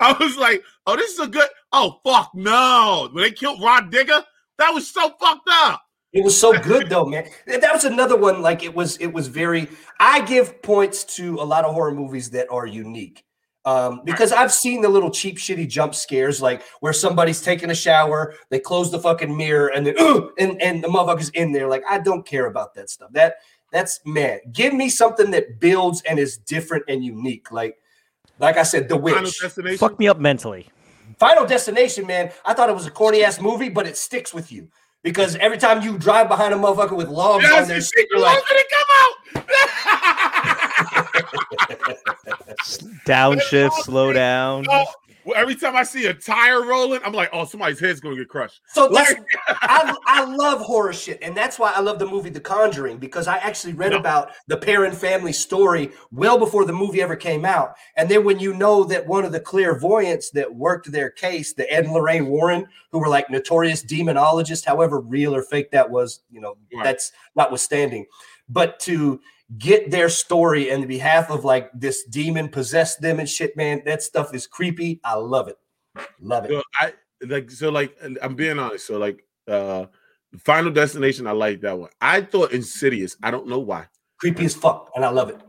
[0.00, 1.48] I was like, oh, this is a good.
[1.72, 3.08] Oh fuck no!
[3.12, 4.24] When they killed Rod Digger,
[4.58, 5.82] that was so fucked up.
[6.12, 7.28] It was so good though, man.
[7.46, 8.42] That was another one.
[8.42, 9.68] Like it was, it was very.
[10.00, 13.24] I give points to a lot of horror movies that are unique.
[13.64, 17.74] Um, because I've seen the little cheap, shitty jump scares, like where somebody's taking a
[17.74, 19.94] shower, they close the fucking mirror, and then
[20.38, 21.68] and and the motherfucker's in there.
[21.68, 23.12] Like I don't care about that stuff.
[23.12, 23.36] That
[23.70, 24.40] that's man.
[24.52, 27.52] Give me something that builds and is different and unique.
[27.52, 27.76] Like
[28.40, 29.38] like I said, The Witch.
[29.78, 30.68] Fuck me up mentally.
[31.18, 32.32] Final Destination, man.
[32.46, 34.68] I thought it was a corny ass movie, but it sticks with you
[35.02, 38.20] because every time you drive behind a motherfucker with logs yes, on their shit, you're
[38.20, 39.46] like, come out.
[43.06, 44.64] Downshift, slow down.
[44.68, 44.84] Oh,
[45.34, 48.60] every time I see a tire rolling, I'm like, oh, somebody's head's gonna get crushed.
[48.68, 49.14] So that's
[49.48, 53.28] I, I love horror shit, and that's why I love the movie The Conjuring because
[53.28, 57.74] I actually read about the Perron family story well before the movie ever came out.
[57.96, 61.70] And then when you know that one of the clairvoyants that worked their case, the
[61.72, 66.20] Ed and Lorraine Warren, who were like notorious demonologists, however real or fake that was,
[66.30, 66.84] you know, right.
[66.84, 68.06] that's notwithstanding.
[68.48, 69.20] But to
[69.58, 73.82] get their story and the behalf of like this demon possessed them and shit, man.
[73.84, 75.00] That stuff is creepy.
[75.04, 75.58] I love it.
[76.20, 76.50] Love it.
[76.50, 76.92] So I
[77.26, 78.86] like so like I'm being honest.
[78.86, 79.86] So like uh
[80.38, 81.90] Final Destination, I like that one.
[82.00, 83.16] I thought Insidious.
[83.22, 83.86] I don't know why.
[84.18, 85.40] Creepy as fuck, and I love it.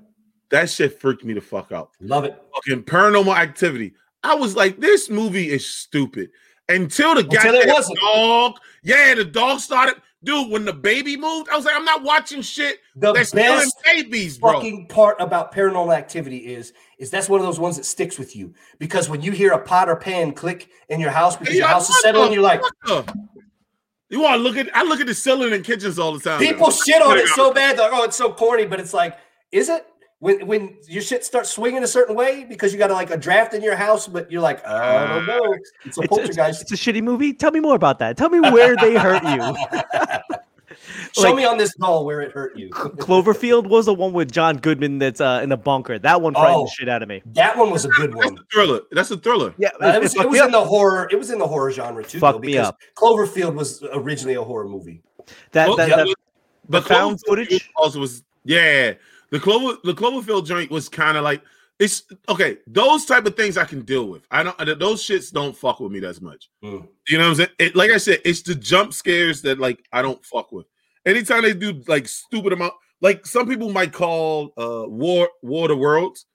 [0.50, 1.92] That shit freaked me the fuck out.
[2.00, 2.42] Love it.
[2.56, 3.94] Fucking paranormal activity.
[4.24, 6.30] I was like, this movie is stupid.
[6.70, 7.52] Until the guy
[8.02, 12.04] dog, yeah, the dog started Dude, when the baby moved, I was like, I'm not
[12.04, 12.78] watching shit.
[12.96, 14.54] The that's best babies, bro.
[14.54, 18.36] Fucking part about paranormal activity is is that's one of those ones that sticks with
[18.36, 21.60] you because when you hear a pot or pan click in your house because hey,
[21.60, 22.62] your house is settling, you're like,
[24.12, 24.76] you want to look at?
[24.76, 26.40] I look at the ceiling in kitchens all the time.
[26.40, 29.18] People shit on it so bad, like, oh, it's so corny, but it's like,
[29.52, 29.88] is it?
[30.22, 33.56] When when your shit starts swinging a certain way because you got like a draft
[33.56, 36.62] in your house, but you're like, I don't know, it's a poltergeist.
[36.62, 37.34] It's, it's, a shitty movie.
[37.34, 38.18] Tell me more about that.
[38.18, 39.56] Tell me where they hurt you.
[41.16, 42.70] Show like, me on this doll where it hurt you.
[42.70, 45.98] Cloverfield was the one with John Goodman that's uh, in a bunker.
[45.98, 47.24] That one frightened oh, the shit out of me.
[47.34, 48.36] That one was a good one.
[48.36, 48.80] That's a thriller.
[48.92, 49.56] That's a thriller.
[49.58, 51.10] Yeah, uh, it was, it was in the horror.
[51.12, 52.20] It was in the horror genre too.
[52.20, 52.80] Fuck though, because me up.
[52.96, 55.02] Cloverfield was originally a horror movie.
[55.52, 56.16] That, well, that, yeah, that
[56.70, 58.94] the found footage also was yeah
[59.32, 61.42] the Clover the Cloverfield joint was kind of like
[61.80, 62.58] it's okay.
[62.68, 64.24] Those type of things I can deal with.
[64.30, 64.80] I don't.
[64.80, 66.50] Those shits don't fuck with me that much.
[66.64, 66.88] Mm.
[67.08, 67.50] You know what I'm saying?
[67.58, 70.68] It, like I said, it's the jump scares that like I don't fuck with.
[71.06, 75.76] Anytime they do like stupid amount, like some people might call uh War War the
[75.76, 76.28] Worlds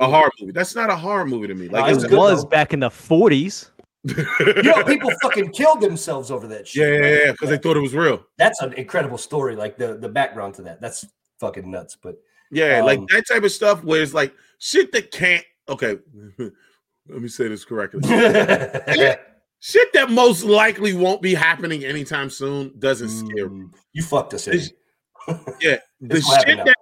[0.00, 0.52] a horror movie.
[0.52, 1.68] That's not a horror movie to me.
[1.68, 2.48] Like it was though.
[2.48, 3.70] back in the 40s.
[4.04, 6.82] you know, people fucking killed themselves over that shit.
[6.82, 8.22] Yeah, yeah, yeah, because they thought it was real.
[8.36, 9.56] That's an incredible story.
[9.56, 10.80] Like the the background to that.
[10.80, 11.06] That's
[11.40, 11.96] fucking nuts.
[12.00, 12.16] But
[12.50, 15.44] yeah, um, like that type of stuff where it's like shit that can't.
[15.68, 15.98] Okay,
[16.38, 18.00] let me say this correctly.
[19.60, 23.64] shit, that most likely won't be happening anytime soon doesn't scare me.
[23.64, 24.46] Mm, you fucked us.
[25.60, 26.74] yeah, the shit that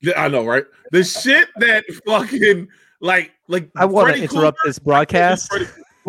[0.00, 0.64] yeah, I know, right?
[0.90, 2.68] The shit that fucking
[3.00, 5.52] like like I want to interrupt Cooper, this broadcast.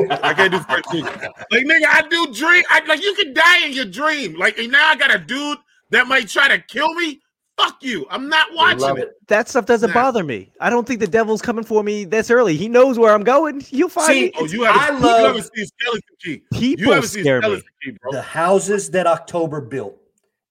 [0.09, 1.30] I can't do Freddy Krueger.
[1.51, 2.63] Like nigga, I do dream.
[2.69, 4.35] I, like you can die in your dream.
[4.35, 5.57] Like and now I got a dude
[5.91, 7.22] that might try to kill me.
[7.57, 8.06] Fuck you.
[8.10, 9.14] I'm not watching it.
[9.27, 9.94] That stuff doesn't nah.
[9.94, 10.52] bother me.
[10.60, 12.57] I don't think the devil's coming for me this early.
[12.57, 13.64] He knows where I'm going.
[13.69, 14.32] You'll find See, me.
[14.36, 16.44] Oh, you haven't, I love, you haven't seen Skeleton Key.
[16.53, 18.11] People you haven't seen Skeleton Key, bro.
[18.11, 19.95] The houses that October built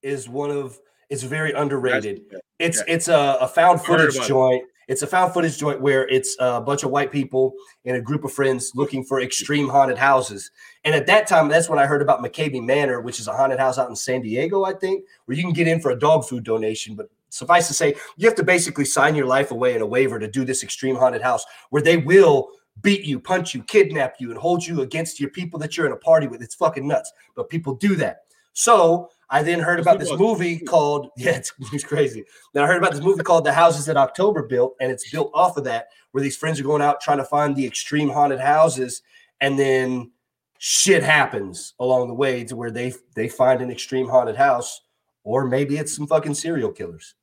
[0.01, 0.79] is one of
[1.09, 2.23] it's very underrated.
[2.31, 2.39] Yeah.
[2.59, 2.93] It's yeah.
[2.93, 4.63] it's a, a found footage joint.
[4.63, 4.69] It.
[4.87, 7.53] It's a found footage joint where it's a bunch of white people
[7.85, 10.51] and a group of friends looking for extreme haunted houses.
[10.83, 13.59] And at that time, that's when I heard about McKamey Manor, which is a haunted
[13.59, 16.25] house out in San Diego, I think, where you can get in for a dog
[16.25, 16.95] food donation.
[16.95, 20.19] But suffice to say, you have to basically sign your life away in a waiver
[20.19, 22.49] to do this extreme haunted house where they will
[22.81, 25.93] beat you, punch you, kidnap you, and hold you against your people that you're in
[25.93, 26.41] a party with.
[26.41, 27.11] It's fucking nuts.
[27.35, 28.24] But people do that.
[28.55, 32.23] So I then heard about this movie called yeah, it's, it's crazy.
[32.53, 35.29] Then I heard about this movie called The Houses That October Built, and it's built
[35.33, 38.39] off of that, where these friends are going out trying to find the extreme haunted
[38.39, 39.01] houses,
[39.41, 40.11] and then
[40.57, 44.81] shit happens along the way to where they they find an extreme haunted house,
[45.23, 47.13] or maybe it's some fucking serial killers.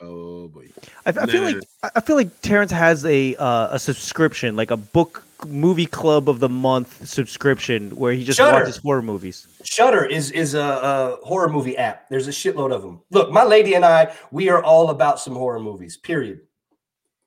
[0.00, 0.68] Oh boy!
[1.06, 1.62] I, I feel like
[1.94, 6.40] I feel like Terrence has a uh, a subscription, like a book movie club of
[6.40, 8.60] the month subscription, where he just Shudder.
[8.60, 9.46] watches horror movies.
[9.64, 12.08] Shudder is is a, a, horror movie app.
[12.08, 13.02] There's a shitload of them.
[13.10, 15.96] Look, my lady and I, we are all about some horror movies.
[15.96, 16.40] Period.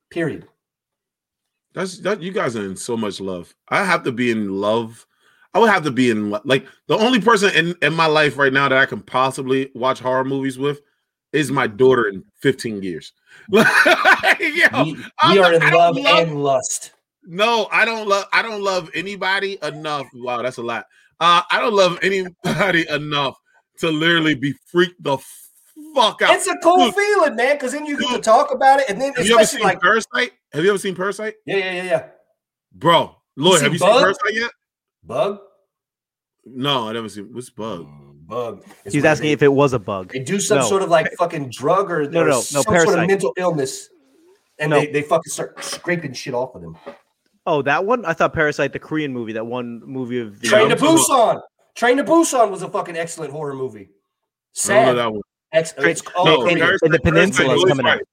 [0.09, 0.47] Period.
[1.73, 2.21] That's that.
[2.21, 3.53] You guys are in so much love.
[3.69, 5.05] I have to be in love.
[5.53, 8.53] I would have to be in like the only person in in my life right
[8.53, 10.81] now that I can possibly watch horror movies with
[11.33, 13.11] is my daughter in 15 years.
[13.49, 13.63] Yo,
[14.83, 16.91] we, we are in love, love and lust.
[17.27, 20.07] No, I don't love I don't love anybody enough.
[20.13, 20.85] Wow, that's a lot.
[21.19, 23.37] Uh, I don't love anybody enough
[23.79, 25.17] to literally be freaked the
[25.95, 26.35] fuck out.
[26.35, 26.95] It's a cool Dude.
[26.95, 28.17] feeling, man, because then you get Dude.
[28.17, 30.31] to talk about it, and then have you ever seen like Parasite?
[30.53, 31.35] Have you ever seen Parasite?
[31.45, 32.07] Yeah, yeah, yeah, yeah.
[32.73, 33.93] Bro, Lloyd, have you Bug?
[33.93, 34.51] seen Parasite yet?
[35.03, 35.39] Bug?
[36.45, 37.33] No, I never seen.
[37.33, 37.85] What's Bug?
[37.85, 38.63] Mm, bug.
[38.89, 40.11] He's asking they, if it was a bug.
[40.11, 40.65] They do some no.
[40.65, 42.87] sort of like fucking drug or, no, or no, no, some parasite.
[42.87, 43.89] sort of mental illness,
[44.59, 44.79] and no.
[44.79, 46.77] they, they fucking start scraping shit off of them.
[47.45, 48.05] Oh, that one?
[48.05, 51.41] I thought Parasite, the Korean movie, that one movie of the Train to Busan.
[51.75, 53.89] Train to Busan was a fucking excellent horror movie.
[54.53, 54.95] Sad.
[54.95, 55.21] that one.
[55.53, 57.99] Ex- it's, oh, no, in, Parasite, in the peninsula coming right.
[57.99, 58.07] out.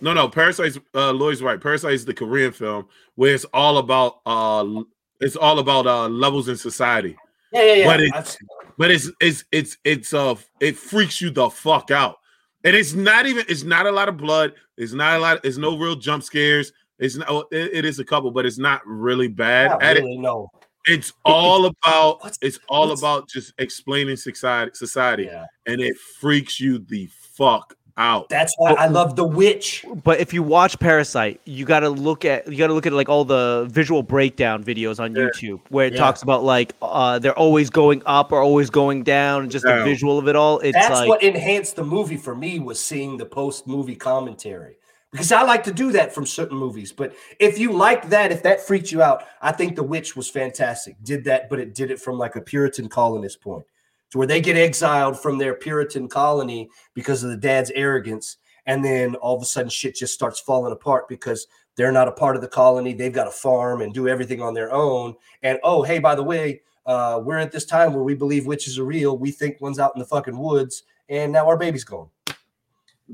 [0.00, 1.60] No, no, Parasite's uh Lloyd's right.
[1.60, 4.82] Parasite is the Korean film where it's all about uh
[5.20, 7.16] it's all about uh levels in society.
[7.52, 7.86] Yeah, yeah, yeah.
[7.86, 8.38] But it's
[8.76, 12.16] but it's it's it's it's uh it freaks you the fuck out.
[12.64, 14.54] And it's not even it's not a lot of blood.
[14.76, 16.72] It's not a lot, it's no real jump scares.
[17.02, 20.14] It's not it, it is a couple, but it's not really bad not at really,
[20.14, 20.20] it.
[20.20, 20.50] No.
[20.86, 25.46] It's all about it's all about just explaining society society yeah.
[25.66, 28.28] and it freaks you the fuck out.
[28.28, 29.84] That's why I love The Witch.
[30.04, 32.92] But if you watch Parasite, you got to look at you got to look at
[32.92, 35.22] like all the visual breakdown videos on yeah.
[35.22, 35.98] YouTube where it yeah.
[35.98, 40.18] talks about like uh they're always going up or always going down, just the visual
[40.18, 40.60] of it all.
[40.60, 44.76] It's That's like, what enhanced the movie for me was seeing the post movie commentary.
[45.12, 46.90] Because I like to do that from certain movies.
[46.90, 50.30] But if you like that, if that freaked you out, I think The Witch was
[50.30, 50.96] fantastic.
[51.02, 53.66] Did that, but it did it from like a Puritan colonist point
[54.10, 58.38] to where they get exiled from their Puritan colony because of the dad's arrogance.
[58.64, 62.12] And then all of a sudden shit just starts falling apart because they're not a
[62.12, 62.94] part of the colony.
[62.94, 65.14] They've got to farm and do everything on their own.
[65.42, 68.78] And oh, hey, by the way, uh, we're at this time where we believe witches
[68.78, 69.18] are real.
[69.18, 72.08] We think one's out in the fucking woods, and now our baby's gone.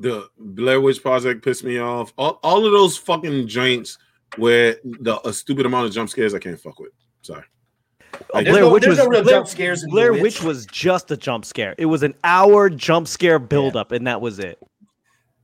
[0.01, 2.13] The Blair Witch Project pissed me off.
[2.17, 3.99] All, all of those fucking joints
[4.37, 6.93] where the a stupid amount of jump scares I can't fuck with.
[7.23, 7.45] Sorry.
[8.15, 10.23] Oh, like, Blair no, Witch was no Blair, scares Blair Witch.
[10.23, 11.75] Witch was just a jump scare.
[11.79, 13.97] It was an hour jump scare buildup, yeah.
[13.97, 14.59] and that was it.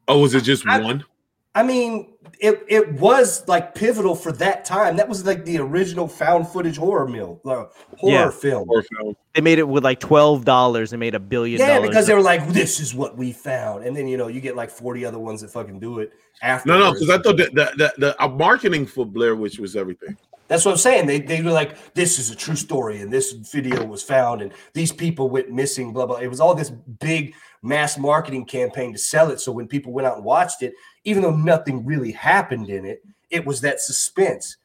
[0.07, 1.05] Oh, was it just I, one?
[1.57, 4.97] I mean, it it was like pivotal for that time.
[4.97, 7.67] That was like the original found footage horror mill, uh,
[7.97, 8.31] horror yeah.
[8.31, 8.67] film.
[8.67, 9.17] Horror film.
[9.35, 11.61] They made it with like twelve dollars and made a billion.
[11.61, 14.41] Yeah, because they were like, "This is what we found," and then you know you
[14.41, 16.13] get like forty other ones that fucking do it
[16.43, 16.69] after.
[16.69, 19.77] No, no, because I thought that the, the, the, the marketing for Blair Witch was
[19.77, 20.17] everything.
[20.49, 21.07] That's what I'm saying.
[21.07, 24.53] They they were like, this is a true story, and this video was found, and
[24.73, 25.93] these people went missing.
[25.93, 26.17] Blah blah.
[26.17, 29.41] It was all this big mass marketing campaign to sell it.
[29.41, 30.75] So when people went out and watched it,
[31.05, 34.57] even though nothing really happened in it, it was that suspense.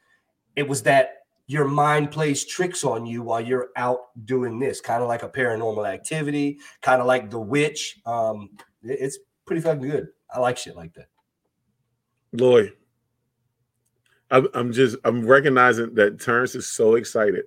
[0.55, 5.01] It was that your mind plays tricks on you while you're out doing this, kind
[5.01, 7.99] of like a paranormal activity, kind of like The Witch.
[8.05, 8.51] Um,
[8.83, 10.09] it's pretty fucking good.
[10.33, 11.07] I like shit like that.
[12.33, 12.73] Lloyd,
[14.29, 17.45] I'm, I'm just I'm recognizing that Terrence is so excited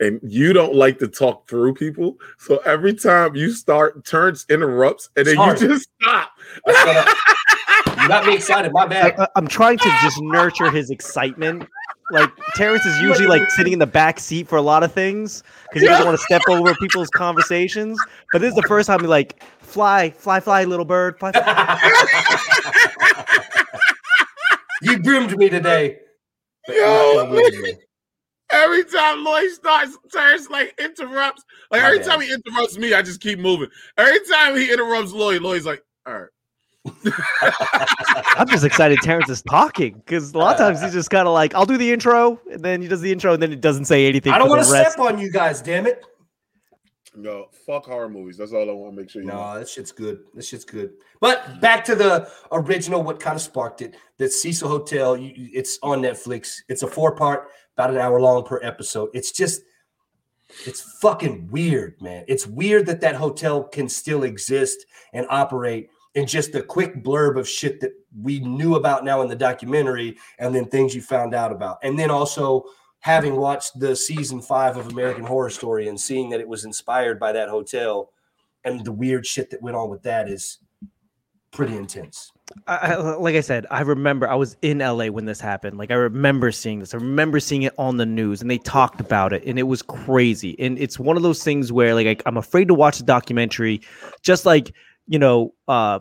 [0.00, 2.16] and you don't like to talk through people.
[2.38, 5.60] So every time you start, Terrence interrupts, and then Sorry.
[5.60, 6.30] you just stop.
[8.08, 8.72] you got me excited.
[8.72, 9.18] My bad.
[9.18, 11.68] I, am trying to just nurture his excitement.
[12.10, 15.42] Like Terrence is usually like sitting in the back seat for a lot of things
[15.64, 17.98] because he doesn't want to step over people's conversations.
[18.32, 21.32] But this is the first time he like fly, fly, fly, little bird, fly.
[21.32, 21.90] fly.
[24.80, 25.98] You groomed me today.
[26.68, 27.36] Yo,
[28.50, 31.44] every time Lloyd starts, turns like interrupts.
[31.70, 33.68] Like every time he interrupts me, I just keep moving.
[33.96, 36.28] Every time he interrupts Lloyd, Lloyd's like, all right.
[38.36, 41.34] I'm just excited Terrence is talking because a lot of times he's just kind of
[41.34, 43.86] like, I'll do the intro, and then he does the intro, and then it doesn't
[43.86, 44.32] say anything.
[44.32, 46.04] I don't want to step on you guys, damn it.
[47.18, 48.36] No, fuck horror movies.
[48.36, 49.58] That's all I want to make sure you no, know.
[49.58, 50.20] that shit's good.
[50.34, 50.92] That shit's good.
[51.20, 53.96] But back to the original, what kind of sparked it?
[54.18, 55.16] The Cecil Hotel.
[55.18, 56.58] it's on Netflix.
[56.68, 59.10] It's a four part, about an hour long per episode.
[59.14, 59.62] It's just,
[60.64, 62.24] it's fucking weird, man.
[62.28, 65.90] It's weird that that hotel can still exist and operate.
[66.14, 70.16] And just a quick blurb of shit that we knew about now in the documentary,
[70.38, 72.64] and then things you found out about, and then also
[73.00, 77.20] having watched the season five of American Horror Story and seeing that it was inspired
[77.20, 78.10] by that hotel
[78.64, 80.58] and the weird shit that went on with that is
[81.50, 82.32] pretty intense.
[82.66, 85.76] I, like I said, I remember I was in LA when this happened.
[85.76, 86.94] Like I remember seeing this.
[86.94, 89.82] I remember seeing it on the news, and they talked about it, and it was
[89.82, 90.58] crazy.
[90.58, 93.82] And it's one of those things where, like, I, I'm afraid to watch the documentary,
[94.22, 94.72] just like
[95.08, 95.98] you know, uh,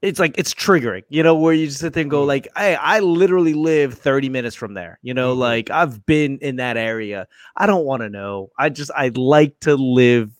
[0.00, 2.28] it's like it's triggering, you know, where you just sit there and go mm-hmm.
[2.28, 5.40] like, "Hey, I literally live 30 minutes from there." You know, mm-hmm.
[5.40, 7.26] like I've been in that area.
[7.56, 8.50] I don't want to know.
[8.58, 10.30] I just I'd like to live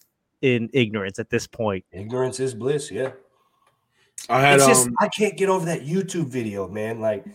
[0.40, 1.84] in ignorance at this point.
[1.92, 3.10] Ignorance is bliss, yeah.
[4.28, 7.00] I had it's just um, I can't get over that YouTube video, man.
[7.00, 7.26] Like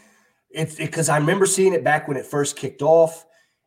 [0.49, 3.25] it's because it, I remember seeing it back when it first kicked off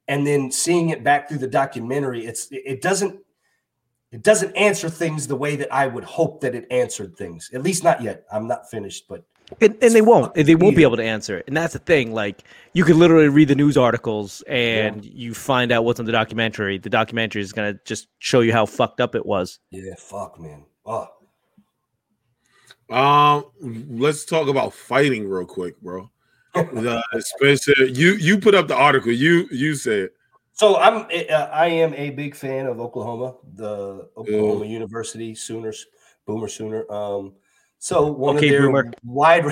[0.09, 2.27] and then seeing it back through the documentary.
[2.27, 3.21] It's it doesn't
[4.11, 7.51] it doesn't answer things the way that I would hope that it answered things.
[7.53, 8.25] At least not yet.
[8.33, 9.25] I'm not finished, but
[9.61, 10.35] and, and they won't.
[10.35, 11.45] They won't be able to answer it.
[11.47, 12.13] And that's the thing.
[12.13, 15.11] Like you could literally read the news articles and yeah.
[15.15, 16.79] you find out what's on the documentary.
[16.79, 19.59] The documentary is gonna just show you how fucked up it was.
[19.71, 20.65] Yeah, fuck, man.
[20.85, 21.09] Oh.
[22.91, 23.45] Um,
[23.91, 26.11] let's talk about fighting real quick, bro.
[26.55, 29.13] uh, Spencer, you you put up the article.
[29.13, 30.11] You you said
[30.59, 34.69] so I'm uh, I am a big fan of Oklahoma, the Oklahoma Ooh.
[34.69, 35.87] University Sooners,
[36.27, 36.91] Boomer Sooner.
[36.91, 37.35] Um,
[37.79, 38.93] so one okay, of their Boomer.
[39.05, 39.45] wide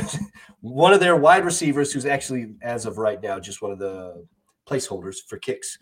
[0.60, 4.26] one of their wide receivers, who's actually as of right now just one of the
[4.68, 5.78] placeholders for kicks,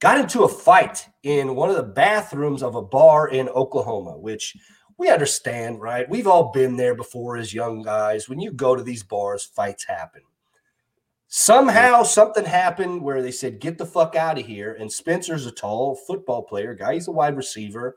[0.00, 4.54] got into a fight in one of the bathrooms of a bar in Oklahoma, which
[4.98, 6.08] we understand, right?
[6.10, 8.28] We've all been there before as young guys.
[8.28, 10.20] When you go to these bars, fights happen.
[11.34, 14.76] Somehow something happened where they said, get the fuck out of here.
[14.78, 16.92] And Spencer's a tall football player guy.
[16.92, 17.96] He's a wide receiver.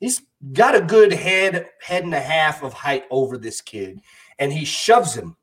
[0.00, 0.22] He's
[0.54, 4.00] got a good head, head and a half of height over this kid.
[4.38, 5.36] And he shoves him.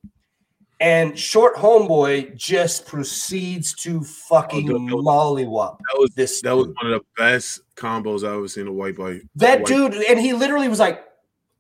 [0.80, 5.78] And short homeboy just proceeds to fucking oh, mollywop.
[5.78, 6.42] That was this.
[6.42, 6.70] That dude.
[6.70, 9.22] was one of the best combos I've ever seen a white boy.
[9.36, 11.06] That white dude, and he literally was like,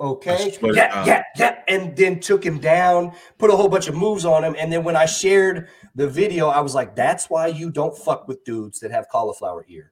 [0.01, 0.51] Okay.
[0.63, 1.59] Yeah, yeah, yeah.
[1.67, 4.55] And then took him down, put a whole bunch of moves on him.
[4.57, 8.27] And then when I shared the video, I was like, that's why you don't fuck
[8.27, 9.91] with dudes that have cauliflower ear.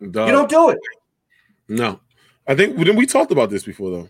[0.00, 0.24] Duh.
[0.24, 0.78] You don't do it.
[1.68, 2.00] No.
[2.46, 4.08] I think then we talked about this before though.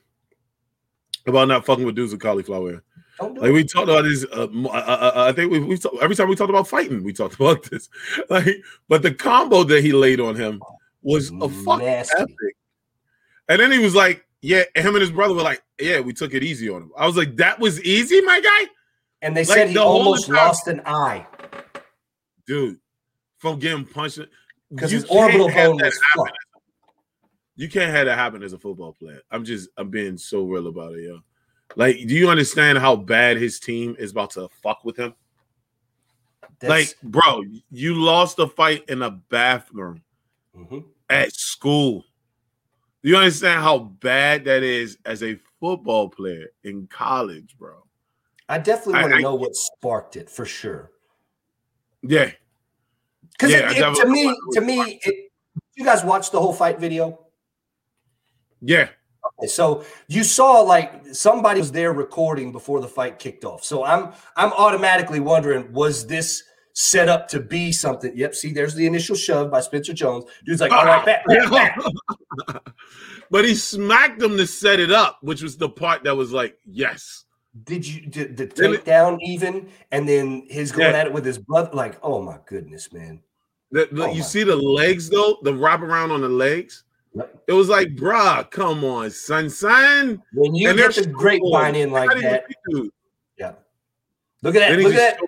[1.26, 2.82] About not fucking with dudes with cauliflower ear.
[3.20, 4.24] Like we talked about this.
[4.32, 7.34] Uh, uh, I think we, we talk, every time we talked about fighting, we talked
[7.40, 7.88] about this.
[8.30, 8.46] Like,
[8.88, 10.62] but the combo that he laid on him
[11.02, 12.56] was a fucking epic.
[13.48, 16.34] And then he was like, yeah, him and his brother were like, yeah, we took
[16.34, 16.92] it easy on him.
[16.98, 18.70] I was like, that was easy, my guy.
[19.22, 21.26] And they like, said he the almost lost an eye,
[22.46, 22.78] dude,
[23.38, 24.20] from getting punched
[24.68, 26.36] because his orbital bone was fucked.
[27.56, 29.22] You can't have that happen as a football player.
[29.30, 31.20] I'm just, I'm being so real about it, yo.
[31.74, 35.14] Like, do you understand how bad his team is about to fuck with him?
[36.60, 36.68] That's...
[36.70, 40.02] Like, bro, you lost a fight in a bathroom
[40.54, 40.80] mm-hmm.
[41.08, 42.04] at school.
[43.04, 47.74] You understand how bad that is as a football player in college, bro?
[48.48, 50.90] I definitely want to know what sparked it for sure.
[52.02, 52.30] Yeah,
[53.32, 55.30] because yeah, to me, to me, it,
[55.76, 57.26] you guys watched the whole fight video.
[58.62, 58.88] Yeah.
[59.38, 63.64] Okay, so you saw like somebody was there recording before the fight kicked off.
[63.64, 66.42] So I'm I'm automatically wondering, was this
[66.74, 68.12] set up to be something.
[68.14, 68.34] Yep.
[68.34, 70.24] See, there's the initial shove by Spencer Jones.
[70.44, 72.74] Dude's like, all right, back, back, back.
[73.30, 76.58] but he smacked him to set it up, which was the part that was like,
[76.66, 77.24] yes.
[77.62, 79.68] Did you did the takedown even?
[79.92, 80.98] And then his going yeah.
[80.98, 83.20] at it with his brother, like, oh my goodness, man.
[83.70, 86.82] The, the, oh you see the legs though, the wrap around on the legs.
[87.46, 90.20] It was like, bruh, come on, son, son.
[90.32, 92.46] When you and get the grapevine in like that,
[93.38, 93.52] yeah.
[94.42, 94.78] Look at that.
[94.80, 95.18] Look at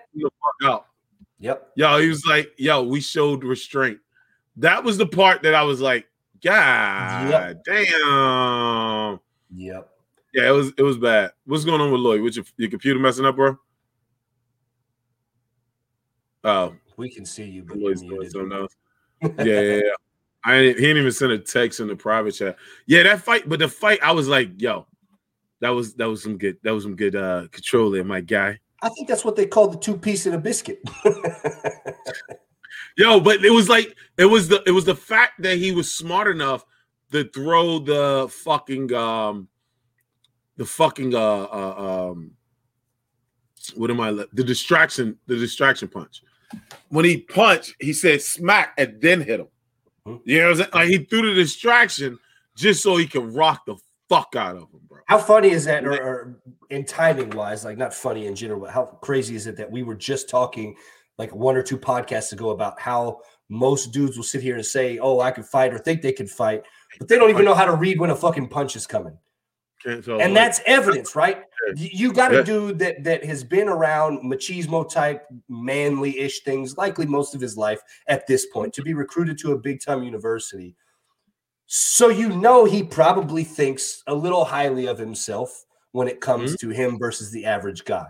[0.61, 0.83] that.
[1.39, 1.71] Yep.
[1.75, 3.99] Yo, he was like, yo, we showed restraint.
[4.57, 6.07] That was the part that I was like,
[6.43, 7.63] God yep.
[7.63, 9.19] damn.
[9.55, 9.89] Yep.
[10.33, 11.31] Yeah, it was it was bad.
[11.45, 12.21] What's going on with Lloyd?
[12.21, 13.57] With your, your computer messing up, bro?
[16.43, 16.75] Oh.
[16.97, 18.75] We can see you, but Lloyd's doing something else.
[19.21, 19.81] yeah, yeah, yeah.
[20.43, 22.57] I he didn't even send a text in the private chat.
[22.87, 24.87] Yeah, that fight, but the fight, I was like, yo,
[25.59, 28.59] that was that was some good that was some good uh control there, my guy.
[28.81, 30.81] I think that's what they call the two piece in a biscuit.
[32.97, 35.93] Yo, but it was like it was the it was the fact that he was
[35.93, 36.65] smart enough
[37.11, 39.47] to throw the fucking um
[40.57, 42.31] the fucking uh, uh um
[43.75, 46.23] what am I the distraction the distraction punch.
[46.89, 49.47] When he punched, he said smack and then hit him.
[50.23, 50.69] You know what I'm saying?
[50.73, 52.17] Like he threw the distraction
[52.55, 53.75] just so he could rock the
[54.09, 54.86] fuck out of him, bro.
[55.07, 58.71] How funny is that, or, or in timing wise, like not funny in general, but
[58.71, 60.75] how crazy is it that we were just talking
[61.17, 64.99] like one or two podcasts ago about how most dudes will sit here and say,
[64.99, 66.63] "Oh, I could fight," or think they can fight,
[66.99, 69.17] but they don't even know how to read when a fucking punch is coming.
[70.19, 71.43] and that's evidence, right?
[71.75, 77.33] You got a dude that that has been around machismo type, manly-ish things, likely most
[77.33, 80.75] of his life at this point, to be recruited to a big time university
[81.67, 86.69] so you know he probably thinks a little highly of himself when it comes mm-hmm.
[86.69, 88.07] to him versus the average guy.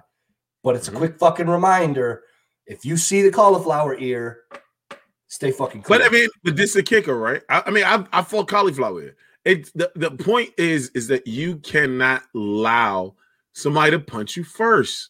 [0.63, 0.97] But it's mm-hmm.
[0.97, 2.23] a quick fucking reminder:
[2.67, 4.41] if you see the cauliflower ear,
[5.27, 5.81] stay fucking.
[5.81, 5.99] Clear.
[5.99, 7.41] But I mean, but this is a kicker, right?
[7.49, 9.15] I, I mean, I I fought cauliflower ear.
[9.43, 13.15] It the, the point is is that you cannot allow
[13.53, 15.09] somebody to punch you first.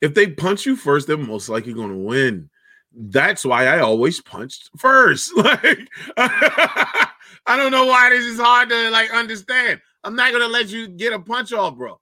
[0.00, 2.50] If they punch you first, they're most likely going to win.
[2.92, 5.32] That's why I always punched first.
[5.36, 5.88] Like
[7.46, 9.80] I don't know why this is hard to like understand.
[10.04, 12.00] I'm not gonna let you get a punch off, bro.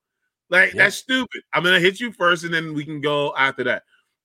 [0.50, 0.84] Like yeah.
[0.84, 1.42] that's stupid.
[1.52, 3.82] I'm gonna hit you first, and then we can go after that.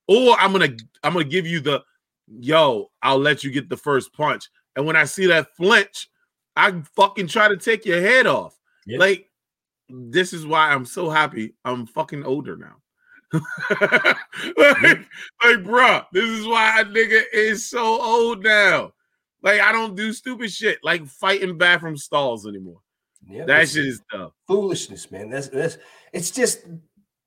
[0.07, 1.83] Or I'm gonna I'm gonna give you the
[2.27, 2.91] yo.
[3.01, 6.09] I'll let you get the first punch, and when I see that flinch,
[6.55, 8.57] I fucking try to take your head off.
[8.85, 8.99] Yeah.
[8.99, 9.27] Like
[9.89, 11.55] this is why I'm so happy.
[11.65, 12.75] I'm fucking older now.
[14.57, 14.99] like,
[15.43, 18.91] like, bro, this is why a nigga is so old now.
[19.41, 22.81] Like, I don't do stupid shit like fighting bathroom stalls anymore.
[23.27, 24.33] Yeah, that shit is tough.
[24.47, 25.29] Foolishness, man.
[25.29, 25.77] That's that's
[26.11, 26.65] it's just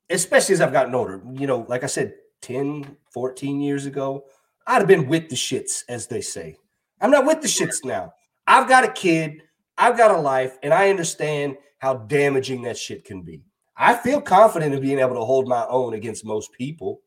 [0.09, 1.21] especially as I've gotten older.
[1.33, 4.25] You know, like I said, 10, 14 years ago,
[4.67, 6.57] I'd have been with the shits, as they say.
[7.01, 8.13] I'm not with the shits now.
[8.47, 9.41] I've got a kid,
[9.77, 13.43] I've got a life, and I understand how damaging that shit can be.
[13.77, 17.01] I feel confident in being able to hold my own against most people,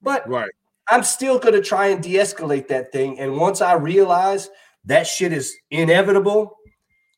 [0.00, 0.50] but right.
[0.92, 3.18] I'm still going to try and de-escalate that thing.
[3.18, 4.50] And once I realize
[4.84, 6.58] that shit is inevitable,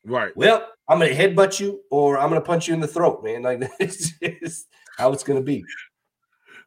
[0.05, 0.31] right?
[0.37, 3.21] Well, I'm going to headbutt you or I'm going to punch you in the throat,
[3.21, 3.41] man.
[3.41, 5.65] Like that's just how it's going to be.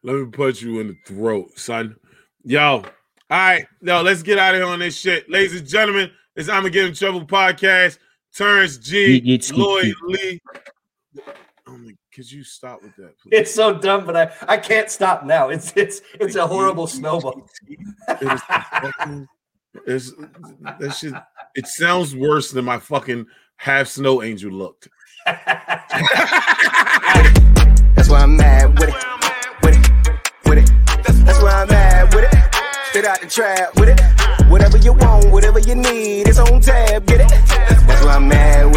[0.03, 1.95] Let me punch you in the throat, son.
[2.43, 2.83] Yo, all
[3.31, 6.11] right, yo, let's get out of here on this shit, ladies and gentlemen.
[6.35, 7.97] It's I'm gonna get in trouble podcast.
[8.33, 10.39] Terrence G, Lloyd Lee
[12.13, 13.17] could you stop with that?
[13.19, 13.31] Please?
[13.31, 15.49] It's so dumb, but I, I can't stop now.
[15.49, 17.47] It's it's it's a horrible snowball.
[18.07, 19.19] it
[19.85, 20.13] is
[20.61, 21.13] that shit,
[21.55, 23.27] it sounds worse than my fucking
[23.57, 24.87] half snow angel looked.
[25.25, 25.45] That's
[28.09, 28.95] why I'm mad with it,
[29.63, 29.91] with it,
[30.45, 30.71] with it.
[31.25, 32.35] That's why I'm mad with it.
[32.87, 34.01] Spit out the trap with it.
[34.49, 37.05] Whatever you want, whatever you need, it's on tab.
[37.05, 37.29] Get it.
[37.29, 38.69] That's why I'm mad with it.